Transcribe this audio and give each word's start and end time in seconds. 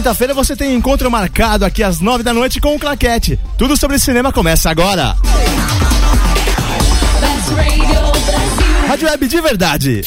quinta-feira 0.00 0.32
você 0.32 0.56
tem 0.56 0.74
encontro 0.74 1.10
marcado 1.10 1.62
aqui 1.62 1.82
às 1.82 2.00
nove 2.00 2.22
da 2.22 2.32
noite 2.32 2.58
com 2.58 2.74
o 2.74 2.78
Claquete. 2.78 3.38
Tudo 3.58 3.76
sobre 3.76 3.98
cinema 3.98 4.32
começa 4.32 4.70
agora. 4.70 5.14
Rádio 8.88 9.08
Web 9.10 9.28
de 9.28 9.40
verdade. 9.42 10.02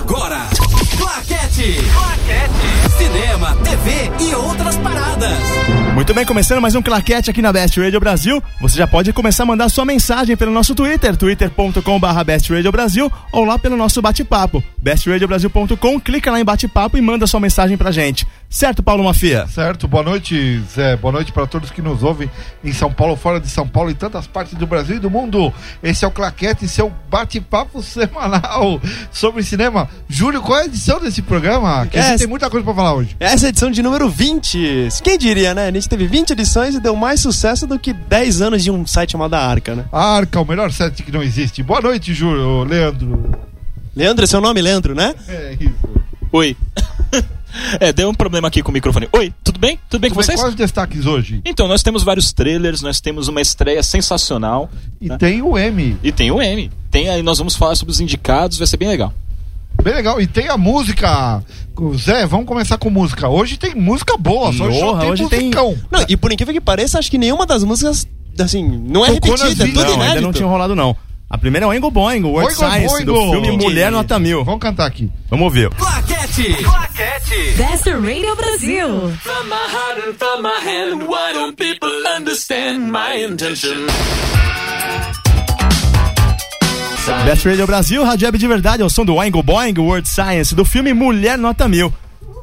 Agora, 0.00 0.40
Claquete. 0.96 1.78
Claquete. 1.92 2.96
Cinema, 2.96 3.54
TV 3.56 4.10
e 4.30 4.34
outras 4.34 4.76
paradas. 4.76 5.63
Muito 5.94 6.12
bem, 6.12 6.26
começando 6.26 6.60
mais 6.60 6.74
um 6.74 6.82
claquete 6.82 7.30
aqui 7.30 7.40
na 7.40 7.52
Best 7.52 7.78
Radio 7.78 8.00
Brasil. 8.00 8.42
Você 8.60 8.76
já 8.76 8.84
pode 8.84 9.12
começar 9.12 9.44
a 9.44 9.46
mandar 9.46 9.68
sua 9.68 9.84
mensagem 9.84 10.36
pelo 10.36 10.50
nosso 10.50 10.74
Twitter, 10.74 11.16
twitter.com.br 11.16 12.24
Best 12.26 12.52
Radio 12.52 12.72
Brasil, 12.72 13.10
ou 13.30 13.44
lá 13.44 13.60
pelo 13.60 13.76
nosso 13.76 14.02
bate-papo, 14.02 14.62
bestradiobrasil.com. 14.82 16.00
Clica 16.00 16.32
lá 16.32 16.40
em 16.40 16.44
bate-papo 16.44 16.98
e 16.98 17.00
manda 17.00 17.28
sua 17.28 17.38
mensagem 17.38 17.76
pra 17.76 17.92
gente. 17.92 18.26
Certo, 18.50 18.82
Paulo 18.82 19.04
Mafia? 19.04 19.46
Certo, 19.48 19.88
boa 19.88 20.02
noite, 20.02 20.62
Zé. 20.72 20.96
Boa 20.96 21.10
noite 21.10 21.32
para 21.32 21.46
todos 21.46 21.70
que 21.70 21.82
nos 21.82 22.02
ouvem 22.02 22.30
em 22.62 22.72
São 22.72 22.92
Paulo, 22.92 23.16
fora 23.16 23.40
de 23.40 23.48
São 23.48 23.66
Paulo 23.66 23.90
e 23.90 23.94
tantas 23.94 24.26
partes 24.26 24.54
do 24.54 24.66
Brasil 24.66 24.96
e 24.96 25.00
do 25.00 25.10
mundo. 25.10 25.52
Esse 25.82 26.04
é 26.04 26.08
o 26.08 26.10
Claquete, 26.10 26.68
seu 26.68 26.92
bate-papo 27.10 27.82
semanal 27.82 28.80
sobre 29.10 29.42
cinema. 29.42 29.88
Júlio, 30.08 30.40
qual 30.40 30.58
é 30.58 30.62
a 30.62 30.66
edição 30.66 31.00
desse 31.00 31.22
programa? 31.22 31.86
Que 31.86 31.98
a 31.98 32.02
gente 32.02 32.18
tem 32.18 32.28
muita 32.28 32.48
coisa 32.50 32.64
para 32.64 32.74
falar 32.74 32.94
hoje. 32.94 33.16
Essa 33.18 33.46
é 33.46 33.48
a 33.48 33.50
edição 33.50 33.70
de 33.70 33.82
número 33.82 34.08
20. 34.08 34.88
Quem 35.02 35.18
diria, 35.18 35.52
né? 35.54 35.70
Teve 35.88 36.06
20 36.06 36.30
edições 36.30 36.74
e 36.74 36.80
deu 36.80 36.96
mais 36.96 37.20
sucesso 37.20 37.66
do 37.66 37.78
que 37.78 37.92
10 37.92 38.40
anos 38.42 38.62
de 38.64 38.70
um 38.70 38.86
site 38.86 39.12
chamado 39.12 39.34
Arca, 39.34 39.74
né? 39.74 39.84
A 39.92 40.16
Arca, 40.16 40.40
o 40.40 40.44
melhor 40.44 40.70
site 40.72 41.02
que 41.02 41.12
não 41.12 41.22
existe. 41.22 41.62
Boa 41.62 41.80
noite, 41.80 42.12
Júlio, 42.14 42.64
Leandro. 42.64 43.32
Leandro, 43.94 44.24
é 44.24 44.26
seu 44.26 44.40
nome, 44.40 44.60
Leandro, 44.60 44.94
né? 44.94 45.14
É 45.28 45.56
isso. 45.60 45.74
Oi. 46.32 46.56
é, 47.78 47.92
deu 47.92 48.08
um 48.08 48.14
problema 48.14 48.48
aqui 48.48 48.62
com 48.62 48.70
o 48.70 48.74
microfone. 48.74 49.08
Oi, 49.12 49.32
tudo 49.44 49.58
bem? 49.60 49.78
Tudo 49.88 50.00
bem 50.00 50.10
com 50.10 50.14
Como 50.14 50.22
é- 50.22 50.26
vocês? 50.26 50.40
Quais 50.40 50.50
os 50.54 50.56
destaques 50.56 51.06
hoje? 51.06 51.40
Então, 51.44 51.68
nós 51.68 51.82
temos 51.82 52.02
vários 52.02 52.32
trailers, 52.32 52.82
nós 52.82 53.00
temos 53.00 53.28
uma 53.28 53.40
estreia 53.40 53.82
sensacional 53.82 54.68
E 55.00 55.08
tem 55.16 55.42
o 55.42 55.56
M. 55.56 55.96
e 56.02 56.10
tem 56.10 56.30
o 56.30 56.42
M. 56.42 56.70
Tem 56.90 57.08
aí, 57.08 57.22
nós 57.22 57.38
vamos 57.38 57.54
falar 57.54 57.76
sobre 57.76 57.92
os 57.92 58.00
indicados, 58.00 58.58
vai 58.58 58.66
ser 58.66 58.76
bem 58.76 58.88
legal. 58.88 59.12
Bem 59.82 59.94
legal. 59.94 60.20
E 60.20 60.26
tem 60.26 60.48
a 60.48 60.56
música. 60.56 61.42
Zé, 61.96 62.24
vamos 62.26 62.46
começar 62.46 62.78
com 62.78 62.88
música. 62.88 63.28
Hoje 63.28 63.56
tem 63.56 63.74
música 63.74 64.16
boa, 64.16 64.52
só 64.52 64.68
Porra, 64.68 65.00
tem 65.00 65.10
hoje 65.10 65.28
tem- 65.28 65.40
musicão. 65.40 65.76
Não, 65.90 66.04
e 66.08 66.16
por 66.16 66.32
incrível 66.32 66.54
que 66.54 66.60
pareça, 66.60 66.98
acho 66.98 67.10
que 67.10 67.18
nenhuma 67.18 67.44
das 67.46 67.64
músicas, 67.64 68.06
assim, 68.38 68.62
não 68.66 69.04
é 69.04 69.12
Tocou 69.12 69.34
repetida, 69.34 69.64
é 69.64 69.66
tudo 69.68 69.82
Não, 69.84 70.00
ainda 70.00 70.20
não 70.20 70.32
tinha 70.32 70.46
rolado 70.48 70.76
não. 70.76 70.96
A 71.28 71.36
primeira 71.36 71.64
é 71.64 71.66
o 71.66 71.70
Oingo 71.70 71.90
Boingo, 71.90 72.28
World 72.28 72.54
Oingo 72.54 72.72
Science, 72.72 73.04
do 73.04 73.12
Boingo. 73.12 73.32
filme 73.32 73.48
Entendi. 73.48 73.64
Mulher 73.64 73.90
Nota 73.90 74.18
Mil. 74.20 74.44
Vamos 74.44 74.60
cantar 74.60 74.86
aqui. 74.86 75.10
Vamos 75.28 75.46
ouvir. 75.46 75.68
Claquete. 75.70 76.54
Claquete. 76.62 77.54
Best 77.56 77.86
Radio 77.88 78.36
Brasil. 78.36 79.10
From 79.20 79.48
my 79.48 79.56
heart 79.56 80.08
and 80.08 80.14
from 80.16 80.42
my 80.42 80.60
hand, 80.64 81.02
why 81.08 81.32
don't 81.32 81.56
people 81.56 81.90
understand 82.16 82.78
my 82.92 83.24
intention? 83.24 83.86
Best 87.04 87.44
Radio 87.44 87.66
Brasil, 87.66 88.02
Rádio 88.02 88.26
Web 88.26 88.38
de 88.38 88.48
verdade, 88.48 88.82
é 88.82 88.84
o 88.84 88.88
som 88.88 89.04
do 89.04 89.14
Oingo 89.16 89.42
Boingo, 89.42 89.82
World 89.82 90.08
Science, 90.08 90.54
do 90.54 90.64
filme 90.64 90.94
Mulher 90.94 91.36
Nota 91.36 91.68
Mil. 91.68 91.92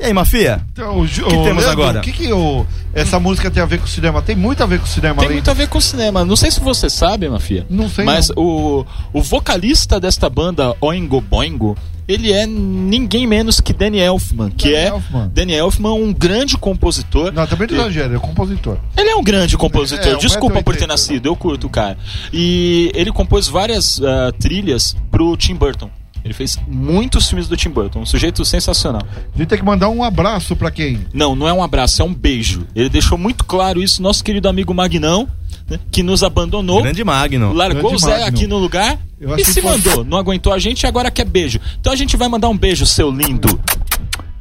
E 0.02 0.06
aí, 0.06 0.14
Mafia? 0.14 0.62
Então, 0.74 1.00
o, 1.02 1.08
que 1.08 1.22
o 1.22 1.28
temos 1.28 1.64
Leandro, 1.64 1.70
agora? 1.70 2.00
O 2.00 2.02
que, 2.02 2.12
que 2.12 2.34
o- 2.34 2.66
essa 2.94 3.20
música 3.20 3.52
tem 3.52 3.62
a 3.62 3.66
ver 3.68 3.78
com 3.78 3.86
o 3.86 3.88
cinema? 3.88 4.20
Tem 4.22 4.36
muito 4.36 4.64
a 4.64 4.66
ver 4.66 4.80
com 4.80 4.86
o 4.86 4.88
cinema 4.88 5.16
Tem 5.16 5.26
além- 5.26 5.36
muito 5.38 5.52
a 5.52 5.54
ver 5.54 5.68
com 5.70 5.78
o 5.78 5.82
cinema. 5.82 6.26
Não 6.26 6.36
sei 6.36 6.50
se 6.50 6.60
você 6.60 6.90
sabe, 6.90 7.30
Mafia. 7.30 7.66
Não 7.70 7.88
sei, 7.88 8.04
Mas 8.04 8.30
não. 8.30 8.36
O, 8.44 8.86
o 9.14 9.22
vocalista 9.22 10.00
desta 10.00 10.28
banda, 10.28 10.76
Oingo 10.82 11.22
Boingo, 11.22 11.78
ele 12.08 12.34
é 12.34 12.48
ninguém 12.48 13.28
menos 13.28 13.62
que 13.62 13.72
Danny 13.72 14.00
Elfman, 14.00 14.50
que 14.50 14.70
Danny 14.72 14.76
é 14.76 14.88
Elfman. 14.88 15.32
Danny 15.34 15.54
Elfman, 15.54 15.94
um 15.94 16.12
grande 16.12 16.58
compositor. 16.58 17.32
Não, 17.32 17.46
também 17.46 17.68
não 17.70 17.76
exagero, 17.82 18.16
é 18.16 18.20
compositor. 18.20 18.78
Ele 18.98 19.10
é 19.12 19.16
um 19.16 19.24
grande 19.24 19.56
compositor, 19.56 20.08
É, 20.08 20.16
um 20.16 20.18
desculpa 20.20 20.64
por 20.64 20.76
ter 20.76 20.88
nascido, 20.88 21.28
eu 21.28 21.36
curto 21.36 21.68
o 21.68 21.70
cara. 21.70 21.96
E 22.34 22.92
ele 22.96 23.12
compôs 23.12 23.48
várias 23.48 24.02
ah, 24.02 24.34
trilhas 24.40 24.96
pro 25.12 25.38
Tim 25.38 25.54
Burton. 25.56 25.90
Ele 26.24 26.34
fez 26.34 26.58
muitos 26.68 27.28
filmes 27.28 27.48
do 27.48 27.58
Tim 27.58 27.70
Burton, 27.70 28.02
um 28.02 28.06
sujeito 28.06 28.44
sensacional. 28.46 29.02
A 29.34 29.38
gente 29.38 29.48
tem 29.50 29.58
que 29.58 29.66
mandar 29.66 29.90
um 29.90 30.04
abraço 30.04 30.56
pra 30.56 30.70
quem? 30.70 31.00
Não, 31.14 31.36
não 31.36 31.48
é 31.48 31.54
um 31.54 31.64
abraço, 31.64 32.02
é 32.02 32.06
um 32.06 32.14
beijo. 32.14 32.66
Ele 32.76 32.90
deixou 32.90 33.18
muito 33.18 33.44
claro 33.44 33.82
isso, 33.82 34.02
nosso 34.02 34.24
querido 34.24 34.48
amigo 34.48 34.74
Magnão, 34.74 35.28
né, 35.70 35.80
que 35.92 36.04
nos 36.04 36.24
abandonou, 36.24 36.82
Grande 36.84 37.04
Magno. 37.04 37.54
largou 37.54 37.82
Grande 37.90 37.96
o 37.96 38.00
Zé 38.00 38.20
Magno. 38.20 38.28
aqui 38.28 38.48
no 38.48 38.58
lugar 38.58 39.00
Eu 39.20 39.36
e 39.38 39.44
se 39.44 39.62
que- 39.62 39.68
mandou. 39.68 40.04
Não 40.04 40.18
aguentou 40.18 40.54
a 40.54 40.60
gente 40.60 40.84
e 40.84 40.88
agora 40.88 41.10
quer 41.10 41.26
beijo. 41.26 41.60
Então 41.80 41.92
a 41.92 41.96
gente 41.96 42.16
vai 42.18 42.28
mandar 42.28 42.50
um 42.50 42.58
beijo, 42.58 42.86
seu 42.86 43.10
lindo. 43.10 43.60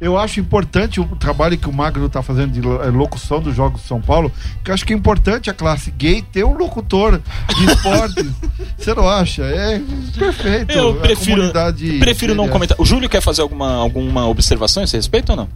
Eu 0.01 0.17
acho 0.17 0.39
importante 0.39 0.99
o 0.99 1.05
trabalho 1.15 1.55
que 1.55 1.69
o 1.69 1.71
Magno 1.73 2.09
tá 2.09 2.23
fazendo 2.23 2.51
de 2.53 2.59
eh, 2.67 2.89
locução 2.89 3.39
dos 3.39 3.55
Jogos 3.55 3.83
de 3.83 3.87
São 3.87 4.01
Paulo, 4.01 4.31
que 4.63 4.71
eu 4.71 4.73
acho 4.73 4.83
que 4.83 4.93
é 4.93 4.95
importante 4.95 5.47
a 5.47 5.53
classe 5.53 5.91
gay 5.91 6.23
ter 6.23 6.43
um 6.43 6.57
locutor 6.57 7.21
de 7.55 7.65
esportes. 7.71 8.25
Você 8.79 8.95
não 8.95 9.07
acha? 9.07 9.43
É 9.43 9.79
perfeito. 10.17 10.71
Eu 10.71 10.95
prefiro, 10.95 11.35
comunidade 11.37 11.99
prefiro 11.99 12.33
não 12.33 12.45
seria- 12.45 12.51
comentar. 12.53 12.77
O 12.81 12.83
Júlio 12.85 13.07
quer 13.07 13.21
fazer 13.21 13.43
alguma, 13.43 13.75
alguma 13.75 14.27
observação 14.27 14.81
a 14.81 14.85
esse 14.85 14.97
respeito 14.97 15.29
ou 15.33 15.35
não? 15.35 15.47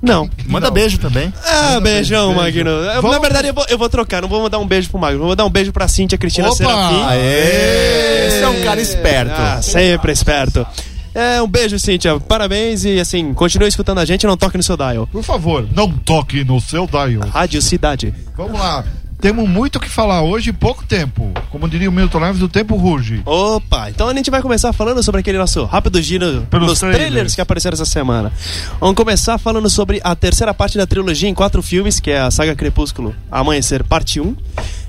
Não. 0.00 0.28
Manda 0.48 0.68
Não. 0.68 0.74
beijo 0.74 0.96
também. 0.98 1.32
Ah, 1.44 1.78
beijão, 1.78 2.28
beijo. 2.34 2.40
Magno. 2.64 2.70
Eu- 2.70 3.02
Na 3.02 3.18
verdade, 3.18 3.48
eu 3.48 3.54
vou, 3.54 3.66
eu 3.68 3.76
vou 3.78 3.88
trocar, 3.90 4.22
não 4.22 4.28
vou 4.30 4.40
mandar 4.42 4.58
um 4.58 4.66
beijo 4.66 4.88
pro 4.88 4.98
Magno, 4.98 5.22
vou 5.24 5.36
dar 5.36 5.44
um 5.44 5.50
beijo 5.50 5.72
pra 5.72 5.86
Cíntia 5.86 6.16
Cristina 6.16 6.48
Opa! 6.48 6.56
Serafim. 6.56 7.02
Aê! 7.04 8.26
Esse 8.28 8.42
é 8.42 8.48
um 8.48 8.64
cara 8.64 8.80
esperto. 8.80 9.34
Ah, 9.36 9.60
sempre 9.60 10.10
esperto. 10.10 10.66
É, 11.14 11.42
um 11.42 11.48
beijo, 11.48 11.78
Cíntia. 11.78 12.18
Parabéns 12.20 12.84
e, 12.84 12.98
assim, 12.98 13.34
continue 13.34 13.68
escutando 13.68 13.98
a 13.98 14.04
gente 14.04 14.26
não 14.26 14.36
toque 14.36 14.56
no 14.56 14.62
seu 14.62 14.76
dial. 14.76 15.06
Por 15.06 15.22
favor, 15.22 15.66
não 15.74 15.90
toque 15.90 16.42
no 16.44 16.60
seu 16.60 16.86
dial. 16.86 17.28
Rádio 17.28 17.60
Cidade. 17.60 18.14
Vamos 18.36 18.58
lá. 18.58 18.84
Temos 19.20 19.48
muito 19.48 19.76
o 19.76 19.80
que 19.80 19.88
falar 19.88 20.22
hoje 20.22 20.50
e 20.50 20.52
pouco 20.52 20.84
tempo. 20.84 21.32
Como 21.48 21.68
diria 21.68 21.88
o 21.88 21.92
Milton 21.92 22.18
Neves, 22.18 22.42
o 22.42 22.48
tempo 22.48 22.74
ruge. 22.74 23.22
Opa, 23.24 23.88
então 23.88 24.08
a 24.08 24.14
gente 24.14 24.32
vai 24.32 24.42
começar 24.42 24.72
falando 24.72 25.00
sobre 25.00 25.20
aquele 25.20 25.38
nosso 25.38 25.64
rápido 25.64 26.02
giro 26.02 26.44
Pelos 26.50 26.66
dos 26.70 26.80
trailers. 26.80 27.06
trailers. 27.06 27.34
que 27.36 27.40
apareceram 27.40 27.74
essa 27.74 27.84
semana. 27.84 28.32
Vamos 28.80 28.96
começar 28.96 29.38
falando 29.38 29.70
sobre 29.70 30.00
a 30.02 30.16
terceira 30.16 30.52
parte 30.52 30.76
da 30.76 30.88
trilogia 30.88 31.28
em 31.28 31.34
quatro 31.34 31.62
filmes, 31.62 32.00
que 32.00 32.10
é 32.10 32.18
a 32.20 32.32
saga 32.32 32.56
Crepúsculo 32.56 33.14
Amanhecer 33.30 33.84
Parte 33.84 34.20
1. 34.20 34.34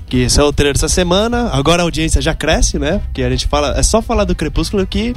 Que 0.08 0.26
é 0.26 0.42
o 0.42 0.52
trailer 0.52 0.74
dessa 0.74 0.88
semana. 0.88 1.50
Agora 1.52 1.82
a 1.82 1.84
audiência 1.84 2.20
já 2.20 2.34
cresce, 2.34 2.76
né? 2.76 2.98
Porque 3.04 3.22
a 3.22 3.30
gente 3.30 3.46
fala. 3.46 3.78
É 3.78 3.82
só 3.84 4.02
falar 4.02 4.24
do 4.24 4.34
Crepúsculo 4.34 4.84
que. 4.84 5.14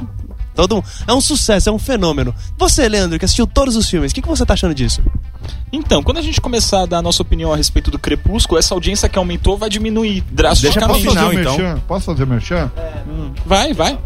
Todo, 0.58 0.84
é 1.06 1.14
um 1.14 1.20
sucesso, 1.20 1.68
é 1.68 1.72
um 1.72 1.78
fenômeno. 1.78 2.34
Você, 2.58 2.88
Leandro, 2.88 3.16
que 3.16 3.24
assistiu 3.24 3.46
todos 3.46 3.76
os 3.76 3.88
filmes, 3.88 4.10
o 4.10 4.14
que, 4.16 4.20
que 4.20 4.26
você 4.26 4.44
tá 4.44 4.54
achando 4.54 4.74
disso? 4.74 5.00
Então, 5.72 6.02
quando 6.02 6.18
a 6.18 6.20
gente 6.22 6.40
começar 6.40 6.82
a 6.82 6.86
dar 6.86 6.98
a 6.98 7.02
nossa 7.02 7.22
opinião 7.22 7.52
a 7.52 7.56
respeito 7.56 7.92
do 7.92 7.98
Crepúsculo, 7.98 8.58
essa 8.58 8.74
audiência 8.74 9.08
que 9.08 9.16
aumentou 9.16 9.56
vai 9.56 9.68
diminuir 9.70 10.20
Deixa 10.22 10.34
drasticamente. 10.34 10.78
pra 10.78 10.88
Posso 10.88 11.04
fazer 11.04 11.10
final, 11.10 11.28
o 11.28 11.32
então. 11.32 11.56
merchan? 11.58 11.82
Posso 11.86 12.06
fazer 12.06 12.24
o 12.24 12.26
merchan? 12.26 12.72
Vai, 13.46 13.72
vai. 13.72 13.96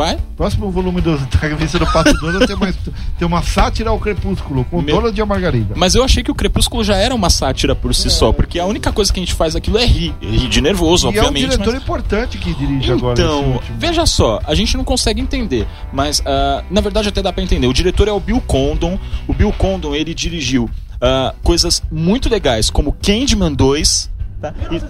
Vai. 0.00 0.18
Próximo 0.34 0.70
volume 0.70 1.02
do, 1.02 1.18
da 1.28 1.38
revista 1.40 1.78
do 1.78 1.86
Pato 1.86 2.10
Dono 2.14 2.46
tem 2.46 2.56
uma, 2.56 2.72
tem 2.72 3.28
uma 3.28 3.42
sátira 3.42 3.90
ao 3.90 3.98
crepúsculo, 3.98 4.64
com 4.64 4.80
Meu- 4.80 4.96
Dona 4.96 5.12
de 5.12 5.22
Margarida. 5.22 5.74
Mas 5.76 5.94
eu 5.94 6.02
achei 6.02 6.22
que 6.22 6.30
o 6.30 6.34
Crepúsculo 6.34 6.82
já 6.82 6.96
era 6.96 7.14
uma 7.14 7.28
sátira 7.28 7.74
por 7.74 7.94
si 7.94 8.08
só, 8.08 8.32
porque 8.32 8.58
a 8.58 8.64
única 8.64 8.90
coisa 8.92 9.12
que 9.12 9.20
a 9.20 9.22
gente 9.22 9.34
faz 9.34 9.54
aquilo 9.54 9.76
é 9.76 9.84
rir. 9.84 10.14
Rir 10.22 10.48
de 10.48 10.60
nervoso, 10.62 11.08
E 11.12 11.18
é 11.18 11.22
um 11.22 11.26
obviamente. 11.26 11.50
diretor 11.50 11.74
mas- 11.74 11.82
importante 11.82 12.38
que 12.38 12.54
dirige 12.54 12.90
agora 12.92 13.12
esse 13.12 13.22
Então, 13.22 13.60
veja 13.78 14.06
só, 14.06 14.40
a 14.46 14.54
gente 14.54 14.74
não 14.74 14.84
consegue 14.84 15.20
entender, 15.20 15.66
mas 15.92 16.22
ah, 16.24 16.64
na 16.70 16.80
verdade 16.80 17.10
até 17.10 17.20
dá 17.22 17.30
pra 17.30 17.42
entender. 17.44 17.66
O 17.66 17.72
diretor 17.74 18.08
é 18.08 18.12
o 18.12 18.18
Bill 18.20 18.40
Condon. 18.46 18.98
O 19.28 19.34
Bill 19.34 19.52
Condon 19.52 19.94
ele 19.94 20.14
dirigiu 20.14 20.70
ah, 21.00 21.34
coisas 21.42 21.82
muito 21.92 22.30
legais, 22.30 22.70
como 22.70 22.92
Candyman 23.02 23.52
2. 23.52 24.09
Tá? 24.40 24.54
E- 24.70 24.80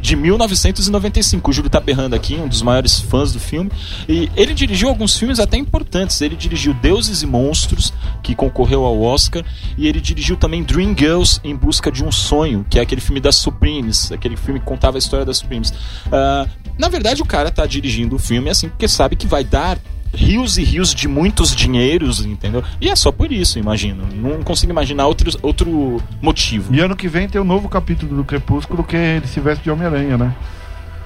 de 0.00 0.14
1995. 0.14 1.50
O 1.50 1.52
Júlio 1.52 1.70
tá 1.70 1.80
berrando 1.80 2.14
aqui, 2.14 2.36
um 2.36 2.46
dos 2.46 2.62
maiores 2.62 3.00
fãs 3.00 3.32
do 3.32 3.40
filme. 3.40 3.70
E 4.08 4.30
ele 4.36 4.54
dirigiu 4.54 4.88
alguns 4.88 5.16
filmes 5.16 5.40
até 5.40 5.56
importantes. 5.56 6.20
Ele 6.20 6.36
dirigiu 6.36 6.74
Deuses 6.74 7.22
e 7.22 7.26
Monstros, 7.26 7.92
que 8.22 8.34
concorreu 8.34 8.84
ao 8.84 9.00
Oscar. 9.02 9.44
E 9.76 9.88
ele 9.88 10.00
dirigiu 10.00 10.36
também 10.36 10.62
Dream 10.62 10.94
Girls 10.96 11.40
em 11.42 11.56
Busca 11.56 11.90
de 11.90 12.04
um 12.04 12.12
Sonho, 12.12 12.64
que 12.70 12.78
é 12.78 12.82
aquele 12.82 13.00
filme 13.00 13.20
das 13.20 13.36
Supremes, 13.36 14.12
aquele 14.12 14.36
filme 14.36 14.60
que 14.60 14.66
contava 14.66 14.96
a 14.96 15.00
história 15.00 15.26
das 15.26 15.38
Supremes. 15.38 15.72
Ah, 16.12 16.46
na 16.78 16.88
verdade, 16.88 17.22
o 17.22 17.26
cara 17.26 17.50
tá 17.50 17.66
dirigindo 17.66 18.16
o 18.16 18.18
filme 18.18 18.50
assim 18.50 18.68
porque 18.68 18.86
sabe 18.86 19.16
que 19.16 19.26
vai 19.26 19.42
dar 19.42 19.78
rios 20.14 20.56
e 20.58 20.62
rios 20.64 20.94
de 20.94 21.06
muitos 21.08 21.54
dinheiros, 21.54 22.24
entendeu? 22.24 22.62
E 22.80 22.88
é 22.88 22.96
só 22.96 23.10
por 23.12 23.30
isso, 23.32 23.58
imagino. 23.58 24.04
Não 24.14 24.42
consigo 24.42 24.72
imaginar 24.72 25.06
outro, 25.06 25.30
outro 25.42 26.02
motivo. 26.22 26.74
E 26.74 26.80
ano 26.80 26.96
que 26.96 27.08
vem 27.08 27.28
tem 27.28 27.40
um 27.40 27.44
novo 27.44 27.68
capítulo 27.68 28.16
do 28.16 28.24
Crepúsculo 28.24 28.82
que 28.84 28.96
ele 28.96 29.26
se 29.26 29.40
veste 29.40 29.64
de 29.64 29.70
Homem-Aranha, 29.70 30.16
né? 30.16 30.34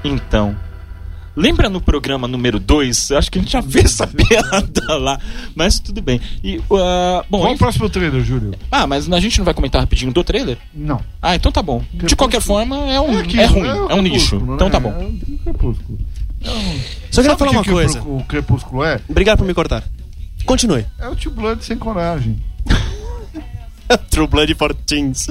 Então. 0.04 0.56
Lembra 1.36 1.68
no 1.70 1.80
programa 1.80 2.26
número 2.26 2.58
2? 2.58 3.12
Acho 3.12 3.30
que 3.30 3.38
a 3.38 3.42
gente 3.42 3.52
já 3.52 3.62
fez 3.62 3.84
essa 3.86 4.06
piada 4.08 4.96
lá. 4.98 5.18
Mas 5.54 5.78
tudo 5.78 6.02
bem. 6.02 6.20
E, 6.42 6.58
uh, 6.58 7.24
bom, 7.30 7.40
Qual 7.40 7.54
o 7.54 7.56
próximo 7.58 7.88
trailer, 7.88 8.22
Júlio? 8.22 8.52
ah, 8.70 8.84
mas 8.86 9.10
a 9.10 9.20
gente 9.20 9.38
não 9.38 9.44
vai 9.44 9.54
comentar 9.54 9.80
rapidinho 9.80 10.12
do 10.12 10.24
trailer? 10.24 10.58
Não. 10.74 11.00
Ah, 11.22 11.36
então 11.36 11.52
tá 11.52 11.62
bom. 11.62 11.78
De 11.78 11.86
Crepúsculo. 11.86 12.16
qualquer 12.16 12.40
forma, 12.40 12.76
é, 12.90 13.00
um, 13.00 13.16
é, 13.16 13.20
aquilo, 13.20 13.46
ruim, 13.46 13.62
o 13.68 13.90
é, 13.90 13.94
um. 13.94 14.02
Crepúsculo, 14.02 14.54
Então 14.54 14.66
né? 14.66 14.72
tá 14.72 14.80
bom. 14.80 14.90
É 14.90 15.04
o 15.04 15.38
Crepúsculo. 15.44 15.98
Só 16.42 17.22
queria 17.22 17.36
Sabe 17.36 17.38
falar 17.38 17.50
uma 17.52 17.62
que 17.62 17.70
coisa. 17.70 18.00
O, 18.02 18.18
o 18.18 18.24
Crepúsculo 18.24 18.84
é? 18.84 19.00
Obrigado 19.08 19.38
por 19.38 19.46
me 19.46 19.54
cortar. 19.54 19.84
Continue. 20.46 20.86
É 20.98 21.08
o 21.08 21.14
Tio 21.14 21.30
Blood 21.30 21.64
sem 21.64 21.76
coragem. 21.76 22.40
True 24.10 24.26
Blood 24.26 24.54
for 24.54 24.74
Teens. 24.74 25.26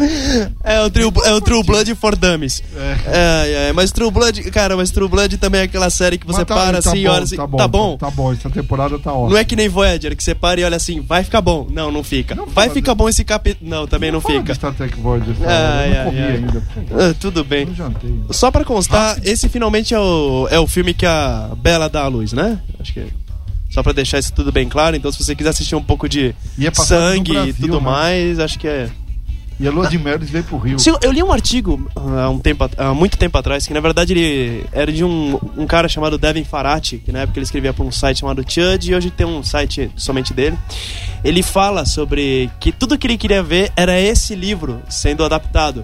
É 0.63 0.81
o 0.81 0.89
True, 0.89 1.11
é 1.25 1.33
o 1.33 1.41
True 1.41 1.63
Blood 1.63 1.95
for 1.95 2.15
Dummies. 2.15 2.61
É. 3.05 3.67
é, 3.69 3.73
mas 3.73 3.91
True 3.91 4.11
Blood, 4.11 4.43
cara, 4.51 4.75
mas 4.75 4.91
True 4.91 5.07
Blood 5.07 5.37
também 5.37 5.61
é 5.61 5.63
aquela 5.65 5.89
série 5.89 6.17
que 6.17 6.25
você 6.25 6.45
tá- 6.45 6.55
para 6.55 6.81
tá 6.81 6.89
assim 6.89 6.99
e 6.99 7.03
bom, 7.05 7.11
olha 7.11 7.23
assim, 7.23 7.35
Tá 7.35 7.47
bom, 7.47 7.57
tá 7.57 7.67
bom? 7.67 7.97
Tá 7.97 8.11
bom, 8.11 8.33
essa 8.33 8.49
temporada 8.49 8.99
tá 8.99 9.13
ótima. 9.13 9.29
Não 9.29 9.37
é 9.37 9.43
que 9.43 9.55
nem 9.55 9.69
Voyager, 9.69 10.15
que 10.15 10.23
você 10.23 10.35
para 10.35 10.59
e 10.59 10.63
olha 10.63 10.77
assim, 10.77 11.01
vai 11.01 11.23
ficar 11.23 11.41
bom. 11.41 11.67
Não, 11.69 11.91
não 11.91 12.03
fica. 12.03 12.35
Não 12.35 12.45
vai 12.45 12.69
ficar 12.69 12.95
bom 12.95 13.07
esse 13.07 13.23
capítulo. 13.23 13.69
Não, 13.69 13.87
também 13.87 14.11
não, 14.11 14.19
de 14.19 14.25
fica. 14.25 14.53
Star 14.53 14.73
Trek 14.73 14.99
Voyager, 14.99 15.35
Ai, 15.45 15.91
eu 15.91 15.95
não 15.95 16.03
comi 16.05 16.21
ainda. 16.21 16.63
Ah, 16.91 17.15
tudo 17.19 17.43
bem. 17.43 17.65
Não 17.65 17.75
jantei. 17.75 18.19
Só 18.31 18.51
pra 18.51 18.63
constar, 18.65 19.17
esse 19.23 19.47
finalmente 19.49 19.93
é 19.93 19.99
o, 19.99 20.47
é 20.49 20.59
o 20.59 20.67
filme 20.67 20.93
que 20.93 21.05
a 21.05 21.49
Bela 21.57 21.89
dá 21.89 22.03
à 22.03 22.07
luz, 22.07 22.33
né? 22.33 22.59
Acho 22.79 22.93
que. 22.93 23.05
Só 23.69 23.83
pra 23.83 23.93
deixar 23.93 24.19
isso 24.19 24.33
tudo 24.33 24.51
bem 24.51 24.67
claro. 24.67 24.95
Então, 24.95 25.11
se 25.11 25.23
você 25.23 25.35
quiser 25.35 25.49
assistir 25.49 25.75
um 25.75 25.83
pouco 25.83 26.09
de 26.09 26.35
E 26.57 26.65
é 26.65 26.73
sangue 26.73 27.31
e 27.31 27.33
Brasil, 27.35 27.55
tudo 27.59 27.79
né? 27.79 27.85
mais, 27.85 28.39
acho 28.39 28.57
que 28.57 28.67
é. 28.67 28.89
E 29.59 29.67
a 29.67 29.71
Lua 29.71 29.89
de 29.89 29.99
Melis 29.99 30.29
veio 30.29 30.43
pro 30.45 30.57
Rio. 30.57 30.79
Sim, 30.79 30.93
eu 31.01 31.11
li 31.11 31.21
um 31.21 31.33
artigo 31.33 31.91
há, 31.93 32.29
um 32.29 32.39
tempo, 32.39 32.69
há 32.77 32.93
muito 32.93 33.17
tempo 33.17 33.37
atrás, 33.37 33.67
que 33.67 33.73
na 33.73 33.81
verdade 33.81 34.13
ele 34.13 34.65
era 34.71 34.89
de 34.89 35.03
um, 35.03 35.37
um 35.57 35.67
cara 35.67 35.89
chamado 35.89 36.17
Devin 36.17 36.45
Farati, 36.45 36.97
que 36.97 37.11
na 37.11 37.19
época 37.19 37.37
ele 37.37 37.43
escrevia 37.43 37.73
para 37.73 37.83
um 37.83 37.91
site 37.91 38.21
chamado 38.21 38.41
Chud, 38.47 38.89
e 38.89 38.95
hoje 38.95 39.11
tem 39.11 39.27
um 39.27 39.43
site 39.43 39.91
somente 39.97 40.33
dele. 40.33 40.57
Ele 41.25 41.43
fala 41.43 41.85
sobre 41.85 42.49
que 42.57 42.71
tudo 42.71 42.97
que 42.97 43.05
ele 43.05 43.17
queria 43.17 43.43
ver 43.43 43.69
era 43.75 43.99
esse 43.99 44.33
livro 44.33 44.81
sendo 44.89 45.25
adaptado. 45.25 45.83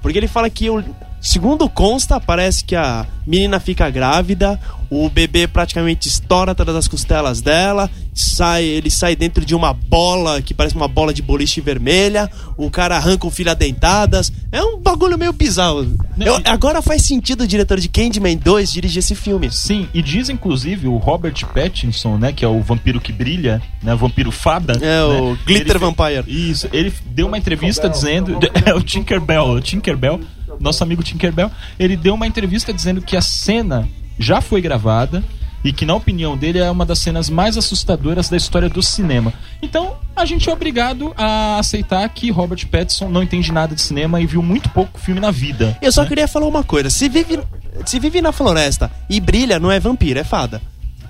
Porque 0.00 0.16
ele 0.16 0.28
fala 0.28 0.48
que, 0.48 0.70
o, 0.70 0.84
segundo 1.24 1.68
consta, 1.68 2.20
parece 2.20 2.64
que 2.64 2.76
a 2.76 3.06
menina 3.26 3.58
fica 3.58 3.88
grávida, 3.88 4.60
o 4.90 5.08
bebê 5.08 5.48
praticamente 5.48 6.06
estoura 6.08 6.54
todas 6.54 6.76
as 6.76 6.86
costelas 6.86 7.40
dela, 7.40 7.90
sai, 8.12 8.64
ele 8.64 8.90
sai 8.90 9.16
dentro 9.16 9.44
de 9.44 9.54
uma 9.54 9.72
bola 9.72 10.42
que 10.42 10.52
parece 10.52 10.76
uma 10.76 10.86
bola 10.86 11.12
de 11.14 11.22
boliche 11.22 11.60
vermelha, 11.60 12.30
o 12.56 12.70
cara 12.70 12.96
arranca 12.96 13.26
o 13.26 13.30
filho 13.30 13.50
a 13.50 13.54
dentadas. 13.54 14.30
É 14.52 14.62
um 14.62 14.78
bagulho 14.78 15.18
meio 15.18 15.32
bizarro. 15.32 15.84
Eu- 16.20 16.40
agora 16.44 16.80
faz 16.82 17.02
sentido 17.02 17.42
o 17.42 17.46
diretor 17.46 17.80
de 17.80 17.88
Candyman 17.88 18.36
2 18.36 18.70
dirigir 18.70 18.98
esse 18.98 19.14
filme. 19.14 19.50
Sim, 19.50 19.88
e 19.94 20.02
diz 20.02 20.28
inclusive 20.28 20.86
o 20.86 20.96
Robert 20.98 21.34
Pattinson, 21.52 22.18
né, 22.18 22.32
que 22.32 22.44
é 22.44 22.48
o 22.48 22.60
vampiro 22.60 23.00
que 23.00 23.12
brilha, 23.12 23.60
né, 23.82 23.94
o 23.94 23.98
vampiro 23.98 24.30
fada. 24.30 24.74
É, 24.80 25.02
o 25.02 25.32
né, 25.32 25.38
Glitter 25.46 25.70
ele 25.70 25.78
fe- 25.78 25.84
Vampire. 25.86 26.24
Isso, 26.28 26.68
ele 26.72 26.92
deu 27.06 27.26
uma 27.26 27.38
entrevista 27.38 27.88
dizendo, 27.88 28.38
é 28.64 28.74
o 28.74 28.82
Tinkerbell, 28.82 29.44
o 29.54 29.60
Tinkerbell, 29.60 30.20
nosso 30.60 30.82
amigo 30.82 31.02
Tinkerbell, 31.02 31.50
ele 31.78 31.96
deu 31.96 32.14
uma 32.14 32.26
entrevista 32.26 32.72
dizendo 32.72 33.02
que 33.02 33.16
a 33.16 33.20
cena 33.20 33.88
já 34.18 34.40
foi 34.40 34.60
gravada 34.60 35.22
e 35.64 35.72
que 35.72 35.86
na 35.86 35.94
opinião 35.94 36.36
dele 36.36 36.58
é 36.58 36.70
uma 36.70 36.84
das 36.84 36.98
cenas 36.98 37.30
mais 37.30 37.56
assustadoras 37.56 38.28
da 38.28 38.36
história 38.36 38.68
do 38.68 38.82
cinema. 38.82 39.32
Então, 39.62 39.96
a 40.14 40.26
gente 40.26 40.48
é 40.48 40.52
obrigado 40.52 41.14
a 41.16 41.58
aceitar 41.58 42.06
que 42.10 42.30
Robert 42.30 42.66
Pattinson 42.68 43.08
não 43.08 43.22
entende 43.22 43.50
nada 43.50 43.74
de 43.74 43.80
cinema 43.80 44.20
e 44.20 44.26
viu 44.26 44.42
muito 44.42 44.68
pouco 44.68 45.00
filme 45.00 45.20
na 45.20 45.30
vida. 45.30 45.76
Eu 45.80 45.90
só 45.90 46.02
né? 46.02 46.08
queria 46.08 46.28
falar 46.28 46.46
uma 46.46 46.62
coisa: 46.62 46.90
se 46.90 47.08
vive, 47.08 47.40
se 47.86 47.98
vive 47.98 48.20
na 48.20 48.30
floresta 48.30 48.90
e 49.08 49.18
brilha, 49.18 49.58
não 49.58 49.72
é 49.72 49.80
vampiro, 49.80 50.20
é 50.20 50.24
fada. 50.24 50.60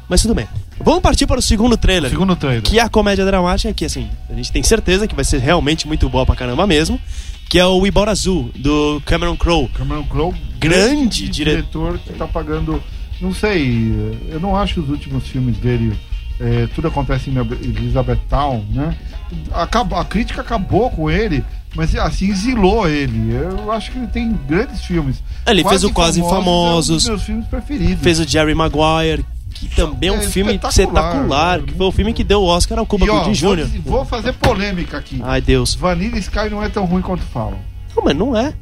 Mas 0.08 0.22
tudo 0.22 0.34
bem. 0.34 0.46
Vamos 0.78 1.00
partir 1.00 1.26
para 1.26 1.38
o 1.38 1.42
segundo 1.42 1.76
trailer. 1.76 2.10
Segundo 2.10 2.36
trailer. 2.36 2.62
Que 2.62 2.78
é 2.78 2.82
a 2.82 2.88
comédia 2.88 3.24
dramática, 3.24 3.72
que 3.72 3.84
assim, 3.84 4.08
a 4.28 4.34
gente 4.34 4.52
tem 4.52 4.62
certeza 4.62 5.06
que 5.08 5.14
vai 5.14 5.24
ser 5.24 5.38
realmente 5.38 5.86
muito 5.86 6.08
boa 6.08 6.26
pra 6.26 6.36
caramba 6.36 6.66
mesmo. 6.66 7.00
Que 7.54 7.60
é 7.60 7.64
o 7.64 7.86
Ibora 7.86 8.10
Azul, 8.10 8.50
do 8.56 9.00
Cameron 9.06 9.36
Crowe. 9.36 9.68
Cameron 9.68 10.02
Crowe, 10.06 10.34
Grande 10.58 11.28
diretor 11.28 12.00
que 12.00 12.12
tá 12.14 12.26
pagando. 12.26 12.82
Não 13.20 13.32
sei, 13.32 13.94
eu 14.28 14.40
não 14.40 14.56
acho 14.56 14.80
os 14.80 14.88
últimos 14.88 15.28
filmes 15.28 15.56
dele. 15.58 15.96
é, 16.40 16.66
tudo 16.74 16.88
acontece 16.88 17.30
em 17.30 17.36
Elizabethtown, 17.38 18.64
né? 18.70 18.96
Acabou, 19.52 19.96
a 19.96 20.04
crítica 20.04 20.40
acabou 20.40 20.90
com 20.90 21.08
ele, 21.08 21.44
mas 21.76 21.94
assim 21.94 22.28
exilou 22.28 22.88
ele. 22.88 23.32
Eu 23.32 23.70
acho 23.70 23.92
que 23.92 23.98
ele 23.98 24.08
tem 24.08 24.32
grandes 24.48 24.84
filmes. 24.84 25.22
Ele 25.46 25.62
fez 25.62 25.84
o 25.84 25.92
Quase 25.92 26.18
É 26.18 26.24
um 26.24 26.28
Famosos. 26.28 27.04
dos 27.04 27.08
meus 27.08 27.22
filmes 27.22 27.46
preferidos. 27.46 28.02
Fez 28.02 28.18
o 28.18 28.28
Jerry 28.28 28.56
Maguire, 28.56 29.24
que 29.54 29.68
também 29.74 30.10
é 30.10 30.12
um 30.12 30.16
É 30.16 30.20
filme 30.22 30.52
espetacular, 30.54 31.04
espetacular. 31.14 31.58
né? 31.60 31.64
Que 31.66 31.74
foi 31.74 31.86
o 31.86 31.92
filme 31.92 32.12
que 32.12 32.24
deu 32.24 32.42
o 32.42 32.46
Oscar 32.46 32.78
ao 32.78 32.86
Cuba 32.86 33.06
Gooding 33.06 33.32
vou, 33.34 33.56
Jr. 33.56 33.66
vou 33.84 34.04
fazer 34.04 34.32
polêmica 34.34 34.98
aqui. 34.98 35.20
Ai, 35.22 35.40
Deus. 35.40 35.74
Vanilla 35.74 36.18
Sky 36.18 36.50
não 36.50 36.62
é 36.62 36.68
tão 36.68 36.84
ruim 36.84 37.00
quanto 37.02 37.22
falam. 37.22 37.58
Não, 37.96 38.04
mas 38.04 38.16
não 38.16 38.36
é. 38.36 38.52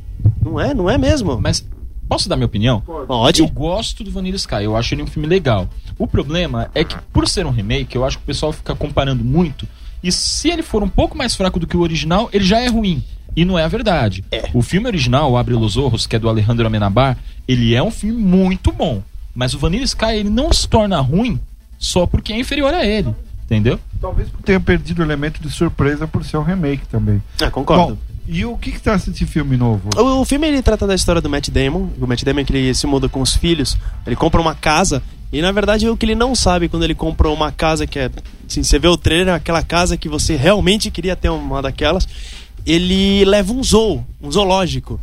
Não 0.45 0.61
é, 0.61 0.75
não 0.75 0.89
é 0.91 0.97
mesmo. 0.99 1.41
Mas 1.41 1.67
posso 2.09 2.29
dar 2.29 2.37
minha 2.37 2.47
opinião? 2.47 2.81
Pode. 2.81 3.41
Eu 3.41 3.49
gosto 3.49 4.05
do 4.05 4.11
Vanilla 4.11 4.37
Sky, 4.37 4.63
eu 4.65 4.77
acho 4.77 4.95
ele 4.95 5.03
um 5.03 5.07
filme 5.07 5.27
legal. 5.27 5.69
O 5.99 6.07
problema 6.07 6.71
é 6.75 6.85
que, 6.85 6.97
por 7.13 7.27
ser 7.27 7.47
um 7.47 7.51
remake, 7.51 7.97
eu 7.97 8.05
acho 8.05 8.19
que 8.19 8.25
o 8.25 8.27
pessoal 8.27 8.53
fica 8.53 8.75
comparando 8.75 9.25
muito. 9.25 9.67
E 10.03 10.11
se 10.13 10.51
ele 10.51 10.63
for 10.63 10.83
um 10.83 10.89
pouco 10.89 11.17
mais 11.17 11.35
fraco 11.35 11.59
do 11.61 11.67
que 11.67 11.77
o 11.77 11.81
original, 11.81 12.29
ele 12.33 12.45
já 12.45 12.61
é 12.61 12.69
ruim. 12.69 13.03
E 13.35 13.45
não 13.47 13.59
é 13.59 13.65
a 13.65 13.69
verdade. 13.69 14.23
O 14.53 14.61
filme 14.61 14.87
original, 14.89 15.31
o 15.33 15.37
Abre 15.39 15.55
los 15.55 15.77
Ojos, 15.79 16.07
que 16.07 16.17
é 16.17 16.19
do 16.19 16.29
Alejandro 16.29 16.67
Amenabar, 16.67 17.17
ele 17.49 17.75
é 17.75 17.83
um 17.83 17.91
filme 17.91 18.21
muito 18.21 18.71
bom. 18.71 19.03
Mas 19.35 19.55
o 19.55 19.59
Vanilla 19.59 19.85
Sky, 19.85 20.15
ele 20.17 20.31
não 20.31 20.53
se 20.53 20.69
torna 20.69 21.01
ruim 21.01 21.41
só 21.79 22.07
porque 22.07 22.33
é 22.33 22.39
inferior 22.39 22.73
a 22.73 22.85
ele. 22.85 23.15
Entendeu? 23.45 23.79
Talvez 24.01 24.29
tenha 24.45 24.61
perdido 24.61 25.01
o 25.01 25.03
elemento 25.03 25.43
de 25.43 25.51
surpresa 25.51 26.07
por 26.07 26.25
ser 26.25 26.39
um 26.39 26.43
remake 26.43 26.87
também. 26.87 27.23
Ah, 27.41 27.51
concordo. 27.51 27.95
Bom, 27.95 28.13
e 28.27 28.45
o 28.45 28.57
que 28.57 28.73
que 28.73 28.81
tá 28.81 28.95
esse 28.95 29.27
filme 29.27 29.57
novo? 29.57 29.91
O, 29.97 30.21
o 30.21 30.25
filme 30.25 30.47
ele 30.47 30.63
trata 30.63 30.87
da 30.87 30.95
história 30.95 31.21
do 31.21 31.29
Matt 31.29 31.51
Damon. 31.51 31.89
O 32.01 32.07
Matt 32.07 32.23
Damon 32.23 32.41
é 32.41 32.45
que 32.45 32.53
ele 32.53 32.75
se 32.75 32.87
muda 32.87 33.09
com 33.09 33.21
os 33.21 33.37
filhos. 33.37 33.77
Ele 34.07 34.17
compra 34.17 34.41
uma 34.41 34.55
casa. 34.55 35.03
E 35.33 35.43
na 35.43 35.51
verdade 35.51 35.89
o 35.89 35.97
que 35.97 36.07
ele 36.07 36.15
não 36.15 36.35
sabe 36.35 36.69
quando 36.69 36.85
ele 36.85 36.95
comprou 36.95 37.35
uma 37.35 37.51
casa 37.51 37.87
que 37.87 37.99
é. 37.99 38.11
Assim, 38.49 38.63
você 38.63 38.79
vê 38.79 38.89
o 38.89 38.97
trailer, 38.97 39.35
aquela 39.35 39.63
casa 39.63 39.97
que 39.97 40.09
você 40.09 40.37
realmente 40.37 40.91
queria 40.91 41.17
ter 41.17 41.31
uma 41.31 41.61
daquelas. 41.61 42.07
Ele 42.65 43.25
leva 43.25 43.53
um 43.53 43.63
zoo, 43.63 44.05
um 44.21 44.31
zoológico. 44.31 45.01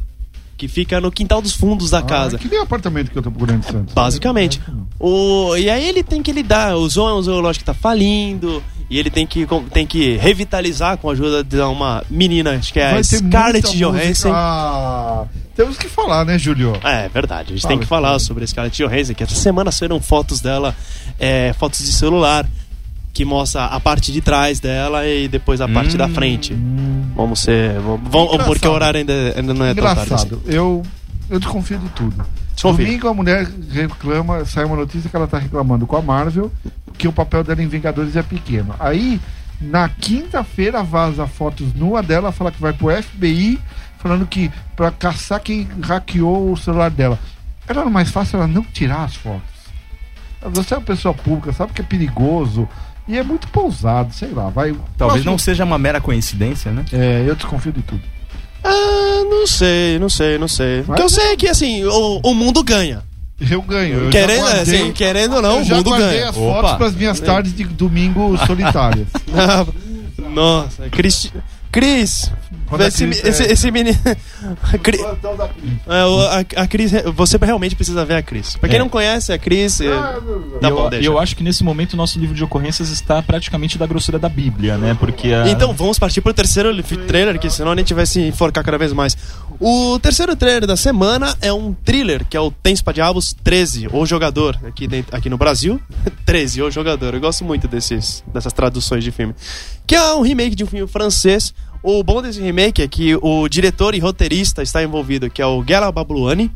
Que 0.59 0.67
fica 0.67 0.99
no 0.99 1.09
quintal 1.09 1.41
dos 1.41 1.53
fundos 1.53 1.89
da 1.89 2.01
casa. 2.01 2.35
Ah, 2.35 2.39
que 2.39 2.49
nem 2.49 2.59
o 2.59 2.63
apartamento 2.63 3.09
que 3.09 3.17
eu 3.17 3.23
tô 3.23 3.31
procurando 3.31 3.59
em 3.59 3.61
Santos. 3.61 3.93
Basicamente. 3.93 4.59
O, 4.99 5.55
e 5.55 5.69
aí 5.69 5.87
ele 5.87 6.03
tem 6.03 6.21
que 6.21 6.33
lidar. 6.33 6.75
O 6.75 6.89
zoo 6.89 7.07
é 7.07 7.13
um 7.13 7.21
zoológico 7.21 7.61
que 7.61 7.65
tá 7.65 7.73
falindo. 7.73 8.61
E 8.89 8.99
ele 8.99 9.09
tem 9.09 9.25
que, 9.25 9.47
tem 9.71 9.87
que 9.87 10.17
revitalizar 10.17 10.97
com 10.97 11.09
a 11.09 11.13
ajuda 11.13 11.45
de 11.45 11.61
uma 11.61 12.03
menina, 12.09 12.55
acho 12.55 12.73
que 12.73 12.79
é 12.79 12.87
a 12.87 12.91
Vai 12.95 13.03
ter 13.03 13.19
Scarlett 13.19 13.77
Johansson. 13.77 14.31
Ah, 14.33 15.25
temos 15.55 15.77
que 15.77 15.87
falar, 15.87 16.25
né, 16.25 16.37
Júlio? 16.37 16.73
É, 16.83 17.05
é 17.05 17.09
verdade. 17.09 17.53
A 17.53 17.55
gente 17.55 17.61
Fala, 17.61 17.71
tem 17.71 17.79
que 17.79 17.85
falar 17.85 18.07
fala. 18.09 18.19
sobre 18.19 18.43
a 18.43 18.47
Scarlett 18.47 18.83
Johansson, 18.83 19.13
que 19.13 19.23
essa 19.23 19.35
semana 19.35 19.71
saíram 19.71 20.01
fotos 20.01 20.41
dela, 20.41 20.75
é, 21.17 21.53
fotos 21.53 21.79
de 21.85 21.93
celular, 21.93 22.45
que 23.13 23.25
mostra 23.25 23.65
a 23.65 23.79
parte 23.79 24.11
de 24.11 24.21
trás 24.21 24.59
dela 24.59 25.05
e 25.07 25.27
depois 25.27 25.59
a 25.61 25.67
parte 25.67 25.97
da 25.97 26.07
frente. 26.07 26.53
Vamos 27.15 27.39
ser. 27.41 27.73
Vamos, 27.79 28.01
vamos- 28.09 28.27
Engraçado. 28.33 28.47
porque 28.53 28.67
o 28.67 28.71
horário 28.71 28.99
ainda, 28.99 29.13
ainda 29.35 29.53
não 29.53 29.65
é 29.65 29.73
tão 29.73 29.83
tarde 29.83 30.01
assim. 30.13 30.25
Engraçado. 30.27 30.41
Eu, 30.45 30.83
eu 31.29 31.39
desconfio 31.39 31.79
de 31.79 31.89
tudo. 31.89 32.25
Desconfia. 32.53 32.85
Domingo 32.85 33.07
a 33.07 33.13
mulher 33.13 33.47
reclama, 33.71 34.45
sai 34.45 34.63
uma 34.65 34.75
notícia 34.75 35.09
que 35.09 35.15
ela 35.15 35.27
tá 35.27 35.37
reclamando 35.37 35.85
com 35.87 35.95
a 35.97 36.01
Marvel 36.01 36.51
que 36.97 37.07
o 37.07 37.13
papel 37.13 37.43
dela 37.43 37.61
em 37.63 37.67
Vingadores 37.67 38.15
é 38.17 38.21
pequeno. 38.23 38.75
Aí, 38.79 39.19
na 39.61 39.87
quinta-feira, 39.87 40.83
vaza 40.83 41.25
fotos 41.25 41.73
nua 41.73 42.03
dela, 42.03 42.31
fala 42.31 42.51
que 42.51 42.61
vai 42.61 42.73
pro 42.73 42.89
FBI, 42.91 43.59
falando 43.97 44.25
que 44.27 44.51
pra 44.75 44.91
caçar 44.91 45.39
quem 45.39 45.67
hackeou 45.81 46.51
o 46.51 46.57
celular 46.57 46.89
dela. 46.91 47.17
Era 47.67 47.85
mais 47.85 48.09
fácil 48.11 48.37
ela 48.37 48.47
não 48.47 48.63
tirar 48.63 49.03
as 49.05 49.15
fotos. 49.15 49.47
Você 50.41 50.73
é 50.73 50.77
uma 50.77 50.83
pessoa 50.83 51.13
pública, 51.13 51.51
sabe 51.53 51.73
que 51.73 51.81
é 51.81 51.83
perigoso. 51.85 52.67
E 53.09 53.17
é 53.17 53.23
muito 53.23 53.47
pousado, 53.47 54.13
sei 54.13 54.29
lá, 54.29 54.49
vai. 54.49 54.69
Talvez 54.97 55.23
Próximo- 55.23 55.31
não 55.31 55.37
seja 55.39 55.65
uma 55.65 55.77
mera 55.79 55.99
coincidência, 55.99 56.71
né? 56.71 56.85
É, 56.93 57.25
eu 57.27 57.35
desconfio 57.35 57.71
de 57.73 57.81
tudo. 57.81 58.01
Ah, 58.63 59.23
não 59.29 59.47
sei, 59.47 59.97
não 59.97 60.09
sei, 60.09 60.37
não 60.37 60.47
sei. 60.47 60.81
O 60.81 60.93
que 60.93 61.01
eu 61.01 61.05
Mas- 61.05 61.11
sei 61.13 61.31
é 61.31 61.35
que 61.35 61.47
assim, 61.47 61.83
o, 61.85 62.19
o 62.23 62.33
mundo 62.35 62.63
ganha. 62.63 63.01
Eu 63.49 63.61
ganho. 63.63 63.99
Eu 64.05 64.09
Querendo, 64.09 64.41
guardei- 64.41 64.61
assim, 64.81 64.91
querendo 64.91 65.35
ou 65.37 65.41
não, 65.41 65.55
eu 65.55 65.61
o 65.61 65.63
já 65.63 65.75
mundo 65.77 65.89
guardei 65.89 66.09
ganha. 66.19 66.29
as 66.29 66.35
fotos 66.35 66.71
para 66.73 66.85
as 66.87 66.93
minhas 66.93 67.19
tardes 67.19 67.55
de 67.55 67.63
domingo 67.63 68.37
solitárias. 68.45 69.07
Nossa, 70.33 70.89
Cris. 70.89 71.31
Cris! 71.71 72.31
A 72.71 72.85
Esse, 72.87 73.05
Cris, 73.05 73.23
esse, 73.25 73.43
é- 73.43 73.51
esse 73.51 73.71
menino. 73.71 73.97
Cri- 74.83 74.99
É, 75.87 76.05
o- 76.05 76.19
a, 76.21 76.39
a 76.63 76.67
Cris, 76.67 76.91
você 77.15 77.37
realmente 77.41 77.75
precisa 77.75 78.05
ver 78.05 78.15
a 78.15 78.21
Cris. 78.21 78.55
Pra 78.57 78.69
quem 78.69 78.75
É. 78.77 78.79
não 78.79 78.89
conhece, 78.89 79.33
a 79.33 79.37
Cris. 79.39 79.81
é- 79.81 79.85
Tá 79.89 80.19
E 80.61 80.65
eu, 80.69 80.75
bom, 80.75 80.89
deixa. 80.89 81.05
eu 81.07 81.19
acho 81.19 81.35
que 81.35 81.43
nesse 81.43 81.63
momento 81.63 81.93
o 81.93 81.97
nosso 81.97 82.19
livro 82.19 82.35
de 82.35 82.43
ocorrências 82.43 82.89
está 82.89 83.21
praticamente 83.23 83.77
da 83.77 83.87
grossura 83.87 84.19
da 84.19 84.29
Bíblia, 84.29 84.77
né? 84.77 84.95
Porque 84.99 85.29
a... 85.33 85.47
Então 85.49 85.73
vamos 85.73 85.97
partir 85.97 86.21
pro 86.21 86.33
terceiro 86.33 86.69
trailer, 87.07 87.39
que 87.39 87.49
senão 87.49 87.71
a 87.71 87.75
gente 87.75 87.93
vai 87.93 88.05
se 88.05 88.19
enforcar 88.21 88.63
cada 88.63 88.77
vez 88.77 88.93
mais. 88.93 89.17
O 89.59 89.99
terceiro 89.99 90.35
trailer 90.35 90.65
da 90.67 90.77
semana 90.77 91.35
é 91.41 91.51
um 91.51 91.73
thriller, 91.73 92.23
que 92.25 92.37
é 92.37 92.39
o 92.39 92.51
Tempos 92.51 92.81
pra 92.83 92.93
Diabos 92.93 93.35
13, 93.43 93.87
O 93.91 94.05
Jogador, 94.05 94.57
aqui, 94.65 94.87
dentro, 94.87 95.15
aqui 95.15 95.29
no 95.29 95.37
Brasil. 95.37 95.81
13, 96.25 96.61
O 96.61 96.69
Jogador. 96.71 97.15
Eu 97.15 97.19
gosto 97.19 97.43
muito 97.43 97.67
desses, 97.67 98.23
dessas 98.31 98.53
traduções 98.53 99.03
de 99.03 99.11
filme. 99.11 99.33
Que 99.89 99.95
é 99.95 100.13
um 100.13 100.21
remake 100.21 100.55
de 100.55 100.63
um 100.63 100.67
filme 100.67 100.87
francês. 100.87 101.51
O 101.81 102.03
bom 102.03 102.21
desse 102.21 102.39
remake 102.39 102.79
é 102.83 102.87
que 102.87 103.15
o 103.23 103.47
diretor 103.49 103.95
e 103.95 103.99
roteirista 103.99 104.61
está 104.61 104.83
envolvido, 104.83 105.31
que 105.31 105.41
é 105.41 105.45
o 105.47 105.63
Gela 105.67 105.91
Babluani. 105.91 106.51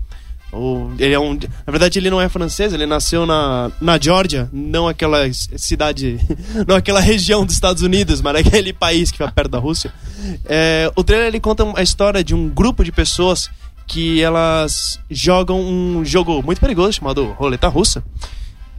O- 0.51 0.91
ele 0.99 1.15
é 1.15 1.19
um, 1.19 1.33
na 1.33 1.71
verdade, 1.71 1.97
ele 1.97 2.11
não 2.11 2.21
é 2.21 2.29
francês, 2.29 2.71
ele 2.73 2.85
nasceu 2.85 3.25
na, 3.25 3.71
na 3.81 3.97
Geórgia, 3.99 4.47
não 4.53 4.87
aquela 4.87 5.17
cidade, 5.33 6.19
não 6.67 6.75
aquela 6.75 6.99
região 6.99 7.43
dos 7.43 7.55
Estados 7.55 7.81
Unidos, 7.81 8.21
mas 8.21 8.35
aquele 8.35 8.71
país 8.71 9.09
que 9.09 9.17
fica 9.17 9.31
perto 9.31 9.49
da 9.49 9.57
Rússia. 9.57 9.91
É, 10.45 10.91
o 10.95 11.03
trailer 11.03 11.29
ele 11.29 11.39
conta 11.39 11.65
a 11.75 11.81
história 11.81 12.23
de 12.23 12.35
um 12.35 12.47
grupo 12.47 12.83
de 12.83 12.91
pessoas 12.91 13.49
que 13.87 14.21
elas 14.21 14.99
jogam 15.09 15.59
um 15.59 16.05
jogo 16.05 16.43
muito 16.43 16.61
perigoso 16.61 16.93
chamado 16.93 17.31
Roleta 17.31 17.67
Russa, 17.67 18.03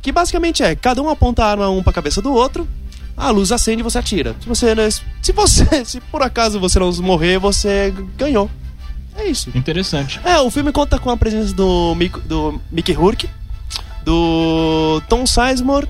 que 0.01 0.13
basicamente 0.13 0.63
é 0.63 0.77
cada 0.77 1.03
um 1.03 1.09
aponta 1.11 1.45
a 1.45 1.51
arma 1.51 1.69
um 1.71 1.83
pra 1.83 1.93
cabeça 1.93 2.23
do 2.23 2.33
outro, 2.33 2.69
a 3.17 3.31
luz 3.31 3.53
acende 3.53 3.81
e 3.81 3.83
você 3.85 3.99
atira. 3.99 4.35
Se 4.41 4.49
você, 4.49 4.75
né, 4.75 4.89
se 4.91 5.33
você, 5.33 5.65
se 5.85 6.01
por 6.01 6.23
acaso 6.23 6.59
você 6.61 6.79
não 6.79 6.93
morrer, 7.03 7.39
você 7.39 7.93
ganhou. 8.17 8.51
É 9.17 9.27
isso. 9.29 9.51
Interessante. 9.55 10.21
É, 10.25 10.39
o 10.41 10.51
filme 10.51 10.73
conta 10.73 10.99
com 10.99 11.09
a 11.11 11.17
presença 11.17 11.55
do, 11.55 11.95
Mick- 11.95 12.21
do 12.21 12.61
Mickey 12.73 12.93
Rourke, 12.93 13.29
do 14.05 15.01
Tom 15.09 15.25
Sizemore 15.27 15.89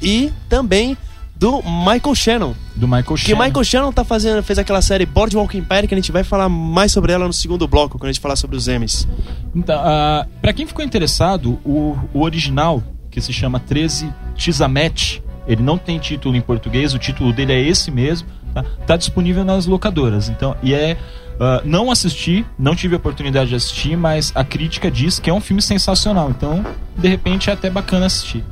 e 0.00 0.30
também 0.48 0.96
do 1.34 1.62
Michael 1.62 2.14
Shannon. 2.14 2.54
Do 2.74 2.86
Michael 2.86 3.04
Que 3.04 3.18
Shannon. 3.18 3.44
Michael 3.44 3.64
Shannon 3.64 3.92
tá 3.92 4.04
fazendo, 4.04 4.42
fez 4.42 4.58
aquela 4.58 4.80
série 4.80 5.04
Boardwalk 5.04 5.56
Empire 5.56 5.86
que 5.88 5.94
a 5.94 5.98
gente 5.98 6.12
vai 6.12 6.24
falar 6.24 6.48
mais 6.48 6.92
sobre 6.92 7.12
ela 7.12 7.26
no 7.26 7.32
segundo 7.32 7.66
bloco, 7.68 7.98
quando 7.98 8.08
a 8.08 8.12
gente 8.12 8.20
falar 8.20 8.36
sobre 8.36 8.56
os 8.56 8.68
Emmys. 8.68 9.06
Então, 9.54 9.78
ah, 9.82 10.26
pra 10.40 10.52
quem 10.52 10.66
ficou 10.66 10.84
interessado, 10.84 11.58
o, 11.64 11.98
o 12.14 12.22
original, 12.22 12.82
que 13.10 13.20
se 13.20 13.32
chama 13.32 13.58
13 13.60 14.10
Tizamet, 14.34 15.22
ele 15.46 15.62
não 15.62 15.78
tem 15.78 15.98
título 15.98 16.36
em 16.36 16.40
português, 16.40 16.94
o 16.94 16.98
título 16.98 17.32
dele 17.32 17.52
é 17.52 17.60
esse 17.60 17.90
mesmo, 17.90 18.28
tá, 18.52 18.64
Tá 18.86 18.96
disponível 18.96 19.44
nas 19.44 19.66
locadoras. 19.66 20.28
Então, 20.28 20.56
e 20.62 20.74
é. 20.74 20.96
ah, 21.38 21.62
não 21.64 21.90
assisti, 21.90 22.44
não 22.58 22.74
tive 22.74 22.94
a 22.94 22.98
oportunidade 22.98 23.50
de 23.50 23.54
assistir, 23.54 23.96
mas 23.96 24.32
a 24.34 24.44
crítica 24.44 24.90
diz 24.90 25.18
que 25.18 25.30
é 25.30 25.32
um 25.32 25.40
filme 25.40 25.62
sensacional. 25.62 26.30
Então, 26.30 26.64
de 26.96 27.08
repente, 27.08 27.50
é 27.50 27.52
até 27.52 27.70
bacana 27.70 28.06
assistir. 28.06 28.44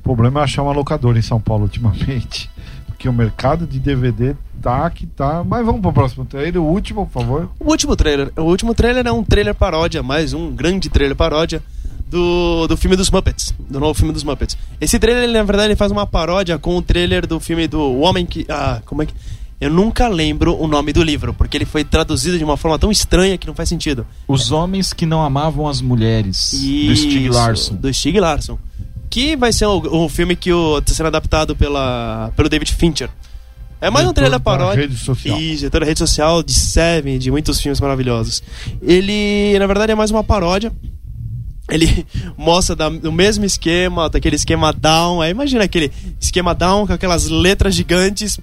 O 0.00 0.02
problema 0.02 0.40
é 0.40 0.44
achar 0.44 0.62
uma 0.62 0.72
locadora 0.72 1.18
em 1.18 1.22
São 1.22 1.40
Paulo 1.40 1.64
ultimamente. 1.70 2.50
Porque 2.86 3.08
o 3.08 3.12
mercado 3.12 3.66
de 3.66 3.80
DVD 3.80 4.36
tá 4.60 4.88
que 4.90 5.06
tá. 5.06 5.42
Mas 5.42 5.64
vamos 5.64 5.80
pro 5.80 5.92
próximo 5.92 6.24
trailer, 6.24 6.60
o 6.60 6.66
último, 6.66 7.06
por 7.06 7.20
favor. 7.20 7.50
O 7.58 7.70
último 7.70 7.96
trailer. 7.96 8.30
O 8.36 8.42
último 8.42 8.74
trailer 8.74 9.06
é 9.06 9.12
um 9.12 9.24
trailer 9.24 9.54
paródia, 9.54 10.02
mais 10.02 10.34
um 10.34 10.54
grande 10.54 10.90
trailer 10.90 11.16
paródia 11.16 11.62
do, 12.10 12.66
do 12.66 12.76
filme 12.76 12.96
dos 12.96 13.10
Muppets, 13.10 13.54
do 13.58 13.78
novo 13.78 13.94
filme 13.94 14.12
dos 14.12 14.24
Muppets. 14.24 14.58
Esse 14.80 14.98
trailer, 14.98 15.24
ele, 15.24 15.32
na 15.32 15.44
verdade, 15.44 15.68
ele 15.68 15.76
faz 15.76 15.92
uma 15.92 16.06
paródia 16.06 16.58
com 16.58 16.76
o 16.76 16.82
trailer 16.82 17.26
do 17.26 17.38
filme 17.38 17.68
do 17.68 17.80
O 17.80 18.00
Homem 18.00 18.26
que. 18.26 18.44
Ah, 18.48 18.82
como 18.84 19.02
é 19.02 19.06
que. 19.06 19.14
Eu 19.60 19.70
nunca 19.70 20.08
lembro 20.08 20.58
o 20.58 20.66
nome 20.66 20.90
do 20.90 21.02
livro, 21.02 21.34
porque 21.34 21.56
ele 21.56 21.66
foi 21.66 21.84
traduzido 21.84 22.38
de 22.38 22.42
uma 22.42 22.56
forma 22.56 22.78
tão 22.78 22.90
estranha 22.90 23.36
que 23.36 23.46
não 23.46 23.54
faz 23.54 23.68
sentido. 23.68 24.06
Os 24.26 24.50
Homens 24.50 24.94
que 24.94 25.04
Não 25.04 25.22
Amavam 25.22 25.68
as 25.68 25.82
Mulheres, 25.82 26.52
do 26.52 26.96
Stig 26.96 27.26
Isso, 27.26 27.32
Larsson. 27.34 27.74
Do 27.74 27.92
Stig 27.92 28.18
Larsson. 28.18 28.58
Que 29.10 29.36
vai 29.36 29.52
ser 29.52 29.66
o, 29.66 30.04
o 30.04 30.08
filme 30.08 30.34
que 30.34 30.50
o, 30.50 30.80
tá 30.80 30.94
sendo 30.94 31.08
adaptado 31.08 31.54
pela, 31.54 32.32
pelo 32.34 32.48
David 32.48 32.72
Fincher. 32.74 33.10
É 33.82 33.90
mais 33.90 34.06
um 34.06 34.12
trailer 34.12 34.32
da 34.32 34.40
paródia. 34.40 34.82
rede 34.82 34.96
social. 34.96 35.38
Isso, 35.38 35.58
diretor 35.58 35.80
da 35.80 35.86
rede 35.86 35.98
social 35.98 36.42
de 36.42 36.54
Seven, 36.54 37.18
de 37.18 37.30
muitos 37.30 37.60
filmes 37.60 37.80
maravilhosos. 37.80 38.42
Ele, 38.80 39.58
na 39.58 39.66
verdade, 39.66 39.92
é 39.92 39.94
mais 39.94 40.10
uma 40.10 40.24
paródia. 40.24 40.72
Ele 41.70 42.06
mostra 42.36 42.74
da, 42.76 42.88
do 42.88 43.10
mesmo 43.12 43.44
esquema, 43.44 44.08
daquele 44.10 44.36
esquema 44.36 44.72
down. 44.72 45.20
Aí 45.20 45.30
imagina 45.30 45.64
aquele 45.64 45.90
esquema 46.20 46.54
down 46.54 46.86
com 46.86 46.92
aquelas 46.92 47.28
letras 47.28 47.74
gigantes 47.74 48.38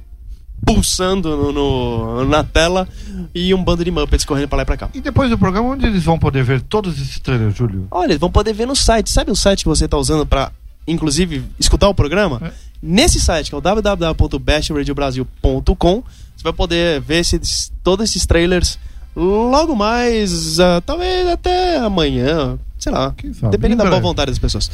pulsando 0.66 1.38
no, 1.38 1.52
no- 1.54 2.26
na 2.26 2.44
tela 2.44 2.88
e 3.34 3.54
um 3.54 3.64
bando 3.64 3.86
de 3.86 3.92
Muppets 3.92 4.26
correndo 4.26 4.50
pra 4.50 4.58
lá 4.58 4.64
e 4.64 4.66
pra 4.66 4.76
cá. 4.76 4.90
E 4.94 5.00
depois 5.00 5.30
do 5.30 5.38
programa, 5.38 5.70
onde 5.70 5.86
eles 5.86 6.04
vão 6.04 6.20
poder 6.20 6.44
ver 6.44 6.60
todos 6.62 7.00
esses 7.00 7.20
trailers, 7.20 7.56
Júlio? 7.56 7.88
Olha, 7.92 8.08
eles 8.12 8.20
vão 8.20 8.30
poder 8.32 8.54
ver 8.54 8.66
no 8.68 8.76
site. 8.76 9.10
Sabe 9.10 9.32
o 9.32 9.36
site 9.36 9.60
que 9.64 9.70
você 9.70 9.86
está 9.86 9.96
usando 9.98 10.26
para, 10.26 10.52
inclusive, 10.88 11.44
escutar 11.60 11.88
o 11.88 11.94
programa? 11.94 12.42
É. 12.44 12.52
Nesse 12.82 13.20
site, 13.20 13.50
que 13.50 13.56
é 13.56 13.58
o 13.58 13.62
www.bestradiobrasil.com, 13.62 16.04
você 16.36 16.44
vai 16.44 16.54
poder 16.54 17.02
ver 17.02 17.20
esses, 17.20 17.72
todos 17.84 18.10
esses 18.10 18.26
trailers 18.26 18.78
logo 19.24 19.76
mais, 19.76 20.60
ah, 20.60 20.82
talvez 20.86 21.28
até 21.28 21.78
amanhã, 21.78 22.58
sei 22.78 22.92
lá. 22.92 23.16
Dependendo 23.50 23.84
da 23.84 23.90
boa 23.90 24.02
vontade 24.02 24.32
das 24.32 24.40
pessoas. 24.40 24.70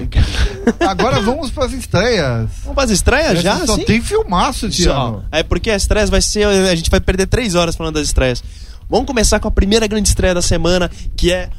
Agora 0.80 1.20
vamos 1.20 1.50
para 1.50 1.66
as 1.66 1.72
estreias. 1.72 2.48
Vamos 2.62 2.74
para 2.74 2.84
as 2.84 2.90
estreias 2.90 3.42
já? 3.42 3.66
Só 3.66 3.76
sim? 3.76 3.84
tem 3.84 4.00
filmaço 4.00 4.68
ano. 4.88 5.24
É 5.30 5.42
porque 5.42 5.70
as 5.70 5.82
estreias 5.82 6.08
vai 6.08 6.22
ser. 6.22 6.46
A 6.46 6.74
gente 6.74 6.90
vai 6.90 7.00
perder 7.00 7.26
três 7.26 7.54
horas 7.54 7.76
falando 7.76 7.94
das 7.94 8.06
estreias. 8.06 8.42
Vamos 8.88 9.06
começar 9.06 9.38
com 9.38 9.48
a 9.48 9.50
primeira 9.50 9.86
grande 9.86 10.08
estreia 10.08 10.34
da 10.34 10.42
semana, 10.42 10.90
que 11.16 11.30
é 11.32 11.50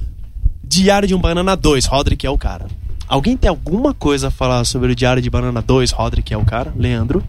Diário 0.63 1.07
de 1.07 1.13
um 1.13 1.19
Banana 1.19 1.55
2. 1.55 1.85
Roderick 1.85 2.25
é 2.25 2.29
o 2.29 2.37
cara. 2.37 2.67
Alguém 3.07 3.37
tem 3.37 3.49
alguma 3.49 3.93
coisa 3.93 4.29
a 4.29 4.31
falar 4.31 4.63
sobre 4.65 4.91
o 4.91 4.95
Diário 4.95 5.21
de 5.21 5.29
Banana 5.29 5.61
2? 5.61 5.91
Roderick 5.91 6.33
é 6.33 6.37
o 6.37 6.45
cara? 6.45 6.73
Leandro? 6.75 7.23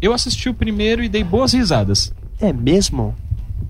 Eu 0.00 0.12
assisti 0.12 0.48
o 0.48 0.54
primeiro 0.54 1.02
e 1.02 1.08
dei 1.08 1.24
boas 1.24 1.52
risadas. 1.52 2.12
É 2.40 2.52
mesmo? 2.52 3.14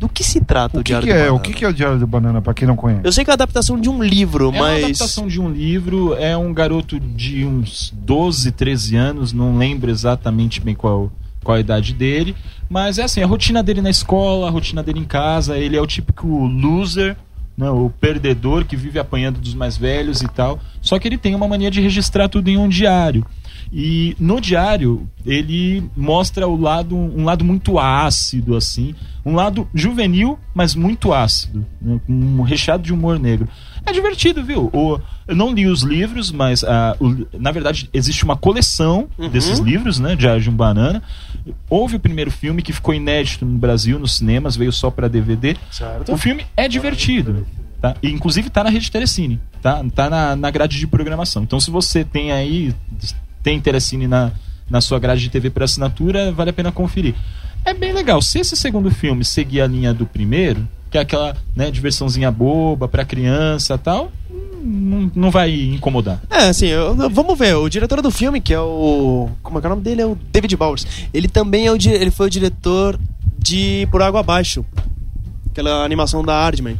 Do 0.01 0.09
que 0.09 0.25
se 0.25 0.41
trata 0.41 0.79
o, 0.79 0.81
O 0.81 0.83
que, 0.83 0.89
Diário 0.93 1.07
que 1.07 1.13
de 1.13 1.19
é? 1.19 1.23
Banana? 1.27 1.37
O 1.39 1.41
que, 1.43 1.63
é 1.65 1.69
o 1.69 1.73
Diário 1.75 1.99
do 1.99 2.07
Banana, 2.07 2.41
pra 2.41 2.55
quem 2.55 2.67
não 2.67 2.75
conhece? 2.75 3.03
Eu 3.05 3.13
sei 3.13 3.23
que 3.23 3.31
é 3.31 3.33
a 3.33 3.35
adaptação 3.35 3.79
de 3.79 3.91
um 3.91 4.03
livro, 4.03 4.47
É 4.47 4.49
uma 4.49 4.59
mas. 4.61 4.85
adaptação 4.85 5.27
de 5.29 5.39
um 5.39 5.51
livro, 5.51 6.15
é 6.15 6.35
um 6.35 6.55
garoto 6.55 6.99
de 6.99 7.45
uns 7.45 7.93
12, 7.95 8.51
13 8.53 8.97
anos, 8.97 9.33
não 9.35 9.59
lembro 9.59 9.91
exatamente 9.91 10.59
bem 10.59 10.75
qual, 10.75 11.13
qual 11.45 11.59
a 11.59 11.61
idade 11.61 11.93
dele, 11.93 12.35
mas 12.69 12.99
é 12.99 13.03
assim, 13.05 13.23
a 13.23 13.27
rotina 13.27 13.63
dele 13.63 13.83
na 13.83 13.91
escola, 13.91 14.47
a 14.49 14.51
rotina 14.51 14.83
dele 14.83 15.01
em 15.01 15.05
casa, 15.05 15.59
ele 15.59 15.77
é 15.77 15.81
o 15.83 15.87
típico 15.87 16.27
loser, 16.47 17.15
né, 17.55 17.69
o 17.69 17.91
perdedor 18.01 18.65
que 18.65 18.77
vive 18.77 18.99
apanhando 18.99 19.39
dos 19.39 19.53
mais 19.53 19.77
velhos 19.77 20.23
e 20.23 20.29
tal, 20.29 20.59
só 20.81 20.99
que 20.99 21.07
ele 21.07 21.19
tem 21.19 21.35
uma 21.35 21.47
mania 21.47 21.71
de 21.71 21.79
registrar 21.83 22.27
tudo 22.27 22.49
em 22.49 22.57
um 22.57 22.71
diário. 22.71 23.23
E 23.73 24.17
no 24.19 24.41
diário 24.41 25.09
ele 25.25 25.83
mostra 25.97 26.47
o 26.49 26.57
lado, 26.61 26.97
um 26.97 27.25
lado 27.25 27.45
muito 27.45 27.79
ácido, 27.79 28.57
assim, 28.57 28.95
um 29.25 29.35
lado 29.35 29.69
juvenil, 29.75 30.39
mas 30.55 30.75
muito 30.75 31.13
ácido, 31.13 31.65
né, 31.81 32.01
um 32.09 32.43
recheado 32.43 32.83
de 32.83 32.93
humor 32.93 33.19
negro. 33.19 33.49
É 33.87 33.93
divertido, 33.93 34.43
viu? 34.45 34.71
O, 34.73 34.99
eu 35.27 35.35
não 35.37 35.53
li 35.53 35.67
os 35.67 35.83
livros, 35.83 36.31
mas 36.33 36.63
ah, 36.65 36.97
o- 37.01 37.27
na 37.39 37.51
verdade 37.51 37.89
existe 37.93 38.25
uma 38.25 38.37
coleção 38.37 39.09
desses 39.33 39.59
livros, 39.59 39.99
né? 39.99 40.15
Diário 40.17 40.41
de 40.43 40.51
um 40.51 40.55
Banana. 40.55 41.03
Houve 41.69 41.97
o 41.97 42.01
primeiro 42.01 42.31
filme 42.31 42.61
que 42.63 42.73
ficou 42.73 42.93
inédito 42.95 43.45
no 43.47 43.57
Brasil, 43.59 43.99
nos 43.99 44.15
cinemas, 44.17 44.55
veio 44.57 44.73
só 44.73 44.91
para 44.91 45.09
DVD. 45.09 45.57
Certo. 45.71 46.13
O 46.13 46.17
filme 46.19 46.45
é 46.57 46.69
divertido. 46.69 47.47
Tá? 47.81 47.97
E, 48.03 48.11
inclusive 48.11 48.51
tá 48.51 48.63
na 48.63 48.69
rede 48.69 48.91
Telecine, 48.91 49.41
tá? 49.63 49.83
Tá 49.95 50.11
na, 50.11 50.37
na 50.37 50.51
grade 50.51 50.77
de 50.79 50.87
programação. 50.87 51.43
Então 51.45 51.59
se 51.59 51.71
você 51.71 52.05
tem 52.05 52.31
aí, 52.31 52.75
tem 53.43 53.61
Telecine 53.61 54.07
na, 54.07 54.33
na 54.69 54.81
sua 54.81 54.99
grade 54.99 55.21
de 55.23 55.31
TV 55.31 55.51
por 55.51 55.63
assinatura, 55.63 56.31
vale 56.33 56.51
a 56.51 56.53
pena 56.53 56.71
conferir. 56.73 57.15
É 57.65 57.75
bem 57.75 57.93
legal. 57.93 58.21
Se 58.23 58.39
esse 58.39 58.57
segundo 58.57 58.91
filme 58.91 59.25
seguir 59.25 59.61
a 59.61 59.67
linha 59.67 59.93
do 59.93 60.07
primeiro, 60.07 60.67
que 60.91 60.97
é 60.99 61.01
aquela 61.03 61.37
né, 61.55 61.71
diversãozinha 61.71 62.31
boba 62.31 62.89
pra 62.89 63.05
criança 63.05 63.77
tal, 63.77 64.11
não, 64.63 65.11
não 65.15 65.31
vai 65.31 65.53
incomodar. 65.55 66.21
É, 66.31 66.49
assim, 66.49 66.67
eu- 66.67 66.95
vamos 67.11 67.39
ver. 67.39 67.55
O 67.57 67.69
diretor 67.69 68.01
do 68.03 68.11
filme, 68.11 68.41
que 68.41 68.53
é 68.55 68.61
o. 68.61 69.29
Como 69.43 69.59
é 69.59 69.61
que 69.61 69.67
é 69.67 69.69
o 69.69 69.71
nome 69.71 69.83
dele? 69.83 70.03
É 70.03 70.07
o 70.07 70.17
David 70.33 70.57
Bowers. 70.57 70.87
Ele 71.13 71.29
também 71.29 71.67
é 71.67 71.73
o, 71.73 71.77
ele 71.77 72.11
foi 72.11 72.27
o 72.27 72.31
diretor 72.31 72.99
de 73.39 73.87
Por 73.91 74.03
Água 74.03 74.21
Abaixo. 74.21 74.65
Aquela 75.51 75.85
animação 75.85 76.23
da 76.25 76.35
Aardman. 76.35 76.79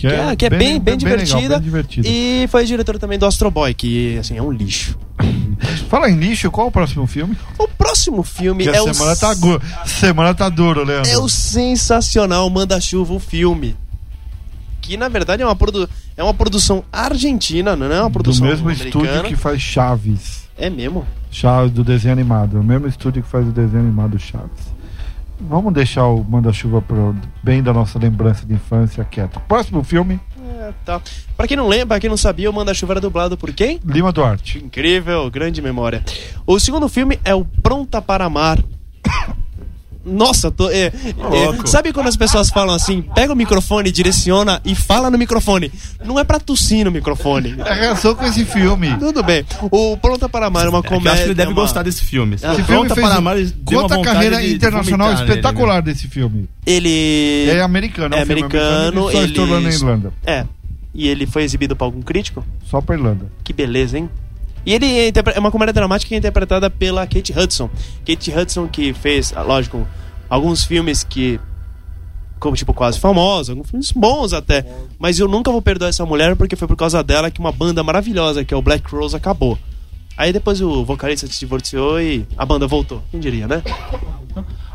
Que 0.00 0.06
é, 0.06 0.36
que 0.36 0.46
é 0.46 0.50
bem, 0.50 0.80
bem, 0.80 0.96
legal, 0.96 0.96
divertida. 0.96 1.54
bem 1.56 1.60
divertida. 1.64 2.08
E 2.08 2.46
foi 2.48 2.64
diretor 2.64 2.98
também 2.98 3.18
do 3.18 3.26
Astro 3.26 3.50
Boy, 3.50 3.74
que 3.74 4.16
assim, 4.18 4.36
é 4.36 4.42
um 4.42 4.50
lixo. 4.50 4.98
Fala 5.90 6.08
em 6.08 6.16
lixo, 6.16 6.50
qual 6.50 6.68
o 6.68 6.72
próximo 6.72 7.06
filme? 7.06 7.36
O 7.58 7.68
próximo 7.68 8.22
filme 8.22 8.64
Porque 8.64 8.76
é 8.76 8.80
a 8.80 8.84
o, 8.84 8.94
semana 8.94 9.16
tá, 9.16 9.34
gu- 9.34 9.60
semana 9.86 10.34
tá 10.34 10.48
duro, 10.48 10.84
Leandro. 10.84 11.10
é 11.10 11.18
o 11.18 11.28
sensacional 11.28 12.48
Manda-Chuva, 12.48 13.12
o 13.12 13.18
filme. 13.18 13.76
Que 14.80 14.96
na 14.96 15.08
verdade 15.08 15.42
é 15.42 15.46
uma, 15.46 15.54
produ 15.54 15.88
é 16.16 16.22
uma 16.24 16.32
produção 16.34 16.82
argentina, 16.90 17.76
não 17.76 17.86
é 17.92 18.00
uma 18.00 18.08
Do 18.08 18.12
produção 18.12 18.46
mesmo 18.46 18.68
americana. 18.70 19.04
estúdio 19.04 19.22
que 19.24 19.36
faz 19.36 19.60
Chaves. 19.60 20.48
É 20.56 20.70
mesmo? 20.70 21.06
Chaves 21.30 21.70
do 21.72 21.84
desenho 21.84 22.12
animado. 22.12 22.58
O 22.58 22.64
mesmo 22.64 22.86
estúdio 22.88 23.22
que 23.22 23.28
faz 23.28 23.46
o 23.46 23.52
desenho 23.52 23.82
animado 23.82 24.18
Chaves. 24.18 24.69
Vamos 25.40 25.72
deixar 25.72 26.06
o 26.06 26.22
Manda-Chuva 26.22 26.82
pro 26.82 27.14
bem 27.42 27.62
da 27.62 27.72
nossa 27.72 27.98
lembrança 27.98 28.44
de 28.46 28.54
infância 28.54 29.02
quieto. 29.04 29.40
Próximo 29.48 29.82
filme, 29.82 30.20
É, 30.60 30.72
tá. 30.84 31.00
Pra 31.36 31.46
quem 31.46 31.56
não 31.56 31.66
lembra, 31.68 31.86
pra 31.88 32.00
quem 32.00 32.10
não 32.10 32.16
sabia, 32.16 32.50
o 32.50 32.52
Manda-Chuva 32.52 32.92
era 32.94 33.00
dublado 33.00 33.36
por 33.36 33.50
quem? 33.52 33.80
Lima 33.84 34.12
Duarte. 34.12 34.58
Incrível, 34.58 35.30
grande 35.30 35.62
memória. 35.62 36.04
O 36.46 36.58
segundo 36.60 36.88
filme 36.88 37.18
é 37.24 37.34
o 37.34 37.44
Pronta 37.44 38.02
para 38.02 38.24
Amar. 38.26 38.58
Nossa, 40.04 40.50
tô, 40.50 40.70
é, 40.70 40.86
é, 40.86 40.92
louco. 41.46 41.66
sabe 41.68 41.92
quando 41.92 42.06
as 42.06 42.16
pessoas 42.16 42.48
falam 42.48 42.74
assim, 42.74 43.02
pega 43.02 43.32
o 43.32 43.36
microfone, 43.36 43.92
direciona 43.92 44.60
e 44.64 44.74
fala 44.74 45.10
no 45.10 45.18
microfone? 45.18 45.70
Não 46.02 46.18
é 46.18 46.24
pra 46.24 46.40
tossir 46.40 46.84
no 46.86 46.90
microfone. 46.90 47.54
É 47.58 47.70
a 47.70 47.74
reação 47.74 48.14
com 48.14 48.24
esse 48.24 48.44
filme. 48.46 48.96
Tudo 48.98 49.22
bem. 49.22 49.44
O 49.70 49.96
Pronta 49.98 50.28
para 50.28 50.46
Amar 50.46 50.64
é 50.64 50.68
uma 50.70 50.78
É 50.78 50.82
comédia. 50.82 51.12
acho 51.12 51.20
que 51.22 51.26
ele 51.28 51.34
deve 51.34 51.52
uma- 51.52 51.60
gostar 51.62 51.82
desse 51.82 52.02
filme. 52.04 52.36
Esse 52.36 52.46
Esse 52.46 52.54
filme 52.62 52.66
Pronta 52.80 52.94
fez 52.94 53.06
para 53.06 53.16
amar, 53.16 53.36
ele 53.38 53.54
Conta 53.64 53.94
a 53.94 54.02
carreira 54.02 54.36
de- 54.40 54.48
de 54.48 54.54
internacional 54.54 55.08
vomitar 55.08 55.26
nele, 55.26 55.38
espetacular 55.38 55.82
desse 55.82 56.08
filme. 56.08 56.48
Ele. 56.64 57.50
É 57.50 57.60
americano, 57.60 58.14
é, 58.14 58.20
É 58.20 58.22
um 58.22 58.26
filme 58.26 58.40
americano, 58.42 59.10
ele 59.10 59.18
só 59.18 59.24
estourou 59.24 59.60
na 59.60 59.68
Irlanda. 59.68 60.12
É. 60.26 60.44
E 60.94 61.08
ele 61.08 61.26
foi 61.26 61.42
exibido 61.44 61.76
pra 61.76 61.86
algum 61.86 62.00
crítico? 62.02 62.44
Só 62.64 62.80
pra 62.80 62.96
Irlanda. 62.96 63.30
Que 63.44 63.52
beleza, 63.52 63.98
hein? 63.98 64.08
E 64.64 64.74
ele 64.74 64.86
é, 64.86 65.12
é 65.34 65.40
uma 65.40 65.50
comédia 65.50 65.72
dramática 65.72 66.14
interpretada 66.14 66.68
pela 66.68 67.06
Kate 67.06 67.32
Hudson. 67.32 67.70
Kate 68.06 68.30
Hudson 68.30 68.68
que 68.68 68.92
fez, 68.92 69.32
ah, 69.34 69.42
lógico, 69.42 69.86
alguns 70.28 70.64
filmes 70.64 71.04
que. 71.04 71.40
Como 72.38 72.56
tipo 72.56 72.72
Quase 72.72 72.98
Famosa, 72.98 73.52
alguns 73.52 73.68
filmes 73.68 73.92
bons 73.92 74.32
até. 74.32 74.64
Mas 74.98 75.18
eu 75.18 75.28
nunca 75.28 75.50
vou 75.50 75.60
perdoar 75.60 75.88
essa 75.88 76.06
mulher 76.06 76.34
porque 76.36 76.56
foi 76.56 76.66
por 76.66 76.76
causa 76.76 77.02
dela 77.02 77.30
que 77.30 77.38
uma 77.38 77.52
banda 77.52 77.82
maravilhosa, 77.82 78.44
que 78.44 78.54
é 78.54 78.56
o 78.56 78.62
Black 78.62 78.90
Rose, 78.90 79.14
acabou. 79.14 79.58
Aí 80.16 80.32
depois 80.32 80.60
o 80.60 80.84
vocalista 80.84 81.26
se 81.26 81.38
divorciou 81.38 82.00
e 82.00 82.26
a 82.36 82.46
banda 82.46 82.66
voltou. 82.66 83.02
Quem 83.10 83.20
diria, 83.20 83.46
né? 83.46 83.62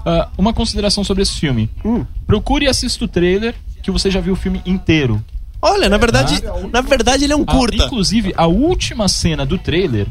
Ah, 0.06 0.30
uma 0.38 0.54
consideração 0.54 1.04
sobre 1.04 1.24
esse 1.24 1.34
filme. 1.34 1.70
Hum. 1.84 2.06
Procure 2.27 2.65
e 2.65 2.68
assista 2.68 3.04
o 3.04 3.08
trailer 3.08 3.56
que 3.82 3.89
você 3.89 4.12
já 4.12 4.20
viu 4.20 4.34
o 4.34 4.36
filme 4.36 4.62
inteiro. 4.65 5.24
Olha, 5.65 5.89
na 5.89 5.98
verdade, 5.98 6.41
na 6.72 6.81
verdade 6.81 7.24
ele 7.24 7.34
é 7.34 7.36
um 7.36 7.43
Ah, 7.48 7.51
curta. 7.51 7.75
inclusive, 7.86 8.34
a 8.38 8.45
última 8.48 9.07
cena 9.07 9.45
do 9.45 9.57
trailer 9.57 10.07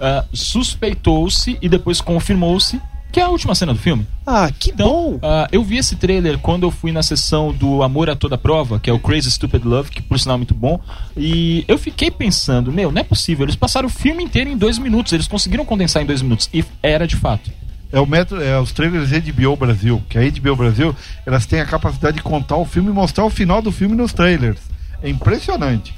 ah, 0.00 0.24
suspeitou-se 0.32 1.58
e 1.60 1.68
depois 1.68 2.00
confirmou-se 2.00 2.80
que 3.12 3.18
é 3.18 3.24
a 3.24 3.28
última 3.28 3.56
cena 3.56 3.72
do 3.74 3.78
filme. 3.80 4.06
Ah, 4.24 4.48
que 4.56 4.70
Então, 4.70 4.86
bom. 4.86 5.18
ah, 5.22 5.48
eu 5.50 5.64
vi 5.64 5.78
esse 5.78 5.96
trailer 5.96 6.38
quando 6.38 6.62
eu 6.62 6.70
fui 6.70 6.92
na 6.92 7.02
sessão 7.02 7.52
do 7.52 7.82
Amor 7.82 8.08
a 8.08 8.14
Toda 8.14 8.38
Prova, 8.38 8.78
que 8.78 8.88
é 8.88 8.92
o 8.92 9.00
Crazy 9.00 9.28
Stupid 9.32 9.64
Love, 9.64 9.90
que 9.90 10.00
por 10.00 10.16
sinal 10.18 10.34
é 10.34 10.38
muito 10.38 10.54
bom. 10.54 10.78
E 11.16 11.64
eu 11.66 11.76
fiquei 11.76 12.08
pensando, 12.08 12.70
meu, 12.70 12.92
não 12.92 13.00
é 13.00 13.04
possível. 13.04 13.44
Eles 13.44 13.56
passaram 13.56 13.88
o 13.88 13.90
filme 13.90 14.22
inteiro 14.22 14.48
em 14.48 14.56
dois 14.56 14.78
minutos. 14.78 15.12
Eles 15.12 15.26
conseguiram 15.26 15.64
condensar 15.64 16.02
em 16.02 16.06
dois 16.06 16.22
minutos. 16.22 16.48
E 16.54 16.64
era 16.82 17.04
de 17.04 17.16
fato. 17.16 17.50
É 17.92 17.98
o 17.98 18.06
método, 18.06 18.42
é 18.42 18.58
os 18.60 18.70
trailers 18.72 19.10
HBO 19.10 19.56
Brasil, 19.56 20.00
que 20.08 20.16
a 20.16 20.22
HBO 20.22 20.54
Brasil, 20.56 20.94
elas 21.26 21.44
têm 21.46 21.60
a 21.60 21.66
capacidade 21.66 22.18
de 22.18 22.22
contar 22.22 22.56
o 22.56 22.64
filme 22.64 22.88
e 22.90 22.92
mostrar 22.92 23.24
o 23.24 23.30
final 23.30 23.60
do 23.60 23.72
filme 23.72 23.96
nos 23.96 24.12
trailers. 24.12 24.58
É 25.02 25.08
impressionante. 25.08 25.94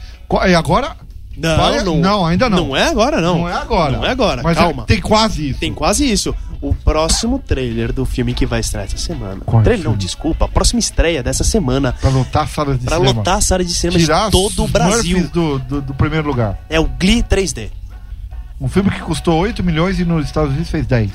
E 0.48 0.54
agora 0.54 0.96
Não, 1.36 1.56
Vai- 1.56 1.82
não, 1.82 1.96
não, 1.98 2.26
ainda 2.26 2.48
não. 2.50 2.68
Não 2.68 2.76
é 2.76 2.88
agora, 2.88 3.20
não. 3.20 3.38
não 3.40 3.48
é 3.48 3.54
agora. 3.54 3.96
Não 3.96 4.04
é 4.06 4.10
agora, 4.10 4.42
Mas 4.42 4.56
é- 4.56 4.60
calma. 4.60 4.84
tem 4.84 5.00
quase 5.00 5.48
isso. 5.50 5.60
Tem 5.60 5.72
quase 5.72 6.10
isso. 6.10 6.34
O 6.60 6.74
próximo 6.74 7.38
trailer 7.38 7.90
do 7.92 8.04
filme 8.04 8.34
que 8.34 8.44
vai 8.46 8.60
estrear 8.60 8.84
essa 8.84 8.98
semana. 8.98 9.40
Qual 9.44 9.60
é 9.62 9.64
trailer 9.64 9.84
não, 9.88 9.96
desculpa. 9.96 10.44
A 10.44 10.48
próxima 10.48 10.78
estreia 10.78 11.22
dessa 11.22 11.42
semana. 11.42 11.92
Pra 12.00 12.10
lotar 12.10 12.46
salas 12.48 12.78
de 12.78 12.84
Pra 12.84 12.96
cinema. 12.98 13.14
lotar 13.18 13.36
a 13.38 13.40
sala 13.40 13.64
de 13.64 13.72
cinema 13.74 13.98
Tirar 13.98 14.24
de 14.26 14.30
todo 14.32 14.64
o 14.64 14.68
Brasil. 14.68 15.26
Do, 15.28 15.58
do, 15.58 15.80
do 15.82 15.94
primeiro 15.94 16.28
lugar. 16.28 16.58
É 16.70 16.78
o 16.78 16.84
Glee 16.84 17.22
3D. 17.22 17.70
Um 18.60 18.68
filme 18.68 18.90
que 18.90 19.00
custou 19.00 19.38
8 19.40 19.62
milhões 19.62 19.98
e 19.98 20.04
nos 20.04 20.26
Estados 20.26 20.50
Unidos 20.50 20.70
fez 20.70 20.86
10. 20.86 21.10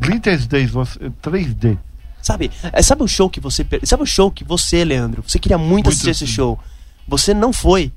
Glee 0.00 0.18
3D, 0.20 0.66
você- 0.66 0.98
3D. 1.22 1.78
Sabe? 2.22 2.50
É, 2.72 2.82
sabe 2.82 3.02
o 3.02 3.08
show 3.08 3.30
que 3.30 3.40
você. 3.40 3.66
Sabe 3.84 4.02
o 4.02 4.06
show 4.06 4.30
que 4.30 4.44
você, 4.44 4.84
Leandro? 4.84 5.22
Você 5.26 5.38
queria 5.38 5.56
muito, 5.58 5.70
Muito 5.70 5.88
assistir 5.88 6.10
esse 6.10 6.26
sim. 6.26 6.32
show. 6.32 6.58
Você 7.08 7.32
não 7.32 7.52
foi. 7.52 7.92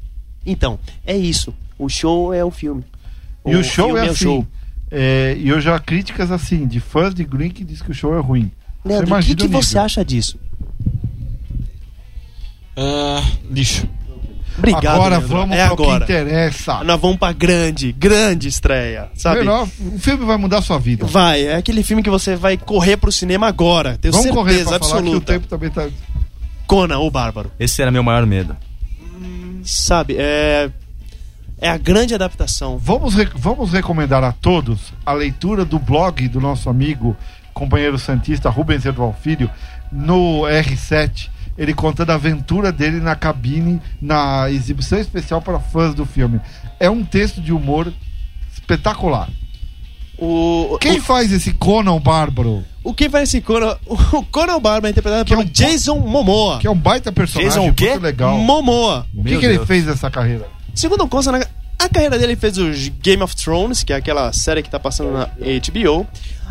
Então, 0.46 0.80
é 1.06 1.16
isso. 1.16 1.54
O 1.78 1.90
show 1.90 2.34
é 2.34 2.44
o 2.44 2.52
filme. 2.52 2.84
E 3.46 3.56
o, 3.56 3.64
show 3.64 3.88
filme 3.88 4.00
é 4.00 4.10
o 4.10 4.12
assim. 4.12 4.48
é, 4.90 5.36
e 5.38 5.50
eu 5.50 5.60
já 5.60 5.78
críticas 5.80 6.32
assim, 6.32 6.66
de 6.66 6.80
fãs 6.80 7.14
de 7.14 7.24
Glee 7.26 7.50
que 7.50 7.64
diz 7.64 7.82
que 7.82 7.92
o 7.92 7.94
show 7.94 8.16
é 8.16 8.20
ruim. 8.22 8.50
Leandro, 8.86 9.16
o 9.16 9.20
que, 9.22 9.36
que 9.36 9.46
o 9.46 9.50
você 9.50 9.78
acha 9.78 10.04
disso? 10.04 10.38
Ah, 12.76 13.22
lixo. 13.50 13.88
Obrigado. 14.58 14.86
agora 14.88 15.18
Leandro. 15.18 15.28
vamos 15.38 15.56
é 15.58 15.64
para 15.66 15.74
o 15.74 15.78
que 15.78 15.84
agora. 15.84 16.04
interessa. 16.04 16.84
Nós 16.84 17.02
vamos 17.02 17.18
pra 17.18 17.32
grande, 17.34 17.92
grande 17.92 18.48
estreia. 18.48 19.10
Sabe? 19.16 19.40
Melhor, 19.40 19.68
o 19.94 20.00
filme 20.00 20.26
vai 20.26 20.38
mudar 20.38 20.60
a 20.60 20.62
sua 20.62 20.78
vida. 20.80 21.06
Vai, 21.06 21.42
é 21.44 21.56
aquele 21.56 21.82
filme 21.84 22.04
que 22.04 22.10
você 22.10 22.36
vai 22.36 22.56
correr 22.58 22.98
pro 22.98 23.12
cinema 23.12 23.48
agora. 23.48 23.98
Tenho 23.98 24.14
Vamos 24.14 24.32
correr 24.32 24.64
certeza 24.64 24.70
falar 24.80 24.80
que 24.80 24.86
o 24.94 24.98
absoluta. 25.00 25.34
tempo 25.34 25.48
também 25.48 25.70
tá. 25.70 25.88
Conan, 26.68 27.00
o 27.00 27.10
Bárbaro. 27.12 27.52
Esse 27.60 27.82
era 27.82 27.92
meu 27.92 28.04
maior 28.04 28.26
medo. 28.26 28.56
Sabe, 29.64 30.16
é. 30.18 30.70
É 31.60 31.70
a 31.70 31.78
grande 31.78 32.14
adaptação. 32.14 32.78
Vamos, 32.78 33.14
re- 33.14 33.30
vamos 33.36 33.72
recomendar 33.72 34.22
a 34.22 34.34
todos 34.34 34.92
a 35.06 35.14
leitura 35.14 35.64
do 35.64 35.80
blog 35.80 36.28
do 36.28 36.42
nosso 36.42 36.70
amigo, 36.70 37.16
companheiro 37.54 37.98
Santista 37.98 38.50
Rubens 38.50 38.84
Eduardo 38.86 39.16
Filho, 39.22 39.50
no 39.90 40.42
R7. 40.42 41.30
Ele 41.58 41.74
contando 41.74 42.10
a 42.10 42.16
aventura 42.16 42.72
dele 42.72 43.00
na 43.00 43.16
cabine, 43.16 43.80
na 44.02 44.50
exibição 44.50 44.98
especial 45.00 45.42
para 45.42 45.60
fãs 45.60 45.94
do 45.94 46.06
filme. 46.06 46.40
É 46.80 46.90
um 46.90 47.04
texto 47.04 47.40
de 47.42 47.54
humor 47.54 47.94
espetacular. 48.52 49.30
O, 50.18 50.78
Quem 50.80 51.00
faz 51.00 51.32
esse 51.32 51.54
Conan 51.54 52.00
Bárbaro? 52.00 52.64
o, 52.84 52.90
o 52.90 52.94
que 52.94 53.10
vai 53.10 53.24
esse 53.24 53.42
Conan? 53.42 53.78
O 53.86 54.24
Conan 54.24 54.56
o 54.56 54.60
Bárbaro 54.60 54.88
é 54.88 54.90
interpretado 54.92 55.26
Que 55.26 55.34
é 55.34 55.38
pelo 55.38 55.48
um- 55.48 55.52
Jason 55.52 55.98
Momoa. 56.00 56.60
Que 56.60 56.68
é 56.68 56.72
um 56.72 56.78
baita 56.78 57.12
personagem 57.12 57.50
Jason 57.52 57.70
o 57.70 57.74
quê? 57.74 57.90
muito 57.92 58.04
legal. 58.04 58.38
Momoa. 58.38 59.06
O 59.14 59.24
que, 59.24 59.38
que 59.38 59.46
ele 59.46 59.66
fez 59.66 59.86
nessa 59.86 60.10
carreira? 60.10 60.48
Segundo 60.74 61.08
consta, 61.08 61.32
na, 61.32 61.46
a 61.80 61.90
carreira 61.90 62.18
dele 62.18 62.34
ele 62.34 62.40
fez 62.40 62.58
o 62.58 62.70
Game 63.02 63.22
of 63.22 63.36
Thrones, 63.36 63.84
que 63.84 63.92
é 63.94 63.96
aquela 63.96 64.32
série 64.34 64.64
que 64.64 64.70
tá 64.70 64.80
passando 64.80 65.12
na 65.12 65.26
HBO. 65.26 66.08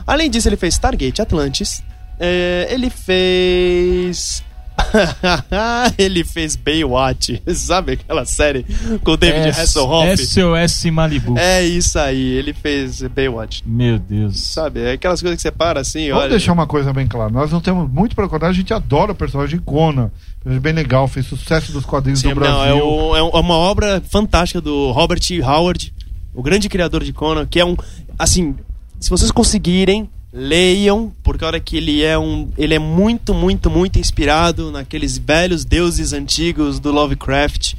Além 0.06 0.28
disso, 0.30 0.48
ele 0.48 0.56
fez 0.56 0.74
Stargate 0.74 1.22
Atlantis. 1.22 1.82
É, 2.20 2.66
ele 2.70 2.90
fez. 2.90 4.44
ele 5.98 6.24
fez 6.24 6.56
Baywatch, 6.56 7.42
sabe 7.54 7.92
aquela 7.92 8.24
série 8.24 8.64
com 9.02 9.12
o 9.12 9.16
David 9.16 9.48
Hasselhoff? 9.48 10.26
SOS 10.26 10.84
Malibu. 10.90 11.38
É 11.38 11.62
isso 11.64 11.98
aí, 11.98 12.20
ele 12.20 12.52
fez 12.52 13.02
Baywatch. 13.02 13.62
Meu 13.66 13.98
Deus. 13.98 14.38
Sabe, 14.40 14.80
é 14.82 14.92
aquelas 14.92 15.20
coisas 15.20 15.36
que 15.36 15.42
você 15.42 15.50
para 15.50 15.80
assim, 15.80 16.08
Vamos 16.08 16.22
olha. 16.22 16.30
deixar 16.30 16.52
uma 16.52 16.66
coisa 16.66 16.92
bem 16.92 17.06
clara. 17.06 17.30
Nós 17.30 17.50
não 17.50 17.60
temos 17.60 17.90
muito 17.90 18.14
para 18.14 18.28
contar, 18.28 18.48
a 18.48 18.52
gente 18.52 18.72
adora 18.72 19.12
o 19.12 19.14
personagem 19.14 19.58
Conan. 19.58 20.10
É 20.44 20.58
bem 20.58 20.72
legal, 20.72 21.06
fez 21.06 21.26
sucesso 21.26 21.72
dos 21.72 21.84
quadrinhos 21.84 22.20
Sim, 22.20 22.30
do 22.30 22.34
Brasil. 22.34 22.56
não, 22.56 22.64
é, 23.16 23.22
o- 23.22 23.32
é 23.34 23.38
é 23.38 23.40
uma 23.40 23.54
obra 23.54 24.02
fantástica 24.10 24.60
do 24.60 24.90
Robert 24.90 25.20
E. 25.30 25.40
Howard, 25.40 25.92
o 26.34 26.42
grande 26.42 26.68
criador 26.68 27.04
de 27.04 27.12
Conan, 27.12 27.46
que 27.46 27.60
é 27.60 27.64
um. 27.64 27.76
Assim, 28.18 28.54
se 28.98 29.08
vocês 29.08 29.30
conseguirem, 29.30 30.10
leiam, 30.32 31.12
porque 31.22 31.44
a 31.44 31.48
hora 31.48 31.60
que 31.60 31.76
ele 31.76 32.02
é 32.02 32.18
um. 32.18 32.48
Ele 32.56 32.74
é 32.74 32.78
muito, 32.78 33.34
muito, 33.34 33.68
muito 33.68 33.98
inspirado 33.98 34.70
naqueles 34.70 35.18
velhos 35.18 35.64
deuses 35.64 36.12
antigos 36.12 36.80
do 36.80 36.90
Lovecraft. 36.90 37.74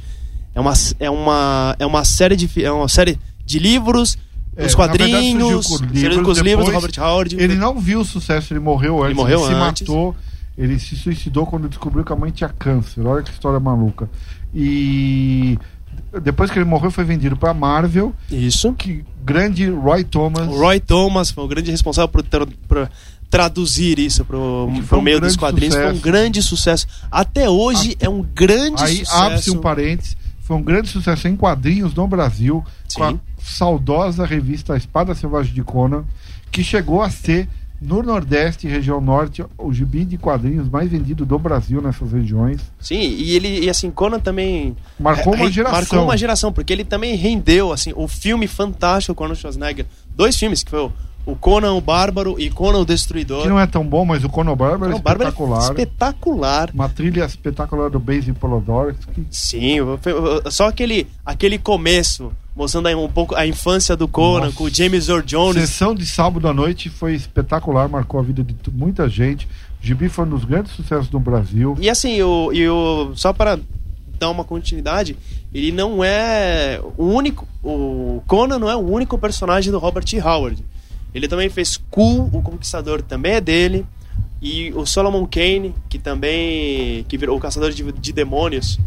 É 0.54 0.60
uma, 0.60 0.72
é 1.00 1.10
uma, 1.10 1.76
é 1.78 1.86
uma 1.86 2.04
série 2.04 2.36
de. 2.36 2.64
É 2.64 2.70
uma 2.70 2.88
série 2.88 3.18
de 3.44 3.58
livros. 3.58 4.16
É, 4.56 4.66
Os 4.66 4.74
quadrinhos, 4.74 5.66
com 5.66 5.84
livros, 5.86 6.22
com 6.22 6.30
os 6.30 6.38
livros 6.38 6.66
do 6.66 6.72
Robert 6.72 6.92
Howard. 6.98 7.34
Ele 7.36 7.56
não 7.56 7.80
viu 7.80 8.00
o 8.00 8.04
sucesso, 8.04 8.52
ele 8.52 8.60
morreu 8.60 8.98
antes. 8.98 9.06
Ele 9.06 9.14
morreu 9.14 9.40
se 9.40 9.52
antes. 9.52 9.88
matou. 9.88 10.16
Ele 10.56 10.78
se 10.78 10.94
suicidou 10.94 11.44
quando 11.44 11.68
descobriu 11.68 12.04
que 12.04 12.12
a 12.12 12.16
mãe 12.16 12.30
tinha 12.30 12.48
câncer. 12.48 13.04
Olha 13.04 13.24
que 13.24 13.32
história 13.32 13.58
maluca. 13.58 14.08
E 14.54 15.58
depois 16.22 16.50
que 16.50 16.58
ele 16.58 16.64
morreu, 16.64 16.90
foi 16.90 17.04
vendido 17.04 17.36
para 17.36 17.52
Marvel. 17.54 18.14
Isso. 18.30 18.72
Que 18.74 19.04
grande 19.24 19.68
Roy 19.68 20.04
Thomas. 20.04 20.46
O 20.48 20.58
Roy 20.58 20.80
Thomas 20.80 21.30
foi 21.30 21.44
o 21.44 21.48
grande 21.48 21.70
responsável 21.70 22.08
por, 22.08 22.22
tra- 22.22 22.46
por 22.68 22.90
traduzir 23.30 23.98
isso 23.98 24.24
pro 24.24 24.68
um 24.92 25.00
meio 25.00 25.20
dos 25.20 25.36
quadrinhos. 25.36 25.74
Foi 25.74 25.84
um 25.84 25.88
sucesso. 25.88 26.02
grande 26.04 26.42
sucesso. 26.42 26.86
Até 27.10 27.48
hoje 27.50 27.96
é 27.98 28.08
um 28.08 28.22
grande 28.22 28.82
Aí 28.82 28.98
sucesso. 28.98 29.16
abre-se 29.22 29.50
um 29.50 29.60
parênteses. 29.60 30.16
Foi 30.42 30.56
um 30.56 30.62
grande 30.62 30.88
sucesso 30.88 31.26
em 31.26 31.34
quadrinhos 31.36 31.94
no 31.94 32.06
Brasil, 32.06 32.62
Sim. 32.86 32.98
com 32.98 33.04
a 33.04 33.14
saudosa 33.42 34.26
revista 34.26 34.76
Espada 34.76 35.14
Selvagem 35.14 35.54
de 35.54 35.62
Conan, 35.64 36.04
que 36.52 36.62
chegou 36.62 37.00
a 37.02 37.10
ser, 37.10 37.48
no 37.84 38.02
Nordeste 38.02 38.66
e 38.66 38.70
região 38.70 39.00
Norte, 39.00 39.44
o 39.58 39.72
gibi 39.72 40.04
de 40.04 40.16
quadrinhos 40.16 40.68
mais 40.68 40.90
vendido 40.90 41.26
do 41.26 41.38
Brasil 41.38 41.82
nessas 41.82 42.10
regiões. 42.10 42.60
Sim, 42.80 42.98
e 42.98 43.36
ele 43.36 43.64
e 43.64 43.70
assim, 43.70 43.90
Conan 43.90 44.18
também 44.18 44.74
Marcou 44.98 45.34
uma 45.34 45.50
geração. 45.50 45.78
Marcou 45.78 46.02
uma 46.02 46.16
geração, 46.16 46.52
porque 46.52 46.72
ele 46.72 46.84
também 46.84 47.14
rendeu 47.14 47.72
assim, 47.72 47.92
o 47.94 48.08
filme 48.08 48.46
fantástico 48.46 49.14
Conan 49.14 49.34
Schwarzenegger. 49.34 49.86
Dois 50.16 50.36
filmes 50.36 50.62
que 50.62 50.70
foi 50.70 50.80
o, 50.80 50.92
o 51.26 51.36
Conan 51.36 51.74
o 51.74 51.80
Bárbaro 51.80 52.40
e 52.40 52.48
Conan 52.48 52.78
o 52.78 52.84
Destruidor. 52.86 53.42
Que 53.42 53.48
não 53.48 53.60
é 53.60 53.66
tão 53.66 53.86
bom, 53.86 54.04
mas 54.04 54.24
o 54.24 54.30
Conan 54.30 54.56
Bárbaro 54.56 54.92
é 54.92 54.94
o 54.94 54.98
Bárbaro 54.98 55.28
é 55.28 55.32
espetacular. 55.32 55.62
espetacular. 55.62 56.70
Uma 56.72 56.88
trilha 56.88 57.24
espetacular 57.24 57.90
do 57.90 58.00
Base 58.00 58.32
Polodorski. 58.32 59.26
Sim, 59.30 59.76
só 60.50 60.68
aquele, 60.68 61.06
aquele 61.24 61.58
começo, 61.58 62.32
mostrando 62.54 62.86
aí 62.86 62.94
um 62.94 63.08
pouco 63.08 63.34
a 63.34 63.46
infância 63.46 63.96
do 63.96 64.06
Conan, 64.06 64.46
Nossa. 64.46 64.56
com 64.56 64.64
o 64.64 64.70
James 64.70 65.08
Earl 65.08 65.22
Jones. 65.22 65.68
Sessão 65.68 65.94
de 65.94 66.06
sábado 66.06 66.46
à 66.46 66.52
noite 66.52 66.88
foi 66.88 67.14
espetacular, 67.14 67.88
marcou 67.88 68.20
a 68.20 68.22
vida 68.22 68.42
de 68.42 68.54
muita 68.72 69.08
gente. 69.08 69.46
O 69.82 69.86
gibi 69.86 70.08
foi 70.08 70.24
um 70.24 70.30
dos 70.30 70.44
grandes 70.44 70.72
sucessos 70.72 71.08
do 71.08 71.18
Brasil. 71.18 71.76
E 71.80 71.90
assim, 71.90 72.22
o, 72.22 72.52
e 72.52 72.68
o, 72.68 73.12
só 73.14 73.32
para 73.32 73.58
dar 74.18 74.30
uma 74.30 74.44
continuidade, 74.44 75.16
ele 75.52 75.72
não 75.72 76.02
é 76.02 76.80
o 76.96 77.04
único. 77.04 77.46
O 77.62 78.22
Conan 78.26 78.58
não 78.58 78.70
é 78.70 78.76
o 78.76 78.80
único 78.80 79.18
personagem 79.18 79.70
do 79.70 79.78
Robert 79.78 80.04
E. 80.12 80.20
Howard. 80.20 80.64
Ele 81.14 81.28
também 81.28 81.48
fez 81.48 81.80
Cool, 81.90 82.28
o 82.32 82.42
Conquistador 82.42 83.02
também 83.02 83.34
é 83.34 83.40
dele. 83.40 83.86
E 84.42 84.72
o 84.74 84.84
Solomon 84.84 85.26
Kane, 85.26 85.74
que 85.88 85.98
também. 85.98 87.04
que 87.08 87.16
virou 87.16 87.36
o 87.36 87.40
Caçador 87.40 87.70
de, 87.70 87.92
de 87.92 88.12
Demônios. 88.12 88.78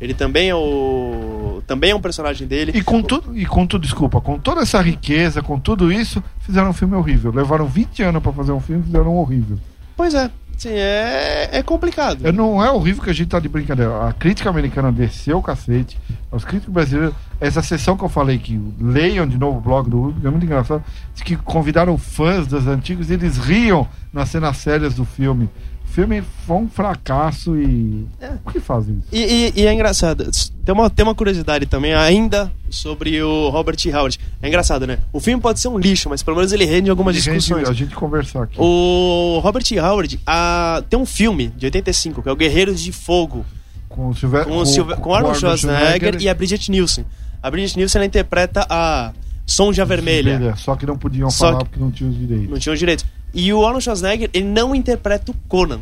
Ele 0.00 0.14
também 0.14 0.50
é 0.50 0.54
o. 0.54 1.29
também 1.70 1.92
é 1.92 1.94
um 1.94 2.00
personagem 2.00 2.48
dele. 2.48 2.72
E 2.74 2.82
com 2.82 3.00
tudo, 3.00 3.38
e 3.38 3.46
com 3.46 3.64
tudo, 3.64 3.82
desculpa, 3.82 4.20
com 4.20 4.36
toda 4.40 4.62
essa 4.62 4.82
riqueza, 4.82 5.40
com 5.40 5.56
tudo 5.56 5.92
isso, 5.92 6.20
fizeram 6.40 6.70
um 6.70 6.72
filme 6.72 6.96
horrível. 6.96 7.30
Levaram 7.32 7.66
20 7.66 8.02
anos 8.02 8.20
pra 8.20 8.32
fazer 8.32 8.50
um 8.50 8.58
filme 8.58 8.82
e 8.82 8.86
fizeram 8.86 9.14
um 9.14 9.18
horrível. 9.18 9.56
Pois 9.96 10.12
é. 10.12 10.28
Assim, 10.56 10.68
é, 10.70 11.48
é 11.52 11.62
complicado. 11.62 12.26
É, 12.26 12.32
não 12.32 12.62
é 12.62 12.68
horrível 12.72 13.04
que 13.04 13.10
a 13.10 13.12
gente 13.12 13.28
tá 13.28 13.38
de 13.38 13.48
brincadeira. 13.48 14.08
A 14.08 14.12
crítica 14.12 14.50
americana 14.50 14.90
desceu 14.90 15.38
o 15.38 15.42
cacete. 15.42 15.96
Os 16.32 16.44
críticos 16.44 16.74
brasileiros, 16.74 17.14
essa 17.40 17.62
sessão 17.62 17.96
que 17.96 18.02
eu 18.02 18.08
falei 18.08 18.36
que 18.36 18.60
leiam 18.80 19.24
de 19.24 19.38
novo 19.38 19.58
o 19.58 19.60
blog 19.60 19.88
do 19.88 20.00
Rubens, 20.00 20.24
é 20.24 20.28
muito 20.28 20.44
engraçado. 20.44 20.82
Diz 21.14 21.22
que 21.22 21.36
convidaram 21.36 21.96
fãs 21.96 22.48
dos 22.48 22.66
antigos 22.66 23.10
e 23.10 23.14
eles 23.14 23.38
riam 23.38 23.86
nas 24.12 24.28
cenas 24.28 24.56
sérias 24.56 24.94
do 24.94 25.04
filme. 25.04 25.48
O 25.90 25.92
filme 25.92 26.22
foi 26.46 26.56
um 26.56 26.68
fracasso 26.68 27.56
e. 27.56 28.06
Por 28.44 28.52
que 28.52 28.60
fazem 28.60 28.98
isso? 29.00 29.08
E, 29.10 29.52
e- 29.56 29.60
e 29.62 29.66
é 29.66 29.74
engraçado. 29.74 30.24
Tem 30.64 30.72
uma, 30.72 30.88
tem 30.88 31.02
uma 31.04 31.16
curiosidade 31.16 31.66
também 31.66 31.92
ainda 31.92 32.50
sobre 32.70 33.20
o 33.20 33.48
Robert 33.48 33.76
E. 33.84 33.90
Howard. 33.92 34.16
É 34.40 34.46
engraçado, 34.46 34.86
né? 34.86 34.98
O 35.12 35.18
filme 35.18 35.42
pode 35.42 35.58
ser 35.58 35.66
um 35.66 35.76
lixo, 35.76 36.08
mas 36.08 36.22
pelo 36.22 36.36
menos 36.36 36.52
ele 36.52 36.64
rende 36.64 36.90
algumas 36.90 37.16
Gente, 37.16 37.38
discussões. 37.38 37.68
A 37.68 37.72
gente 37.72 37.92
conversar 37.96 38.44
aqui. 38.44 38.54
O 38.56 39.40
Robert 39.42 39.64
E. 39.68 39.80
Howard 39.80 40.20
ah, 40.24 40.80
tem 40.88 40.96
um 40.96 41.04
filme 41.04 41.48
de 41.48 41.66
85 41.66 42.22
que 42.22 42.28
é 42.28 42.32
o 42.32 42.36
Guerreiros 42.36 42.80
de 42.80 42.92
Fogo 42.92 43.44
Com 43.88 44.10
o, 44.10 44.14
Silver... 44.14 44.44
com, 44.44 44.58
o 44.58 44.64
Silver, 44.66 44.96
com 44.98 45.12
Arnold 45.12 45.40
Schwarzenegger 45.40 46.22
e 46.22 46.28
a 46.28 46.34
Bridget 46.34 46.70
Nielsen. 46.70 47.04
A 47.42 47.50
Bridget 47.50 47.76
Nielsen 47.76 48.04
interpreta 48.04 48.64
a 48.70 49.12
Sonja 49.50 49.84
Vermelha. 49.84 50.54
Só 50.56 50.76
que 50.76 50.86
não 50.86 50.96
podiam 50.96 51.30
Só 51.30 51.46
falar 51.46 51.58
que- 51.58 51.64
porque 51.64 51.80
não 51.80 51.90
tinham 51.90 52.10
os 52.12 52.18
direitos. 52.18 52.48
Não 52.50 52.58
tinha 52.58 52.72
os 52.72 52.78
direitos. 52.78 53.04
E 53.34 53.52
o 53.52 53.64
Arnold 53.64 53.82
Schwarzenegger, 53.84 54.30
ele 54.32 54.46
não 54.46 54.74
interpreta 54.74 55.30
o 55.30 55.34
Conan. 55.48 55.80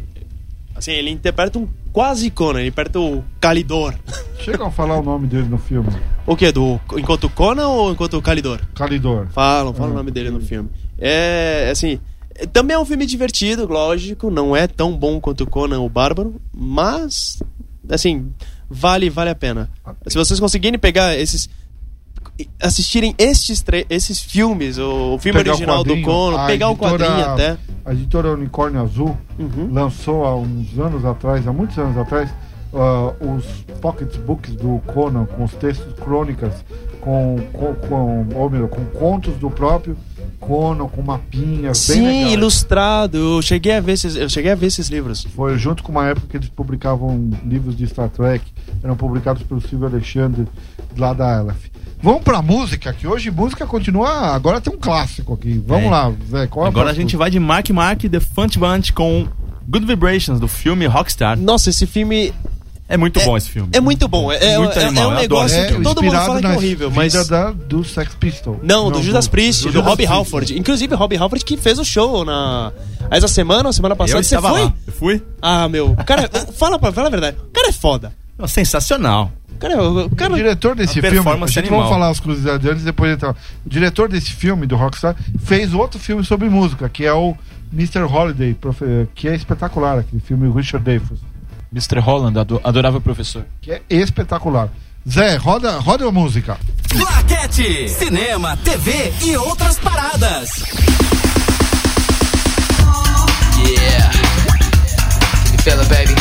Assim, 0.74 0.92
ele 0.92 1.10
interpreta 1.10 1.58
um 1.58 1.66
quase 1.92 2.30
Conan, 2.30 2.60
ele 2.60 2.68
interpreta 2.68 3.00
o 3.00 3.24
Calidor. 3.40 3.94
Chegam 4.40 4.68
a 4.68 4.70
falar 4.70 4.98
o 4.98 5.02
nome 5.02 5.26
dele 5.26 5.48
no 5.48 5.58
filme. 5.58 5.88
O 6.26 6.36
que? 6.36 6.50
Do 6.52 6.80
enquanto 6.96 7.28
Conan 7.28 7.68
ou 7.68 7.90
enquanto 7.92 8.20
Calidor? 8.22 8.60
Calidor. 8.74 9.26
Falam, 9.32 9.72
falam 9.74 9.90
Ah, 9.90 9.94
o 9.94 9.96
nome 9.98 10.10
dele 10.10 10.30
no 10.30 10.40
filme. 10.40 10.68
É, 10.98 11.68
assim, 11.72 11.98
é- 12.34 12.46
também 12.46 12.74
é 12.74 12.78
um 12.78 12.84
filme 12.84 13.04
divertido, 13.06 13.66
lógico, 13.66 14.30
não 14.30 14.54
é 14.54 14.66
tão 14.66 14.96
bom 14.96 15.20
quanto 15.20 15.46
Conan 15.46 15.80
o 15.80 15.88
Bárbaro, 15.88 16.40
mas, 16.54 17.42
assim, 17.90 18.30
vale, 18.70 19.10
vale 19.10 19.30
a 19.30 19.34
pena. 19.34 19.70
Se 20.06 20.16
vocês 20.16 20.38
conseguirem 20.38 20.78
pegar 20.78 21.16
esses 21.18 21.48
assistirem 22.60 23.14
estes 23.18 23.64
esses 23.88 24.20
filmes, 24.22 24.78
o, 24.78 25.14
o 25.14 25.18
filme 25.18 25.38
Pegar 25.38 25.50
o 25.50 25.54
original 25.54 25.82
do 25.84 25.88
quadrinho, 25.90 26.06
Conan, 26.06 26.36
a 26.38 26.46
pegar 26.46 26.68
o 26.68 26.72
editora- 26.72 26.98
quadrinho 27.06 27.26
até. 27.32 27.56
A 27.84 27.92
editora 27.92 28.32
Unicórnio 28.32 28.80
Azul 28.82 29.16
Uhum. 29.38 29.70
lançou 29.72 30.24
há 30.24 30.36
uns 30.36 30.78
anos 30.78 31.04
atrás, 31.04 31.46
há 31.46 31.52
muitos 31.52 31.78
anos 31.78 31.96
atrás, 31.96 32.28
ah, 32.74 33.12
os 33.20 33.44
pocketbooks 33.80 34.54
do 34.56 34.80
Conan, 34.86 35.24
com 35.24 35.44
os 35.44 35.52
textos 35.54 35.94
crônicas, 35.94 36.52
com, 37.00 37.38
com, 37.52 37.74
com, 37.74 38.26
ou 38.34 38.50
melhor, 38.50 38.68
com 38.68 38.84
contos 38.86 39.34
do 39.36 39.48
próprio 39.50 39.96
Conan, 40.40 40.86
com 40.88 41.00
mapinhas 41.02 41.86
bem 41.88 41.96
Sim, 41.96 42.06
legais. 42.06 42.32
ilustrado. 42.34 43.16
Eu 43.16 43.42
cheguei 43.42 43.76
a 43.76 43.80
ver 43.80 43.92
esses, 43.92 44.16
eu 44.16 44.28
cheguei 44.28 44.52
a 44.52 44.54
ver 44.54 44.66
esses 44.66 44.88
livros. 44.88 45.24
Foi 45.34 45.56
junto 45.56 45.82
com 45.82 45.90
uma 45.92 46.06
época 46.08 46.26
que 46.28 46.36
eles 46.36 46.48
publicavam 46.48 47.30
livros 47.44 47.76
de 47.76 47.86
Star 47.86 48.08
Trek, 48.10 48.44
eram 48.82 48.96
publicados 48.96 49.42
pelo 49.44 49.60
Silvio 49.60 49.86
Alexandre, 49.86 50.46
lá 50.96 51.12
da 51.12 51.38
Aleph. 51.38 51.66
Vamos 52.00 52.22
pra 52.22 52.40
música, 52.40 52.92
que 52.92 53.06
hoje 53.06 53.30
música 53.30 53.66
continua. 53.66 54.08
Agora 54.34 54.60
tem 54.60 54.72
um 54.72 54.76
clássico 54.78 55.34
aqui. 55.34 55.62
Vamos 55.66 55.86
É. 55.86 55.90
lá, 55.90 56.12
Zé. 56.30 56.46
Qual 56.46 56.64
é 56.64 56.68
Agora 56.68 56.84
a 56.90 56.94
próximo? 56.94 57.02
gente 57.02 57.16
vai 57.16 57.30
de 57.30 57.40
Mark 57.40 57.68
Mark 57.70 58.00
The 58.02 58.20
Fun 58.20 58.46
Bunch 58.56 58.92
com 58.92 59.26
Good 59.68 59.84
Vibrations 59.86 60.38
do 60.38 60.46
filme 60.48 60.86
Rockstar. 60.86 61.36
Nossa, 61.38 61.70
esse 61.70 61.86
filme 61.86 62.32
É 62.90 62.96
muito 62.96 63.20
É- 63.20 63.24
bom 63.26 63.36
esse 63.36 63.50
filme. 63.50 63.68
é 63.74 63.80
muito 63.82 64.08
bom. 64.08 64.32
É, 64.32 64.52
é- 64.54 64.58
Muito 64.58 64.78
é- 64.78 64.84
animal, 64.86 65.04
é 65.04 65.06
um 65.08 65.10
eu 65.10 65.20
negócio 65.20 65.58
adoro. 65.60 65.76
que 65.76 65.82
todo 65.82 66.02
mundo 66.02 66.14
fala 66.14 66.40
que 66.40 66.46
é 66.46 66.50
horrível, 66.56 66.90
mas. 66.90 67.12
vida 67.12 67.24
da, 67.26 67.50
do 67.50 67.84
Sex 67.84 68.14
Pistol. 68.14 68.58
Não, 68.62 68.90
do 68.90 69.02
Judas 69.02 69.28
Priest, 69.28 69.68
do, 69.68 69.82
Robbie 69.82 69.96
Priest. 69.96 70.12
Halford. 70.14 70.58
Inclusive, 70.58 70.94
Robbie 70.94 71.18
Halford 71.18 71.44
que 71.44 71.58
fez 71.58 71.78
o 71.78 71.84
show 71.84 72.24
na. 72.24 72.72
Essa 73.10 73.28
semana 73.28 73.68
ou 73.68 73.72
semana 73.74 73.92
Eu 73.92 73.96
passada. 73.98 74.22
Você 74.22 74.34
estava 74.36 74.54
foi? 74.54 74.62
lá. 74.62 74.74
Eu 74.86 74.92
fui. 74.94 75.22
Ah, 75.42 75.68
meu. 75.68 75.90
O 75.90 75.96
cara. 76.02 76.30
fala, 76.54 76.78
fala 76.78 77.08
a 77.08 77.10
verdade. 77.10 77.36
O 77.46 77.50
cara 77.52 77.68
é 77.68 77.72
foda. 77.72 78.10
Sensacional. 78.46 79.32
O 79.50 79.58
cara, 79.58 79.82
o 79.82 80.06
O 80.06 80.14
cara 80.16 80.34
diretor 80.34 80.76
desse 80.76 81.00
filme, 81.00 81.18
a 81.18 81.46
gente 81.46 81.58
animal. 81.58 81.78
vamos 81.80 81.92
falar 81.92 82.10
as 82.10 82.20
curiosidades 82.20 82.64
antes, 82.70 82.84
depois 82.84 83.12
então. 83.12 83.34
O 83.66 83.68
diretor 83.68 84.08
desse 84.08 84.30
filme, 84.32 84.66
do 84.66 84.76
Rockstar, 84.76 85.16
fez 85.44 85.74
outro 85.74 85.98
filme 85.98 86.22
sobre 86.24 86.48
música, 86.48 86.88
que 86.88 87.04
é 87.04 87.12
o 87.12 87.34
Mr. 87.72 88.02
Holiday, 88.04 88.56
que 89.14 89.28
é 89.28 89.34
espetacular, 89.34 89.98
aquele 89.98 90.22
filme 90.22 90.48
Richard 90.54 90.84
Dreyfuss, 90.84 91.18
Mr. 91.72 91.98
Holland, 91.98 92.38
ado- 92.38 92.60
adorável 92.62 93.00
professor. 93.00 93.44
que 93.60 93.72
é 93.72 93.82
espetacular. 93.90 94.68
Zé, 95.08 95.36
roda, 95.36 95.78
roda 95.78 96.06
a 96.06 96.12
música. 96.12 96.56
Claquete, 96.88 97.88
cinema, 97.88 98.56
TV 98.58 99.12
e 99.22 99.36
outras 99.36 99.78
paradas. 99.80 100.62
Yeah. 103.66 104.10
Can 105.44 105.52
you 105.52 105.58
feel 105.62 105.80
it, 105.80 105.88
baby? 105.88 106.14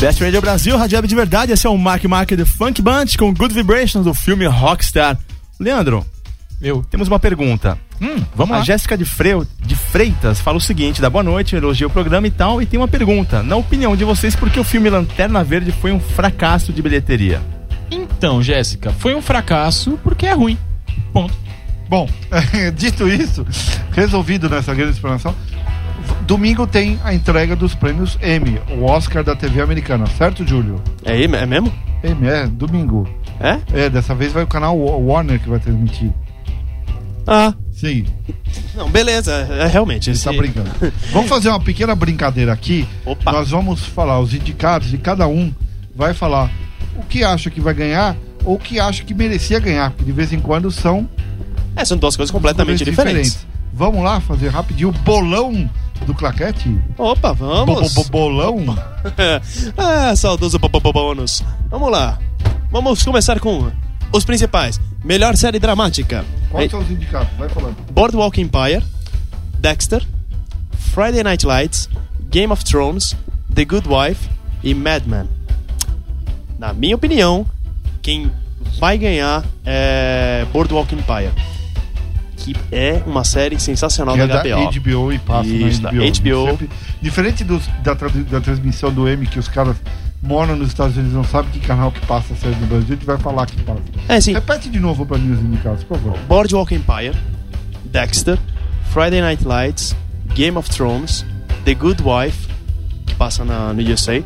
Best 0.00 0.22
Radio 0.22 0.40
Brasil, 0.40 0.76
Rádio 0.78 0.96
Web 0.96 1.08
de 1.08 1.14
verdade. 1.14 1.52
Esse 1.52 1.66
é 1.66 1.70
o 1.70 1.76
Mark 1.76 2.02
Mark 2.04 2.30
The 2.30 2.44
Funk 2.46 2.80
Bunch 2.80 3.18
com 3.18 3.34
Good 3.34 3.52
Vibrations 3.52 4.04
do 4.04 4.14
filme 4.14 4.46
Rockstar. 4.46 5.18
Leandro, 5.58 6.06
Eu. 6.60 6.82
temos 6.90 7.06
uma 7.06 7.18
pergunta. 7.18 7.76
Hum, 8.00 8.16
vamos 8.34 8.54
A 8.54 8.58
lá. 8.58 8.64
Jéssica 8.64 8.96
de, 8.96 9.04
Freu, 9.04 9.46
de 9.60 9.76
Freitas 9.76 10.40
fala 10.40 10.56
o 10.56 10.60
seguinte: 10.60 11.02
dá 11.02 11.10
boa 11.10 11.22
noite, 11.22 11.54
elogia 11.54 11.86
o 11.86 11.90
programa 11.90 12.26
e 12.26 12.30
tal, 12.30 12.62
e 12.62 12.66
tem 12.66 12.80
uma 12.80 12.88
pergunta. 12.88 13.42
Na 13.42 13.56
opinião 13.56 13.94
de 13.94 14.04
vocês, 14.04 14.34
por 14.34 14.48
que 14.48 14.58
o 14.58 14.64
filme 14.64 14.88
Lanterna 14.88 15.44
Verde 15.44 15.70
foi 15.70 15.92
um 15.92 16.00
fracasso 16.00 16.72
de 16.72 16.80
bilheteria? 16.80 17.42
Então, 17.90 18.42
Jéssica, 18.42 18.92
foi 18.92 19.14
um 19.14 19.20
fracasso 19.20 19.98
porque 20.02 20.24
é 20.26 20.32
ruim. 20.32 20.56
Ponto. 21.12 21.34
Bom, 21.90 22.08
dito 22.74 23.06
isso, 23.08 23.44
resolvido 23.90 24.48
nessa 24.48 24.72
grande 24.72 24.92
explanação, 24.92 25.34
domingo 26.30 26.64
tem 26.64 26.96
a 27.02 27.12
entrega 27.12 27.56
dos 27.56 27.74
prêmios 27.74 28.16
Emmy, 28.22 28.60
o 28.78 28.84
Oscar 28.84 29.24
da 29.24 29.34
TV 29.34 29.60
americana, 29.60 30.06
certo, 30.06 30.46
Júlio? 30.46 30.80
É, 31.04 31.20
é 31.24 31.26
mesmo? 31.46 31.72
Emmy, 32.04 32.28
é, 32.28 32.46
domingo. 32.46 33.08
É? 33.40 33.58
É, 33.86 33.90
dessa 33.90 34.14
vez 34.14 34.32
vai 34.32 34.44
o 34.44 34.46
canal 34.46 34.78
Wa- 34.78 34.96
Warner 34.96 35.40
que 35.40 35.48
vai 35.48 35.58
transmitir. 35.58 36.12
Ah. 37.26 37.52
Sim, 37.72 38.06
Não, 38.76 38.88
beleza. 38.88 39.32
É, 39.50 39.66
realmente. 39.66 40.08
ele 40.08 40.16
Esse... 40.16 40.24
tá 40.24 40.32
brincando. 40.32 40.70
Vamos 41.12 41.28
fazer 41.28 41.48
uma 41.48 41.58
pequena 41.58 41.96
brincadeira 41.96 42.52
aqui. 42.52 42.86
Opa. 43.04 43.32
Nós 43.32 43.50
vamos 43.50 43.84
falar 43.86 44.20
os 44.20 44.32
indicados 44.32 44.94
e 44.94 44.98
cada 44.98 45.26
um 45.26 45.52
vai 45.96 46.14
falar 46.14 46.48
o 46.96 47.02
que 47.02 47.24
acha 47.24 47.50
que 47.50 47.60
vai 47.60 47.74
ganhar 47.74 48.16
ou 48.44 48.54
o 48.54 48.58
que 48.58 48.78
acha 48.78 49.02
que 49.02 49.14
merecia 49.14 49.58
ganhar, 49.58 49.90
porque 49.90 50.04
de 50.04 50.12
vez 50.12 50.32
em 50.32 50.38
quando 50.38 50.70
são 50.70 51.08
É, 51.74 51.84
são 51.84 51.96
duas 51.96 52.16
coisas 52.16 52.30
completamente 52.30 52.84
diferentes. 52.84 53.44
Vamos 53.72 54.04
lá 54.04 54.20
fazer 54.20 54.48
rapidinho 54.48 54.90
o 54.90 54.92
bolão 54.92 55.68
do 56.06 56.14
claquete? 56.14 56.76
Opa, 56.98 57.32
vamos. 57.32 57.92
Bo- 57.94 58.02
bo- 58.04 58.10
Bolão? 58.10 58.76
ah, 59.76 60.14
saudoso 60.16 60.58
bo- 60.58 60.68
bo- 60.68 60.92
bônus. 60.92 61.42
Vamos 61.70 61.90
lá. 61.90 62.18
Vamos 62.70 63.02
começar 63.02 63.38
com 63.40 63.70
os 64.12 64.24
principais. 64.24 64.80
Melhor 65.04 65.36
série 65.36 65.58
dramática. 65.58 66.24
Quais 66.50 66.70
são 66.70 66.80
os 66.80 66.90
indicados? 66.90 67.28
Vai 67.38 67.48
falando. 67.48 67.76
Boardwalk 67.92 68.40
Empire, 68.40 68.82
Dexter, 69.58 70.06
Friday 70.72 71.22
Night 71.22 71.46
Lights, 71.46 71.88
Game 72.30 72.52
of 72.52 72.64
Thrones, 72.64 73.16
The 73.54 73.64
Good 73.64 73.88
Wife 73.88 74.28
e 74.62 74.74
Mad 74.74 75.04
Men. 75.06 75.28
Na 76.58 76.72
minha 76.72 76.94
opinião, 76.96 77.46
quem 78.02 78.30
vai 78.78 78.98
ganhar 78.98 79.44
é 79.64 80.44
Boardwalk 80.52 80.94
Empire. 80.94 81.32
Que 82.40 82.56
é 82.72 83.02
uma 83.06 83.22
série 83.24 83.58
sensacional 83.60 84.14
Que 84.14 84.22
é 84.22 84.26
da 84.26 84.42
da 84.42 84.56
HBO. 84.56 84.80
HBO 84.80 85.12
e 85.12 85.18
passa 85.18 85.48
Isso, 85.48 85.82
na 85.82 85.90
da 85.90 85.96
HBO. 85.96 86.04
HBO. 86.06 86.46
Sempre- 86.50 86.70
diferente 87.02 87.44
dos- 87.44 87.66
da, 87.82 87.94
da 87.94 88.40
transmissão 88.40 88.92
do 88.92 89.06
M, 89.08 89.26
que 89.26 89.38
os 89.38 89.48
caras 89.48 89.76
moram 90.22 90.56
nos 90.56 90.68
Estados 90.68 90.96
Unidos 90.96 91.14
não 91.14 91.24
sabem 91.24 91.50
que 91.50 91.60
canal 91.60 91.90
que 91.92 92.00
passa 92.06 92.32
a 92.32 92.36
série 92.36 92.54
no 92.56 92.66
Brasil, 92.66 92.86
a 92.88 92.92
gente 92.94 93.04
vai 93.06 93.18
falar 93.18 93.46
que 93.46 93.60
passa. 93.62 93.80
É, 94.08 94.20
sim. 94.20 94.32
Repete 94.32 94.68
de 94.68 94.78
novo 94.80 95.04
pra 95.06 95.18
mim 95.18 95.32
os 95.32 95.40
indicados, 95.40 95.84
por 95.84 95.98
favor. 95.98 96.18
Boardwalk 96.28 96.74
Empire, 96.74 97.14
Dexter, 97.84 98.38
Friday 98.92 99.20
Night 99.20 99.44
Lights, 99.46 99.94
Game 100.34 100.56
of 100.56 100.68
Thrones, 100.70 101.24
The 101.64 101.74
Good 101.74 102.02
Wife, 102.02 102.48
que 103.06 103.14
passa 103.14 103.44
na, 103.44 103.72
no 103.72 103.82
USA, 103.82 104.22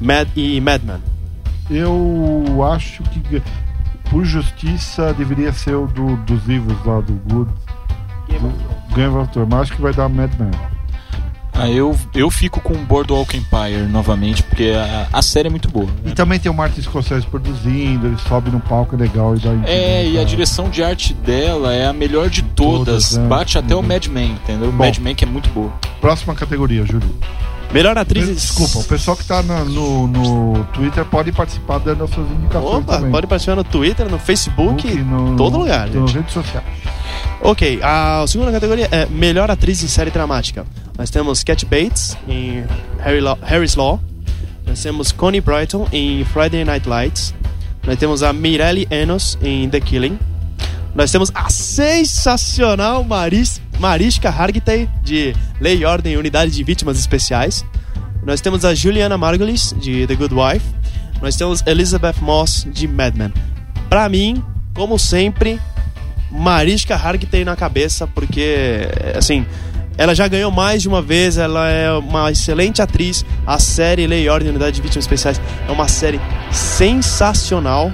Mad, 0.00 0.28
e 0.36 0.60
Mad 0.60 0.82
Men. 0.82 0.98
Eu 1.70 2.62
acho 2.72 3.02
que, 3.04 3.20
por 4.10 4.24
justiça, 4.24 5.12
deveria 5.14 5.52
ser 5.52 5.74
o 5.74 5.86
do- 5.86 6.16
dos 6.18 6.44
livros 6.46 6.76
lá 6.84 7.00
do 7.00 7.12
Good. 7.28 7.50
Game 8.94 9.16
of 9.16 9.30
Thrones, 9.32 9.48
mas 9.50 9.60
acho 9.62 9.72
que 9.74 9.80
vai 9.82 9.92
dar 9.92 10.08
Mad 10.08 10.30
Men. 10.38 10.50
Ah, 11.56 11.70
eu, 11.70 11.96
eu 12.14 12.28
fico 12.32 12.60
com 12.60 12.74
Boardwalk 12.84 13.36
Empire 13.36 13.82
novamente, 13.88 14.42
porque 14.42 14.72
a, 14.76 15.06
a 15.12 15.22
série 15.22 15.46
é 15.46 15.50
muito 15.50 15.68
boa. 15.70 15.86
E 16.04 16.08
né? 16.08 16.14
também 16.14 16.38
tem 16.40 16.50
o 16.50 16.54
Martin 16.54 16.82
Scorsese 16.82 17.24
produzindo, 17.26 18.08
ele 18.08 18.16
sobe 18.28 18.50
no 18.50 18.58
palco 18.58 18.96
é 18.96 18.98
legal 18.98 19.36
e 19.36 19.38
dá 19.38 19.50
É, 19.64 20.04
e 20.08 20.18
a 20.18 20.24
direção 20.24 20.68
de 20.68 20.82
arte 20.82 21.14
dela 21.14 21.72
é 21.72 21.86
a 21.86 21.92
melhor 21.92 22.28
de 22.28 22.42
todas. 22.42 23.10
Todas, 23.10 23.16
né? 23.18 23.28
Bate 23.28 23.56
até 23.56 23.72
o 23.74 23.78
Uhum. 23.78 23.84
Mad 23.86 24.06
Men, 24.08 24.32
entendeu? 24.32 24.68
O 24.68 24.72
Bom. 24.72 24.78
Mad 24.84 24.98
Men 24.98 25.14
que 25.14 25.24
é 25.24 25.28
muito 25.28 25.48
boa. 25.50 25.70
Próxima 26.00 26.34
categoria, 26.34 26.84
Júlio. 26.84 27.08
Melhor 27.74 27.98
atriz. 27.98 28.28
Desculpa, 28.28 28.78
o 28.78 28.84
pessoal 28.84 29.16
que 29.16 29.24
tá 29.24 29.42
na- 29.42 29.64
no, 29.64 30.06
no 30.06 30.64
Twitter 30.72 31.04
pode 31.04 31.32
participar 31.32 31.78
dando 31.78 32.04
as 32.04 32.10
suas 32.10 32.30
indicações 32.30 32.76
Opa, 32.84 32.96
também. 32.96 33.10
pode 33.10 33.26
participar 33.26 33.56
no 33.56 33.64
Twitter, 33.64 34.08
no 34.08 34.18
Facebook, 34.18 34.82
Facebook, 34.82 35.02
no, 35.04 35.36
todo 35.36 35.58
lugar, 35.58 35.88
gente. 35.90 36.14
redes 36.14 36.32
sociais. 36.32 36.64
Ok, 37.40 37.80
a 37.82 38.24
segunda 38.28 38.52
categoria 38.52 38.88
é 38.90 39.06
Melhor 39.06 39.50
Atriz 39.50 39.82
em 39.82 39.88
Série 39.88 40.10
Dramática. 40.10 40.64
Nós 40.96 41.10
temos 41.10 41.42
Cat 41.42 41.66
Bates 41.66 42.16
em 42.28 42.64
Harry 43.00 43.20
Law, 43.20 43.36
Harry's 43.42 43.74
Law. 43.74 44.00
Nós 44.66 44.80
temos 44.82 45.12
Connie 45.12 45.40
Brighton 45.40 45.86
em 45.92 46.24
Friday 46.24 46.64
Night 46.64 46.88
Lights. 46.88 47.34
Nós 47.86 47.98
temos 47.98 48.22
a 48.22 48.32
Mirelle 48.32 48.86
Enos 48.90 49.36
em 49.42 49.68
The 49.68 49.80
Killing. 49.80 50.18
Nós 50.94 51.10
temos 51.10 51.30
a 51.34 51.50
sensacional 51.50 53.02
Maris, 53.04 53.60
Mariska 53.78 54.28
Hargitay 54.28 54.88
de 55.02 55.34
Lei 55.60 55.78
e 55.78 55.84
Ordem 55.84 56.16
Unidade 56.16 56.52
de 56.52 56.64
Vítimas 56.64 56.98
Especiais. 56.98 57.64
Nós 58.24 58.40
temos 58.40 58.64
a 58.64 58.74
Juliana 58.74 59.18
Margulies 59.18 59.74
de 59.78 60.06
The 60.06 60.14
Good 60.14 60.34
Wife. 60.34 60.66
Nós 61.20 61.36
temos 61.36 61.62
Elizabeth 61.66 62.16
Moss 62.20 62.66
de 62.70 62.88
Mad 62.88 63.14
Men. 63.14 63.32
Pra 63.88 64.08
mim, 64.08 64.42
como 64.74 64.98
sempre, 64.98 65.60
Mariska 66.30 66.94
Hargitay 66.96 67.44
na 67.44 67.54
cabeça, 67.54 68.06
porque, 68.06 68.88
assim, 69.16 69.46
ela 69.96 70.14
já 70.14 70.26
ganhou 70.26 70.50
mais 70.50 70.82
de 70.82 70.88
uma 70.88 71.00
vez, 71.00 71.38
ela 71.38 71.68
é 71.68 71.92
uma 71.92 72.30
excelente 72.30 72.82
atriz. 72.82 73.24
A 73.46 73.58
série 73.58 74.06
Lei 74.06 74.24
e 74.24 74.28
Ordem 74.28 74.50
Unidade 74.50 74.76
de 74.76 74.82
Vítimas 74.82 75.04
Especiais 75.04 75.40
é 75.68 75.70
uma 75.70 75.86
série 75.86 76.20
sensacional 76.50 77.92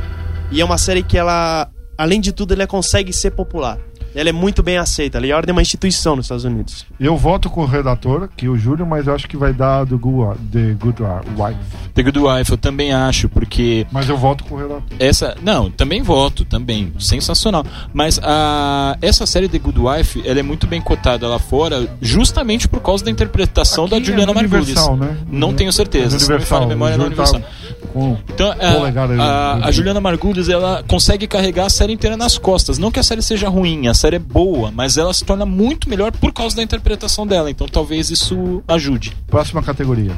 e 0.51 0.61
é 0.61 0.65
uma 0.65 0.79
série 0.79 1.03
que 1.03 1.19
ela, 1.19 1.69
além 1.99 2.21
de 2.21 2.33
tudo, 2.33 2.55
ela 2.55 2.67
consegue 2.67 3.13
ser 3.13 3.33
popular. 3.33 3.79
Ela 4.15 4.31
é 4.31 4.33
muito 4.33 4.63
bem 4.63 4.77
aceita. 4.77 5.19
A 5.19 5.21
Lei 5.21 5.31
e 5.31 5.35
Ordem 5.35 5.51
é 5.51 5.55
uma 5.55 5.63
instituição 5.63 6.17
nos 6.17 6.27
Estados 6.27 6.45
Unidos. 6.45 6.85
Eu 6.99 7.17
voto 7.17 7.49
com 7.49 7.63
o 7.63 7.67
redator, 7.67 8.29
que 8.37 8.47
é 8.47 8.49
o 8.49 8.57
Júlio, 8.57 8.87
mas 8.87 9.07
eu 9.07 9.15
acho 9.15 9.29
que 9.29 9.37
vai 9.37 9.53
dar 9.53 9.85
do 9.85 9.99
Good, 9.99 10.39
The 10.53 10.75
Good 10.79 11.03
Wife. 11.03 11.59
The 11.95 12.03
Good 12.03 12.19
Wife, 12.19 12.51
eu 12.51 12.59
também 12.59 12.93
acho, 12.93 13.29
porque 13.29 13.87
Mas 13.91 14.09
eu 14.09 14.17
voto 14.17 14.45
com 14.45 14.55
o 14.55 14.59
redator. 14.59 14.83
essa. 14.99 15.37
Não, 15.43 15.71
também 15.71 16.03
voto, 16.03 16.45
também. 16.45 16.93
Sensacional. 16.99 17.65
Mas 17.93 18.19
a, 18.23 18.97
essa 19.01 19.27
série 19.27 19.49
The 19.49 19.59
Good 19.59 19.79
Wife, 19.79 20.23
ela 20.27 20.41
é 20.41 20.43
muito 20.43 20.67
bem 20.67 20.81
cotada 20.81 21.27
lá 21.29 21.39
fora, 21.39 21.89
justamente 22.01 22.69
por 22.69 22.81
causa 22.81 23.05
da 23.05 23.11
interpretação 23.11 23.85
Aqui 23.85 23.91
da 23.93 23.97
é 23.99 24.05
Juliana 24.05 24.33
Margulies. 24.33 24.69
Universal, 24.69 24.97
né? 24.97 25.17
Não 25.31 25.53
tenho 25.53 25.73
certeza. 25.73 26.17
É 26.17 26.19
Se 26.19 26.29
não 26.29 26.39
me 26.39 26.45
falha 26.45 26.65
a 26.65 26.69
memória, 26.69 26.95
é 26.95 26.97
na 26.97 27.05
o 27.05 27.07
Júlio 27.11 27.17
tá 27.17 27.31
Universal. 27.31 27.71
Com... 27.93 28.17
Então, 28.29 28.51
a, 28.51 28.55
aí, 28.55 28.99
a, 28.99 29.57
né? 29.57 29.65
a 29.65 29.71
Juliana 29.71 30.01
Margulies, 30.01 30.49
ela 30.49 30.85
consegue 30.87 31.27
carregar 31.27 31.67
a 31.67 31.71
série 31.71 31.93
inteira 31.93 32.17
nas 32.17 32.39
costas. 32.39 32.79
Não 32.79 32.91
que 32.91 33.01
a 33.01 33.03
série 33.03 33.23
seja 33.23 33.49
ruim, 33.49 33.89
a 33.89 33.95
série 34.01 34.17
é 34.17 34.19
boa, 34.19 34.71
mas 34.71 34.97
ela 34.97 35.13
se 35.13 35.25
torna 35.25 35.45
muito 35.45 35.89
melhor 35.89 36.11
por 36.13 36.33
causa 36.33 36.57
da 36.57 36.63
interpretação 36.63 37.27
dela. 37.27 37.51
Então 37.51 37.69
talvez 37.69 38.11
isso 38.11 38.63
ajude. 38.67 39.17
Próxima 39.27 39.63
categoria. 39.63 40.13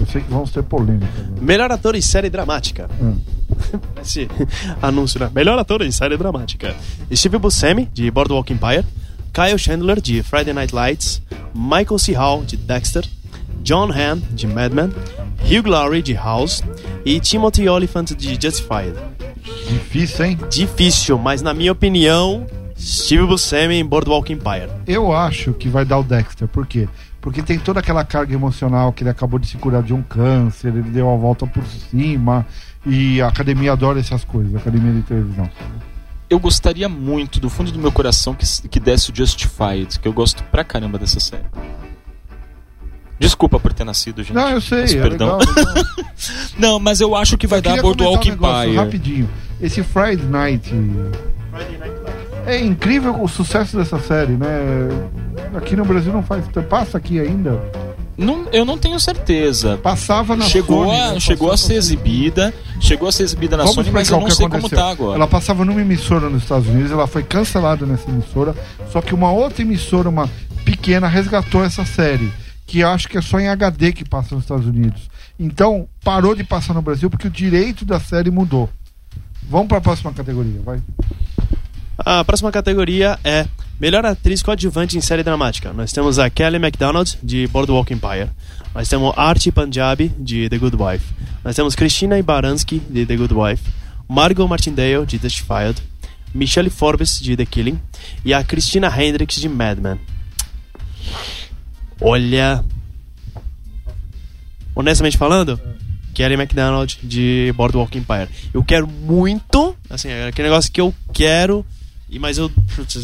Eu 0.00 0.06
sei 0.06 0.22
que 0.22 0.30
vamos 0.30 0.50
ter 0.50 0.62
polêmica. 0.62 1.06
né? 1.06 1.36
Melhor 1.40 1.70
ator 1.70 1.94
em 1.94 2.00
série 2.00 2.30
dramática. 2.30 2.88
Hum. 3.00 3.16
Esse 4.02 4.28
anúncio, 4.82 5.20
né? 5.20 5.30
Melhor 5.34 5.58
ator 5.58 5.82
em 5.82 5.90
série 5.92 6.16
dramática. 6.16 6.74
Steve 7.14 7.38
Buscemi, 7.38 7.88
de 7.92 8.10
Boardwalk 8.10 8.52
Empire. 8.52 8.84
Kyle 9.32 9.58
Chandler, 9.58 10.00
de 10.00 10.22
Friday 10.22 10.54
Night 10.54 10.74
Lights. 10.74 11.20
Michael 11.54 11.98
C. 11.98 12.12
Hall, 12.14 12.44
de 12.44 12.56
Dexter. 12.56 13.04
John 13.62 13.90
Hamm, 13.92 14.20
de 14.30 14.46
Mad 14.46 14.72
Men. 14.72 14.92
Hugh 15.44 15.68
Laurie, 15.68 16.02
de 16.02 16.14
House. 16.14 16.62
E 17.04 17.20
Timothy 17.20 17.68
Olyphant, 17.68 18.14
de 18.16 18.34
Justified. 18.40 18.94
Difícil, 19.68 20.24
hein? 20.24 20.38
Difícil, 20.50 21.18
mas 21.18 21.42
na 21.42 21.52
minha 21.52 21.72
opinião, 21.72 22.46
Steve 22.78 23.26
Buscemi 23.26 23.76
em 23.76 23.84
Boardwalk 23.84 24.32
Empire. 24.32 24.70
Eu 24.86 25.12
acho 25.14 25.52
que 25.52 25.68
vai 25.68 25.84
dar 25.84 25.98
o 25.98 26.02
Dexter. 26.02 26.48
Por 26.48 26.66
quê? 26.66 26.88
Porque 27.20 27.42
tem 27.42 27.58
toda 27.58 27.80
aquela 27.80 28.04
carga 28.04 28.34
emocional 28.34 28.92
que 28.92 29.02
ele 29.02 29.10
acabou 29.10 29.38
de 29.38 29.46
se 29.46 29.56
curar 29.56 29.82
de 29.82 29.94
um 29.94 30.02
câncer, 30.02 30.68
ele 30.68 30.82
deu 30.82 31.08
a 31.10 31.16
volta 31.16 31.46
por 31.46 31.64
cima. 31.64 32.46
E 32.84 33.20
a 33.22 33.28
academia 33.28 33.72
adora 33.72 33.98
essas 33.98 34.24
coisas, 34.24 34.54
a 34.54 34.58
academia 34.58 34.92
de 34.92 35.02
televisão. 35.02 35.48
Eu 36.28 36.38
gostaria 36.38 36.88
muito, 36.88 37.40
do 37.40 37.48
fundo 37.48 37.70
do 37.72 37.78
meu 37.78 37.92
coração, 37.92 38.34
que, 38.34 38.44
que 38.68 38.80
desse 38.80 39.10
o 39.10 39.16
Justified, 39.16 39.98
que 40.00 40.06
eu 40.08 40.12
gosto 40.12 40.42
pra 40.44 40.64
caramba 40.64 40.98
dessa 40.98 41.20
série. 41.20 41.44
Desculpa 43.18 43.58
por 43.60 43.72
ter 43.72 43.84
nascido, 43.84 44.22
gente. 44.22 44.34
Não, 44.34 44.50
eu 44.50 44.60
sei, 44.60 44.82
Peço 44.82 44.98
é 44.98 45.00
perdão. 45.00 45.38
legal. 45.38 45.54
legal. 45.54 45.84
Não, 46.58 46.80
mas 46.80 47.00
eu 47.00 47.14
acho 47.14 47.38
que 47.38 47.46
vai 47.46 47.60
Eu 47.60 47.62
dar 47.62 47.80
Boardwalk 47.80 48.28
um 48.28 48.34
Empire. 48.34 48.76
Rapidinho. 48.76 49.30
Esse 49.60 49.82
Friday 49.82 50.26
Night. 50.26 50.70
É 52.46 52.62
incrível 52.62 53.22
o 53.22 53.28
sucesso 53.28 53.76
dessa 53.76 53.98
série, 53.98 54.32
né? 54.32 54.46
Aqui 55.56 55.74
no 55.76 55.84
Brasil 55.84 56.12
não 56.12 56.22
faz. 56.22 56.44
Passa 56.68 56.98
aqui 56.98 57.18
ainda. 57.18 57.60
Não, 58.16 58.46
eu 58.52 58.64
não 58.64 58.78
tenho 58.78 58.98
certeza. 59.00 59.76
Passava 59.78 60.36
na 60.36 60.44
Chegou, 60.44 60.84
Sony, 60.84 61.00
a, 61.00 61.12
né? 61.12 61.20
chegou 61.20 61.50
a 61.50 61.56
ser 61.56 61.74
exibida, 61.74 62.54
chegou 62.80 63.08
a 63.08 63.12
ser 63.12 63.24
exibida 63.24 63.56
na 63.56 63.64
Vamos 63.64 63.76
Sony, 63.76 63.90
mas 63.90 64.08
eu 64.08 64.20
não 64.20 64.30
sei 64.30 64.46
como 64.46 64.58
aconteceu. 64.58 64.78
tá 64.78 64.90
agora. 64.90 65.16
Ela 65.16 65.26
passava 65.26 65.64
numa 65.64 65.80
emissora 65.80 66.28
nos 66.30 66.42
Estados 66.42 66.68
Unidos, 66.68 66.92
ela 66.92 67.06
foi 67.06 67.24
cancelada 67.24 67.84
nessa 67.84 68.08
emissora, 68.08 68.54
só 68.92 69.00
que 69.00 69.14
uma 69.14 69.32
outra 69.32 69.62
emissora, 69.62 70.08
uma 70.08 70.30
pequena, 70.64 71.08
resgatou 71.08 71.64
essa 71.64 71.84
série, 71.84 72.32
que 72.66 72.80
eu 72.80 72.88
acho 72.88 73.08
que 73.08 73.18
é 73.18 73.22
só 73.22 73.40
em 73.40 73.48
HD 73.48 73.92
que 73.92 74.08
passa 74.08 74.34
nos 74.34 74.44
Estados 74.44 74.66
Unidos. 74.66 75.10
Então, 75.38 75.88
parou 76.04 76.36
de 76.36 76.44
passar 76.44 76.72
no 76.72 76.82
Brasil 76.82 77.10
porque 77.10 77.26
o 77.26 77.30
direito 77.30 77.84
da 77.84 77.98
série 77.98 78.30
mudou. 78.30 78.70
Vamos 79.42 79.66
para 79.66 79.78
a 79.78 79.80
próxima 79.80 80.12
categoria, 80.12 80.60
vai. 80.64 80.80
A 81.98 82.24
próxima 82.24 82.50
categoria 82.50 83.18
é 83.22 83.46
Melhor 83.78 84.04
Atriz 84.04 84.42
Coadjuvante 84.42 84.98
em 84.98 85.00
Série 85.00 85.22
Dramática. 85.22 85.72
Nós 85.72 85.92
temos 85.92 86.18
a 86.18 86.28
Kelly 86.28 86.58
MacDonald, 86.58 87.18
de 87.22 87.46
Boardwalk 87.46 87.92
Empire. 87.92 88.30
Nós 88.74 88.88
temos 88.88 89.12
Archie 89.16 89.52
Punjabi, 89.52 90.08
de 90.18 90.48
The 90.48 90.58
Good 90.58 90.76
Wife. 90.76 91.04
Nós 91.44 91.54
temos 91.54 91.74
Christina 91.74 92.18
Ibaransky, 92.18 92.80
de 92.80 93.06
The 93.06 93.16
Good 93.16 93.34
Wife. 93.34 93.62
Margot 94.08 94.46
Martindale, 94.48 95.06
de 95.06 95.18
Justified. 95.18 95.80
Michelle 96.34 96.70
Forbes, 96.70 97.20
de 97.20 97.36
The 97.36 97.46
Killing. 97.46 97.80
E 98.24 98.34
a 98.34 98.42
Christina 98.42 98.88
Hendricks, 98.88 99.40
de 99.40 99.48
Mad 99.48 99.78
Men. 99.78 100.00
Olha... 102.00 102.64
Honestamente 104.76 105.16
falando, 105.16 105.60
Kelly 106.14 106.36
MacDonald 106.36 106.98
de 107.00 107.52
Boardwalk 107.56 107.96
Empire. 107.96 108.28
Eu 108.52 108.64
quero 108.64 108.88
muito, 108.88 109.76
assim, 109.88 110.08
é 110.08 110.26
aquele 110.26 110.48
negócio 110.48 110.72
que 110.72 110.80
eu 110.80 110.92
quero, 111.12 111.64
e 112.14 112.18
mas 112.18 112.38
eu, 112.38 112.50